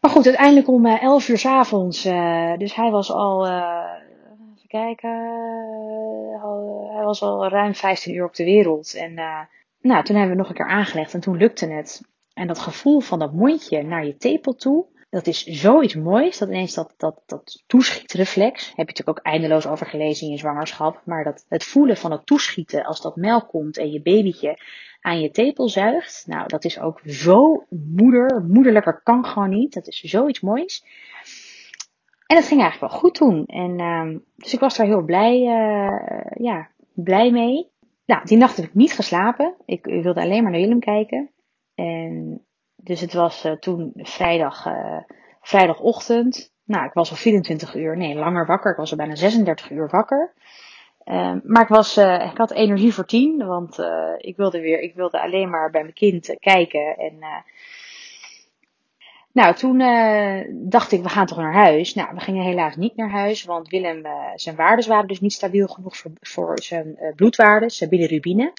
maar 0.00 0.10
goed, 0.10 0.26
uiteindelijk 0.26 0.68
om 0.68 0.86
uh, 0.86 1.02
11 1.02 1.28
uur 1.28 1.38
s 1.38 1.46
avonds, 1.46 2.02
dus 2.58 2.74
hij 2.74 2.90
was 2.90 3.10
al 3.10 3.46
kijken. 4.66 5.10
Eh, 6.42 6.94
hij 6.94 7.04
was 7.04 7.22
al 7.22 7.48
ruim 7.48 7.74
15 7.74 8.14
uur 8.14 8.24
op 8.24 8.34
de 8.34 8.44
wereld. 8.44 8.94
En 8.94 9.14
nou, 9.80 10.04
toen 10.04 10.16
hebben 10.16 10.36
we 10.36 10.40
nog 10.40 10.48
een 10.48 10.54
keer 10.54 10.68
aangelegd 10.68 11.14
en 11.14 11.20
toen 11.20 11.36
lukte 11.36 11.66
het. 11.66 12.02
En 12.34 12.46
dat 12.46 12.58
gevoel 12.58 13.00
van 13.00 13.18
dat 13.18 13.32
mondje 13.32 13.82
naar 13.82 14.06
je 14.06 14.16
tepel 14.16 14.54
toe, 14.54 14.84
dat 15.12 15.26
is 15.26 15.44
zoiets 15.44 15.94
moois. 15.94 16.38
Dat 16.38 16.48
ineens 16.48 16.74
dat, 16.74 16.94
dat, 16.96 17.62
toeschietreflex, 17.66 18.66
heb 18.66 18.76
je 18.76 18.84
natuurlijk 18.84 19.18
ook 19.18 19.24
eindeloos 19.24 19.66
over 19.66 19.86
gelezen 19.86 20.26
in 20.26 20.32
je 20.32 20.38
zwangerschap. 20.38 21.02
Maar 21.04 21.24
dat 21.24 21.44
het 21.48 21.64
voelen 21.64 21.96
van 21.96 22.10
het 22.10 22.26
toeschieten 22.26 22.84
als 22.84 23.00
dat 23.00 23.16
melk 23.16 23.48
komt 23.48 23.78
en 23.78 23.90
je 23.90 24.02
babytje 24.02 24.58
aan 25.00 25.20
je 25.20 25.30
tepel 25.30 25.68
zuigt. 25.68 26.24
Nou, 26.26 26.48
dat 26.48 26.64
is 26.64 26.78
ook 26.80 27.00
zo 27.04 27.66
moeder. 27.68 28.44
Moederlijker 28.48 29.00
kan 29.02 29.24
gewoon 29.24 29.50
niet. 29.50 29.74
Dat 29.74 29.86
is 29.86 30.00
zoiets 30.00 30.40
moois. 30.40 30.84
En 32.26 32.36
dat 32.36 32.46
ging 32.46 32.60
eigenlijk 32.60 32.92
wel 32.92 33.00
goed 33.00 33.14
toen. 33.14 33.46
En, 33.46 33.80
uh, 33.80 34.18
dus 34.36 34.52
ik 34.52 34.60
was 34.60 34.76
daar 34.76 34.86
heel 34.86 35.04
blij, 35.04 35.40
uh, 35.40 36.44
ja, 36.46 36.68
blij 36.94 37.30
mee. 37.30 37.70
Nou, 38.06 38.24
die 38.24 38.38
nacht 38.38 38.56
heb 38.56 38.64
ik 38.64 38.74
niet 38.74 38.92
geslapen. 38.92 39.54
Ik, 39.64 39.86
ik 39.86 40.02
wilde 40.02 40.20
alleen 40.20 40.42
maar 40.42 40.52
naar 40.52 40.60
Willem 40.60 40.80
kijken. 40.80 41.30
En 41.74 42.44
dus 42.84 43.00
het 43.00 43.12
was 43.12 43.44
uh, 43.44 43.52
toen 43.52 43.92
vrijdag, 43.94 44.66
uh, 44.66 44.98
vrijdagochtend. 45.40 46.52
Nou, 46.64 46.84
ik 46.86 46.92
was 46.92 47.10
al 47.10 47.16
24 47.16 47.74
uur, 47.74 47.96
nee, 47.96 48.14
langer 48.14 48.46
wakker. 48.46 48.70
Ik 48.70 48.76
was 48.76 48.90
al 48.90 48.96
bijna 48.96 49.14
36 49.14 49.70
uur 49.70 49.88
wakker. 49.88 50.32
Uh, 51.04 51.34
maar 51.42 51.62
ik, 51.62 51.68
was, 51.68 51.98
uh, 51.98 52.30
ik 52.30 52.36
had 52.36 52.50
energie 52.50 52.94
voor 52.94 53.06
tien, 53.06 53.46
want 53.46 53.78
ik 54.18 54.36
wilde 54.36 54.60
weer, 54.60 54.80
ik 54.80 54.94
wilde 54.94 55.20
alleen 55.20 55.50
maar 55.50 55.70
bij 55.70 55.82
mijn 55.82 55.94
kind 55.94 56.36
kijken. 56.38 56.96
En 56.96 57.18
Nou, 59.32 59.54
toen 59.54 59.78
dacht 60.68 60.92
ik, 60.92 61.02
we 61.02 61.08
gaan 61.08 61.26
toch 61.26 61.38
naar 61.38 61.54
huis. 61.54 61.94
Nou, 61.94 62.14
we 62.14 62.20
gingen 62.20 62.44
helaas 62.44 62.76
niet 62.76 62.96
naar 62.96 63.10
huis, 63.10 63.44
want 63.44 63.68
Willem, 63.68 64.06
zijn 64.34 64.56
waardes 64.56 64.86
waren 64.86 65.08
dus 65.08 65.20
niet 65.20 65.32
stabiel 65.32 65.66
genoeg 65.66 65.96
voor, 65.96 66.10
voor 66.20 66.58
zijn 66.62 66.98
bloedwaardes, 67.16 67.76
zijn 67.76 67.90
bilirubine. 67.90 68.52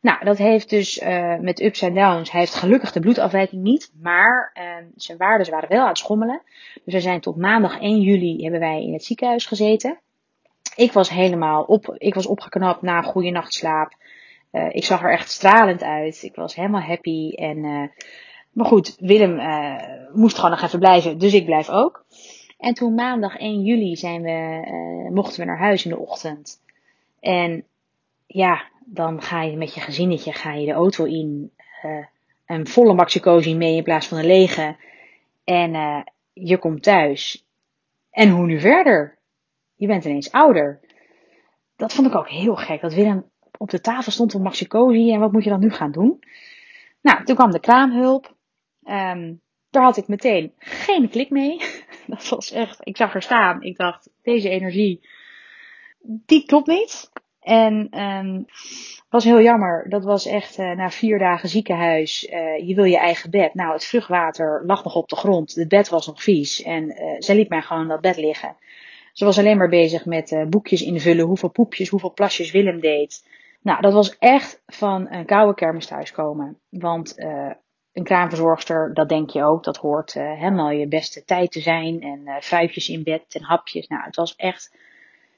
Nou, 0.00 0.24
dat 0.24 0.38
heeft 0.38 0.70
dus 0.70 1.00
met 1.40 1.60
ups 1.60 1.82
en 1.82 1.94
downs, 1.94 2.30
hij 2.30 2.40
heeft 2.40 2.54
gelukkig 2.54 2.92
de 2.92 3.00
bloedafwijking 3.00 3.62
niet, 3.62 3.92
maar 4.00 4.52
zijn 4.96 5.18
waardes 5.18 5.48
waren 5.48 5.68
wel 5.68 5.82
aan 5.82 5.88
het 5.88 5.98
schommelen. 5.98 6.42
Dus 6.84 6.94
we 6.94 7.00
zijn 7.00 7.20
tot 7.20 7.36
maandag 7.36 7.80
1 7.80 8.00
juli 8.00 8.42
hebben 8.42 8.60
wij 8.60 8.82
in 8.82 8.92
het 8.92 9.04
ziekenhuis 9.04 9.46
gezeten. 9.46 9.98
Ik 10.76 10.92
was 10.92 11.10
helemaal 11.10 11.62
op, 11.62 11.94
ik 11.96 12.14
was 12.14 12.26
opgeknapt 12.26 12.82
na 12.82 12.98
een 12.98 13.04
goede 13.04 13.30
nachtslaap. 13.30 13.92
ik 14.70 14.84
zag 14.84 15.02
er 15.02 15.12
echt 15.12 15.30
stralend 15.30 15.82
uit. 15.82 16.22
Ik 16.22 16.34
was 16.34 16.54
helemaal 16.54 16.80
happy 16.80 17.32
en 17.34 17.90
maar 18.52 18.66
goed, 18.66 18.96
Willem 19.00 19.40
moest 20.12 20.36
gewoon 20.36 20.50
nog 20.50 20.62
even 20.62 20.78
blijven, 20.78 21.18
dus 21.18 21.34
ik 21.34 21.44
blijf 21.44 21.70
ook. 21.70 22.04
En 22.58 22.74
toen 22.74 22.94
maandag 22.94 23.36
1 23.36 23.62
juli 23.62 23.96
zijn 23.96 24.22
we, 24.22 25.10
mochten 25.12 25.40
we 25.40 25.46
naar 25.46 25.58
huis 25.58 25.84
in 25.84 25.90
de 25.90 25.98
ochtend. 25.98 26.60
En 27.20 27.64
ja, 28.28 28.62
dan 28.84 29.22
ga 29.22 29.42
je 29.42 29.56
met 29.56 29.74
je 29.74 29.80
gezinnetje 29.80 30.32
ga 30.32 30.52
je 30.52 30.66
de 30.66 30.72
auto 30.72 31.04
in. 31.04 31.52
Uh, 31.84 32.06
een 32.46 32.66
volle 32.66 32.94
maxicosi 32.94 33.56
mee 33.56 33.76
in 33.76 33.82
plaats 33.82 34.06
van 34.06 34.18
een 34.18 34.26
lege. 34.26 34.76
En 35.44 36.04
je 36.32 36.58
komt 36.58 36.82
thuis. 36.82 37.46
En 38.10 38.30
hoe 38.30 38.46
nu 38.46 38.60
verder? 38.60 39.18
Je 39.74 39.86
bent 39.86 40.04
ineens 40.04 40.32
ouder. 40.32 40.80
Dat 41.76 41.94
vond 41.94 42.06
ik 42.06 42.14
ook 42.14 42.28
heel 42.28 42.56
gek. 42.56 42.80
Dat 42.80 42.94
Willem 42.94 43.30
op 43.58 43.70
de 43.70 43.80
tafel 43.80 44.12
stond 44.12 44.34
een 44.34 44.42
maxicosi. 44.42 45.12
En 45.12 45.20
wat 45.20 45.32
moet 45.32 45.44
je 45.44 45.50
dan 45.50 45.60
nu 45.60 45.70
gaan 45.70 45.92
doen? 45.92 46.18
Nou, 47.00 47.24
toen 47.24 47.36
kwam 47.36 47.50
de 47.50 47.60
kraamhulp. 47.60 48.34
Um, 48.84 49.40
daar 49.70 49.82
had 49.82 49.96
ik 49.96 50.08
meteen 50.08 50.52
geen 50.58 51.08
klik 51.08 51.30
mee. 51.30 51.60
Dat 52.06 52.28
was 52.28 52.52
echt, 52.52 52.78
ik 52.80 52.96
zag 52.96 53.14
er 53.14 53.22
staan. 53.22 53.62
Ik 53.62 53.76
dacht, 53.76 54.10
deze 54.22 54.48
energie, 54.48 55.08
die 56.00 56.46
klopt 56.46 56.66
niet. 56.66 57.10
En 57.48 58.00
um, 58.00 58.46
was 59.08 59.24
heel 59.24 59.40
jammer. 59.40 59.86
Dat 59.88 60.04
was 60.04 60.26
echt 60.26 60.58
uh, 60.58 60.76
na 60.76 60.90
vier 60.90 61.18
dagen 61.18 61.48
ziekenhuis. 61.48 62.28
Uh, 62.30 62.68
je 62.68 62.74
wil 62.74 62.84
je 62.84 62.98
eigen 62.98 63.30
bed. 63.30 63.54
Nou, 63.54 63.72
het 63.72 63.84
vruchtwater 63.84 64.62
lag 64.66 64.84
nog 64.84 64.94
op 64.94 65.08
de 65.08 65.16
grond. 65.16 65.54
Het 65.54 65.68
bed 65.68 65.88
was 65.88 66.06
nog 66.06 66.22
vies. 66.22 66.62
En 66.62 66.84
uh, 66.84 67.14
zij 67.18 67.36
liet 67.36 67.48
mij 67.48 67.62
gewoon 67.62 67.88
dat 67.88 68.00
bed 68.00 68.16
liggen. 68.16 68.56
Ze 69.12 69.24
was 69.24 69.38
alleen 69.38 69.56
maar 69.56 69.68
bezig 69.68 70.04
met 70.04 70.44
boekjes 70.48 70.82
invullen. 70.82 71.26
Hoeveel 71.26 71.48
poepjes, 71.48 71.88
hoeveel 71.88 72.12
plasjes 72.12 72.50
Willem 72.50 72.80
deed. 72.80 73.28
Nou, 73.62 73.80
dat 73.80 73.92
was 73.92 74.18
echt 74.18 74.62
van 74.66 75.10
een 75.10 75.26
koude 75.26 75.54
kermis 75.54 75.86
thuiskomen. 75.86 76.58
Want 76.68 77.14
een 77.92 78.04
kraamverzorgster, 78.04 78.94
dat 78.94 79.08
denk 79.08 79.30
je 79.30 79.44
ook, 79.44 79.64
dat 79.64 79.76
hoort 79.76 80.12
helemaal 80.12 80.70
je 80.70 80.88
beste 80.88 81.24
tijd 81.24 81.52
te 81.52 81.60
zijn. 81.60 82.00
En 82.00 82.42
vijfjes 82.42 82.88
in 82.88 83.02
bed 83.02 83.22
en 83.28 83.42
hapjes. 83.42 83.86
Nou, 83.86 84.02
het 84.04 84.16
was 84.16 84.36
echt, 84.36 84.70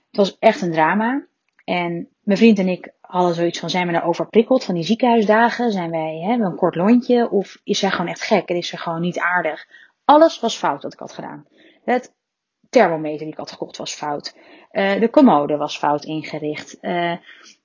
het 0.06 0.16
was 0.16 0.38
echt 0.38 0.62
een 0.62 0.72
drama. 0.72 1.28
En 1.70 2.08
mijn 2.22 2.38
vriend 2.38 2.58
en 2.58 2.68
ik 2.68 2.92
hadden 3.00 3.34
zoiets 3.34 3.58
van, 3.58 3.70
zijn 3.70 3.86
we 3.86 3.92
nou 3.92 4.04
overprikkeld 4.04 4.64
van 4.64 4.74
die 4.74 4.84
ziekenhuisdagen? 4.84 5.72
Zijn 5.72 5.90
wij, 5.90 6.24
hebben 6.26 6.46
een 6.46 6.56
kort 6.56 6.74
lontje? 6.74 7.30
Of 7.30 7.60
is 7.64 7.78
zij 7.78 7.90
gewoon 7.90 8.06
echt 8.06 8.22
gek 8.22 8.48
en 8.48 8.56
is 8.56 8.68
ze 8.68 8.76
gewoon 8.76 9.00
niet 9.00 9.18
aardig? 9.18 9.66
Alles 10.04 10.40
was 10.40 10.56
fout 10.56 10.82
wat 10.82 10.92
ik 10.92 10.98
had 10.98 11.12
gedaan. 11.12 11.46
Het 11.84 12.14
thermometer 12.70 13.18
die 13.18 13.32
ik 13.32 13.38
had 13.38 13.50
gekocht 13.50 13.76
was 13.76 13.94
fout. 13.94 14.36
Uh, 14.72 15.00
de 15.00 15.10
commode 15.10 15.56
was 15.56 15.78
fout 15.78 16.04
ingericht. 16.04 16.78
Uh, 16.80 17.14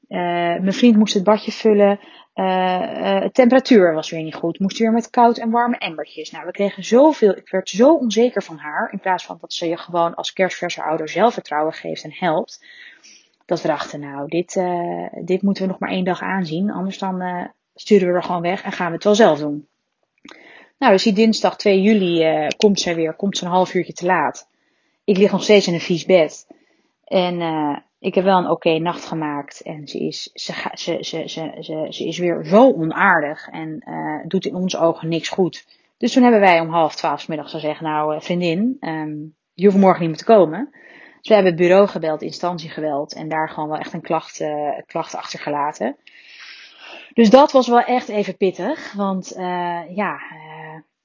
mijn 0.07 0.73
vriend 0.73 0.97
moest 0.97 1.13
het 1.13 1.23
badje 1.23 1.51
vullen. 1.51 1.99
Uh, 2.35 3.25
temperatuur 3.25 3.93
was 3.93 4.09
weer 4.09 4.23
niet 4.23 4.35
goed. 4.35 4.59
Moest 4.59 4.77
weer 4.77 4.91
met 4.91 5.09
koud 5.09 5.37
en 5.37 5.49
warme 5.49 5.77
emmertjes. 5.77 6.31
Nou, 6.31 6.45
we 6.45 6.51
kregen 6.51 6.83
zoveel. 6.83 7.35
Ik 7.35 7.49
werd 7.49 7.69
zo 7.69 7.93
onzeker 7.93 8.43
van 8.43 8.57
haar. 8.57 8.91
In 8.91 8.99
plaats 8.99 9.25
van 9.25 9.37
dat 9.41 9.53
ze 9.53 9.67
je 9.67 9.77
gewoon 9.77 10.15
als 10.15 10.33
kerstverse 10.33 10.83
ouder 10.83 11.09
zelfvertrouwen 11.09 11.73
geeft 11.73 12.03
en 12.03 12.13
helpt. 12.13 12.59
Dat 13.45 13.61
we 13.61 13.67
dachten, 13.67 13.99
nou, 13.99 14.27
dit, 14.27 14.55
uh, 14.55 15.07
dit 15.23 15.41
moeten 15.41 15.63
we 15.63 15.69
nog 15.69 15.79
maar 15.79 15.89
één 15.89 16.03
dag 16.03 16.21
aanzien. 16.21 16.71
Anders 16.71 16.97
dan 16.97 17.49
sturen 17.75 18.07
we 18.07 18.13
er 18.13 18.23
gewoon 18.23 18.41
weg 18.41 18.63
en 18.63 18.71
gaan 18.71 18.87
we 18.87 18.93
het 18.93 19.03
wel 19.03 19.15
zelf 19.15 19.39
doen. 19.39 19.67
Nou, 20.77 20.91
dus 20.91 21.03
die 21.03 21.13
dinsdag 21.13 21.57
2 21.57 21.81
juli 21.81 22.47
komt 22.57 22.79
zij 22.79 22.95
weer. 22.95 23.13
Komt 23.13 23.37
ze 23.37 23.45
een 23.45 23.51
half 23.51 23.73
uurtje 23.73 23.93
te 23.93 24.05
laat. 24.05 24.49
Ik 25.03 25.17
lig 25.17 25.31
nog 25.31 25.43
steeds 25.43 25.67
in 25.67 25.73
een 25.73 25.79
vies 25.79 26.05
bed. 26.05 26.47
En 27.03 27.41
ik 27.99 28.15
heb 28.15 28.23
wel 28.23 28.37
een 28.37 28.49
oké 28.49 28.77
nacht 28.77 29.05
gemaakt. 29.05 29.61
En 29.61 29.87
ze 29.87 29.99
is, 29.99 30.29
ze, 30.33 30.53
ze, 30.73 30.97
ze, 31.01 31.27
ze, 31.27 31.57
ze, 31.59 31.87
ze 31.89 32.07
is 32.07 32.17
weer 32.17 32.45
zo 32.45 32.73
onaardig. 32.73 33.47
En 33.47 33.83
doet 34.27 34.45
in 34.45 34.55
onze 34.55 34.79
ogen 34.79 35.07
niks 35.07 35.29
goed. 35.29 35.65
Dus 35.97 36.13
toen 36.13 36.23
hebben 36.23 36.41
wij 36.41 36.59
om 36.59 36.69
half 36.69 36.95
twaalf 36.95 37.27
middags 37.27 37.51
gezegd. 37.51 37.81
Nou, 37.81 38.15
eh, 38.15 38.21
vriendin, 38.21 38.77
um, 38.79 39.35
je 39.53 39.65
hoeft 39.65 39.77
morgen 39.77 39.99
niet 40.01 40.09
meer 40.09 40.17
te 40.17 40.25
komen. 40.25 40.69
Dus 41.25 41.35
we 41.35 41.41
hebben 41.43 41.61
bureau 41.61 41.87
gebeld, 41.87 42.21
instantie 42.21 42.69
gebeld. 42.69 43.13
En 43.13 43.29
daar 43.29 43.49
gewoon 43.49 43.69
wel 43.69 43.77
echt 43.77 43.93
een 43.93 44.01
klacht, 44.01 44.39
uh, 44.39 44.69
klacht 44.85 45.15
achtergelaten. 45.15 45.95
Dus 47.13 47.29
dat 47.29 47.51
was 47.51 47.67
wel 47.67 47.81
echt 47.81 48.09
even 48.09 48.37
pittig. 48.37 48.93
Want 48.93 49.37
uh, 49.37 49.95
ja, 49.95 50.19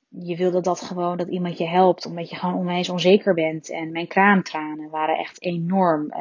je 0.08 0.36
wilde 0.36 0.60
dat 0.60 0.80
gewoon, 0.80 1.16
dat 1.16 1.28
iemand 1.28 1.58
je 1.58 1.66
helpt, 1.66 2.06
omdat 2.06 2.30
je 2.30 2.36
gewoon 2.36 2.54
onwijs 2.54 2.88
onzeker 2.88 3.34
bent. 3.34 3.70
En 3.70 3.92
mijn 3.92 4.06
kraamtranen 4.06 4.90
waren 4.90 5.18
echt 5.18 5.42
enorm 5.42 6.12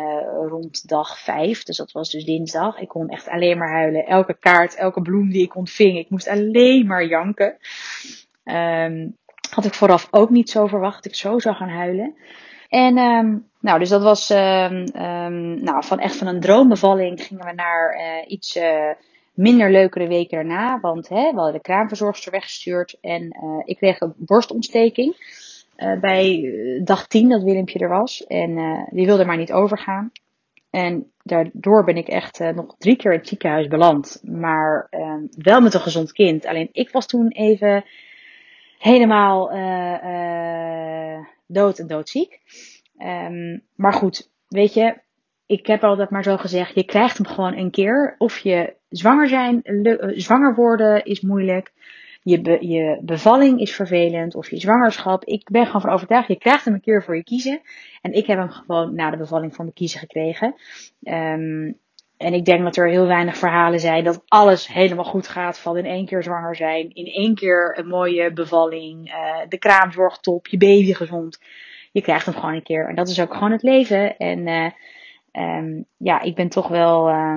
rond 0.48 0.88
dag 0.88 1.20
vijf. 1.20 1.64
Dus 1.64 1.78
dat 1.78 1.92
was 1.92 2.10
dus 2.10 2.26
dinsdag. 2.26 2.80
Ik 2.80 2.88
kon 2.88 3.10
echt 3.10 3.28
alleen 3.28 3.58
maar 3.58 3.72
huilen. 3.72 4.06
Elke 4.06 4.38
kaart, 4.40 4.76
elke 4.76 5.02
bloem 5.02 5.30
die 5.30 5.44
ik 5.44 5.56
ontving, 5.56 5.98
ik 5.98 6.10
moest 6.10 6.28
alleen 6.28 6.88
maar 6.88 7.06
janken. 7.06 7.58
Um, 8.44 9.18
had 9.50 9.66
ik 9.66 9.74
vooraf 9.74 10.08
ook 10.12 10.30
niet 10.30 10.50
zo 10.50 10.68
verwacht 10.68 10.96
dat 10.96 11.06
ik 11.06 11.16
zo 11.16 11.40
zou 11.40 11.56
gaan 11.56 11.70
huilen. 11.70 12.16
En 12.70 12.98
um, 12.98 13.48
nou, 13.60 13.80
dus 13.80 13.90
dat 13.90 14.04
was 14.04 14.30
um, 14.30 14.84
nou, 15.64 15.84
van 15.84 16.00
echt 16.00 16.16
van 16.16 16.28
een 16.28 16.40
droombevalling 16.40 17.22
gingen 17.24 17.46
we 17.46 17.54
naar 17.54 17.96
uh, 17.96 18.32
iets 18.32 18.56
uh, 18.56 18.90
minder 19.34 19.72
leukere 19.72 20.08
weken 20.08 20.38
daarna. 20.38 20.80
Want 20.80 21.10
hè, 21.10 21.32
we 21.32 21.36
hadden 21.36 21.54
de 21.54 21.62
kraamverzorgster 21.62 22.32
weggestuurd 22.32 22.98
en 23.02 23.24
uh, 23.44 23.62
ik 23.64 23.78
kreeg 23.78 24.00
een 24.00 24.14
borstontsteking. 24.18 25.38
Bij 26.02 26.44
eh, 26.44 26.86
dag 26.86 27.08
10 27.08 27.30
dat 27.30 27.44
Willempje 27.44 27.80
er 27.80 27.90
was. 27.90 28.28
En 28.28 28.86
die 28.92 29.06
wilde 29.06 29.26
maar 29.26 29.38
niet 29.38 29.52
overgaan. 29.52 30.12
En 30.70 31.12
daardoor 31.24 31.84
ben 31.84 31.98
ik 31.98 32.08
echt 32.08 32.40
nog 32.40 32.76
drie 32.78 32.96
keer 32.96 33.12
in 33.12 33.18
het 33.18 33.28
ziekenhuis 33.28 33.68
beland. 33.68 34.22
Maar 34.24 34.88
uh, 34.92 35.14
wel 35.38 35.62
met 35.62 35.74
een 35.74 35.80
gezond 35.80 36.12
kind. 36.12 36.46
Alleen 36.46 36.70
ik 36.72 36.90
was 36.90 37.06
toen 37.06 37.28
even 37.28 37.86
helemaal 38.78 39.54
uh, 39.54 41.26
dood 41.50 41.80
en 41.80 41.88
doodziek. 41.88 42.40
Um, 42.98 43.62
maar 43.76 43.94
goed, 43.94 44.30
weet 44.48 44.74
je, 44.74 44.98
ik 45.46 45.68
heb 45.68 45.84
altijd 45.84 46.10
maar 46.10 46.24
zo 46.24 46.38
gezegd, 46.38 46.76
je 46.76 46.84
krijgt 46.84 47.18
hem 47.18 47.28
gewoon 47.28 47.58
een 47.58 47.72
keer. 47.72 48.16
Of 48.18 48.38
je 48.38 48.76
zwanger 48.90 49.28
zijn, 49.28 49.64
eh, 49.64 50.10
zwanger 50.14 50.56
worden 50.56 51.06
is 51.06 51.22
moeilijk. 51.22 51.72
Je, 52.24 52.58
je 52.68 53.00
bevalling 53.02 53.60
is 53.60 53.76
vervelend. 53.76 54.36
Of 54.36 54.50
je 54.50 54.60
zwangerschap. 54.60 55.24
Ik 55.26 55.50
ben 55.52 55.66
gewoon 55.66 55.82
van 55.82 55.90
overtuigd, 55.92 56.28
je 56.28 56.38
krijgt 56.38 56.66
hem 56.66 56.74
een 56.74 56.82
keer 56.82 57.04
voor 57.04 57.16
je 57.16 57.24
kiezen. 57.24 57.62
En 58.02 58.14
ik 58.14 58.26
heb 58.26 58.38
hem 58.38 58.50
gewoon 58.50 58.96
na 58.96 59.10
de 59.10 59.18
bevalling 59.18 59.56
voor 59.56 59.66
me 59.66 59.74
kiezen 59.74 60.00
gekregen. 60.00 60.56
Um, 61.04 61.80
en 62.20 62.34
ik 62.34 62.46
denk 62.46 62.64
dat 62.64 62.78
er 62.78 62.90
heel 62.90 63.08
weinig 63.08 63.38
verhalen 63.38 63.80
zijn 63.80 64.04
dat 64.04 64.24
alles 64.28 64.68
helemaal 64.68 65.06
goed 65.06 65.28
gaat 65.28 65.60
van 65.60 65.78
in 65.78 65.86
één 65.86 66.06
keer 66.06 66.24
zwanger 66.24 66.56
zijn. 66.56 66.90
In 66.94 67.06
één 67.06 67.36
keer 67.36 67.78
een 67.78 67.88
mooie 67.88 68.34
bevalling. 68.34 69.08
Uh, 69.08 69.38
de 69.50 69.58
kraamzorg 69.58 70.18
top, 70.18 70.48
je 70.48 70.58
baby 70.58 70.94
gezond. 70.94 71.40
Je 71.92 72.02
krijgt 72.02 72.26
hem 72.26 72.36
gewoon 72.36 72.54
een 72.54 72.64
keer. 72.64 72.88
En 72.88 72.96
dat 72.96 73.10
is 73.10 73.22
ook 73.22 73.34
gewoon 73.34 73.52
het 73.52 73.64
leven. 73.64 74.18
En 74.18 74.48
uh, 74.48 74.70
Um, 75.34 75.86
ja, 75.98 76.22
ik 76.22 76.36
ben 76.36 76.50
toch 76.50 76.68
wel 76.68 77.10
uh, 77.10 77.36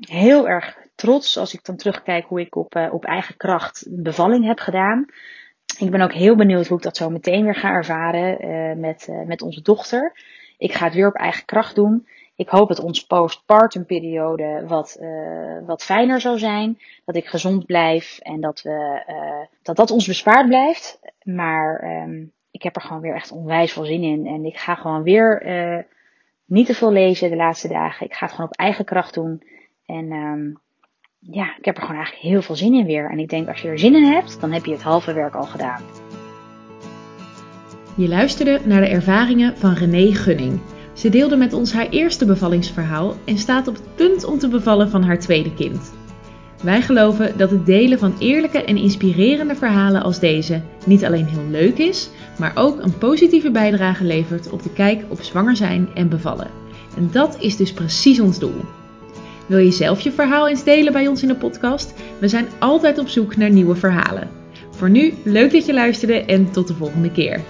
heel 0.00 0.48
erg 0.48 0.76
trots 0.94 1.36
als 1.36 1.54
ik 1.54 1.64
dan 1.64 1.76
terugkijk 1.76 2.26
hoe 2.26 2.40
ik 2.40 2.56
op, 2.56 2.88
op 2.90 3.04
eigen 3.04 3.36
kracht 3.36 3.86
een 3.86 4.02
bevalling 4.02 4.46
heb 4.46 4.58
gedaan. 4.58 5.04
Ik 5.78 5.90
ben 5.90 6.00
ook 6.00 6.12
heel 6.12 6.36
benieuwd 6.36 6.66
hoe 6.66 6.76
ik 6.76 6.82
dat 6.82 6.96
zo 6.96 7.10
meteen 7.10 7.44
weer 7.44 7.54
ga 7.54 7.70
ervaren 7.70 8.80
met, 8.80 9.08
met 9.26 9.42
onze 9.42 9.62
dochter. 9.62 10.12
Ik 10.58 10.72
ga 10.72 10.84
het 10.84 10.94
weer 10.94 11.06
op 11.06 11.14
eigen 11.14 11.44
kracht 11.44 11.74
doen. 11.74 12.06
Ik 12.40 12.48
hoop 12.48 12.68
dat 12.68 12.80
onze 12.80 13.06
postpartum 13.06 13.86
periode 13.86 14.64
wat, 14.66 15.00
wat 15.66 15.84
fijner 15.84 16.20
zal 16.20 16.38
zijn. 16.38 16.78
Dat 17.04 17.16
ik 17.16 17.26
gezond 17.26 17.66
blijf 17.66 18.18
en 18.18 18.40
dat, 18.40 18.62
we, 18.62 19.02
dat 19.62 19.76
dat 19.76 19.90
ons 19.90 20.06
bespaard 20.06 20.46
blijft. 20.46 21.00
Maar 21.22 21.84
um, 22.02 22.32
ik 22.50 22.62
heb 22.62 22.76
er 22.76 22.82
gewoon 22.82 23.02
weer 23.02 23.14
echt 23.14 23.32
onwijs 23.32 23.72
veel 23.72 23.84
zin 23.84 24.02
in. 24.02 24.26
En 24.26 24.44
ik 24.44 24.56
ga 24.56 24.74
gewoon 24.74 25.02
weer 25.02 25.86
niet 26.44 26.66
te 26.66 26.74
veel 26.74 26.92
lezen 26.92 27.30
de 27.30 27.36
laatste 27.36 27.68
dagen. 27.68 28.06
Ik 28.06 28.14
ga 28.14 28.26
het 28.26 28.34
gewoon 28.34 28.50
op 28.50 28.56
eigen 28.56 28.84
kracht 28.84 29.14
doen. 29.14 29.42
En 29.86 30.12
um, 30.12 30.60
ja, 31.18 31.56
ik 31.58 31.64
heb 31.64 31.76
er 31.76 31.82
gewoon 31.82 31.96
eigenlijk 31.96 32.26
heel 32.26 32.42
veel 32.42 32.56
zin 32.56 32.74
in 32.74 32.86
weer. 32.86 33.10
En 33.10 33.18
ik 33.18 33.28
denk 33.28 33.48
als 33.48 33.62
je 33.62 33.68
er 33.68 33.78
zin 33.78 33.94
in 33.94 34.04
hebt, 34.04 34.40
dan 34.40 34.52
heb 34.52 34.64
je 34.64 34.72
het 34.72 34.82
halve 34.82 35.12
werk 35.12 35.34
al 35.34 35.46
gedaan. 35.46 35.82
Je 37.96 38.08
luisterde 38.08 38.60
naar 38.64 38.80
de 38.80 38.88
ervaringen 38.88 39.56
van 39.56 39.72
René 39.72 40.12
Gunning. 40.12 40.60
Ze 41.00 41.08
deelde 41.08 41.36
met 41.36 41.52
ons 41.52 41.72
haar 41.72 41.88
eerste 41.88 42.24
bevallingsverhaal 42.24 43.16
en 43.24 43.38
staat 43.38 43.68
op 43.68 43.74
het 43.74 43.94
punt 43.94 44.24
om 44.24 44.38
te 44.38 44.48
bevallen 44.48 44.90
van 44.90 45.02
haar 45.02 45.18
tweede 45.18 45.54
kind. 45.54 45.92
Wij 46.62 46.82
geloven 46.82 47.36
dat 47.36 47.50
het 47.50 47.66
delen 47.66 47.98
van 47.98 48.14
eerlijke 48.18 48.64
en 48.64 48.76
inspirerende 48.76 49.54
verhalen 49.54 50.02
als 50.02 50.18
deze 50.18 50.62
niet 50.86 51.04
alleen 51.04 51.26
heel 51.26 51.46
leuk 51.50 51.78
is, 51.78 52.10
maar 52.38 52.52
ook 52.54 52.82
een 52.82 52.98
positieve 52.98 53.50
bijdrage 53.50 54.04
levert 54.04 54.50
op 54.50 54.62
de 54.62 54.72
kijk 54.72 55.04
op 55.08 55.20
zwanger 55.20 55.56
zijn 55.56 55.88
en 55.94 56.08
bevallen. 56.08 56.50
En 56.96 57.08
dat 57.12 57.36
is 57.40 57.56
dus 57.56 57.72
precies 57.72 58.20
ons 58.20 58.38
doel. 58.38 58.64
Wil 59.46 59.58
je 59.58 59.72
zelf 59.72 60.00
je 60.00 60.12
verhaal 60.12 60.48
eens 60.48 60.64
delen 60.64 60.92
bij 60.92 61.08
ons 61.08 61.22
in 61.22 61.28
de 61.28 61.34
podcast? 61.34 61.94
We 62.18 62.28
zijn 62.28 62.48
altijd 62.58 62.98
op 62.98 63.08
zoek 63.08 63.36
naar 63.36 63.50
nieuwe 63.50 63.74
verhalen. 63.74 64.30
Voor 64.70 64.90
nu, 64.90 65.14
leuk 65.24 65.52
dat 65.52 65.66
je 65.66 65.74
luisterde 65.74 66.24
en 66.24 66.50
tot 66.50 66.68
de 66.68 66.74
volgende 66.74 67.10
keer. 67.10 67.40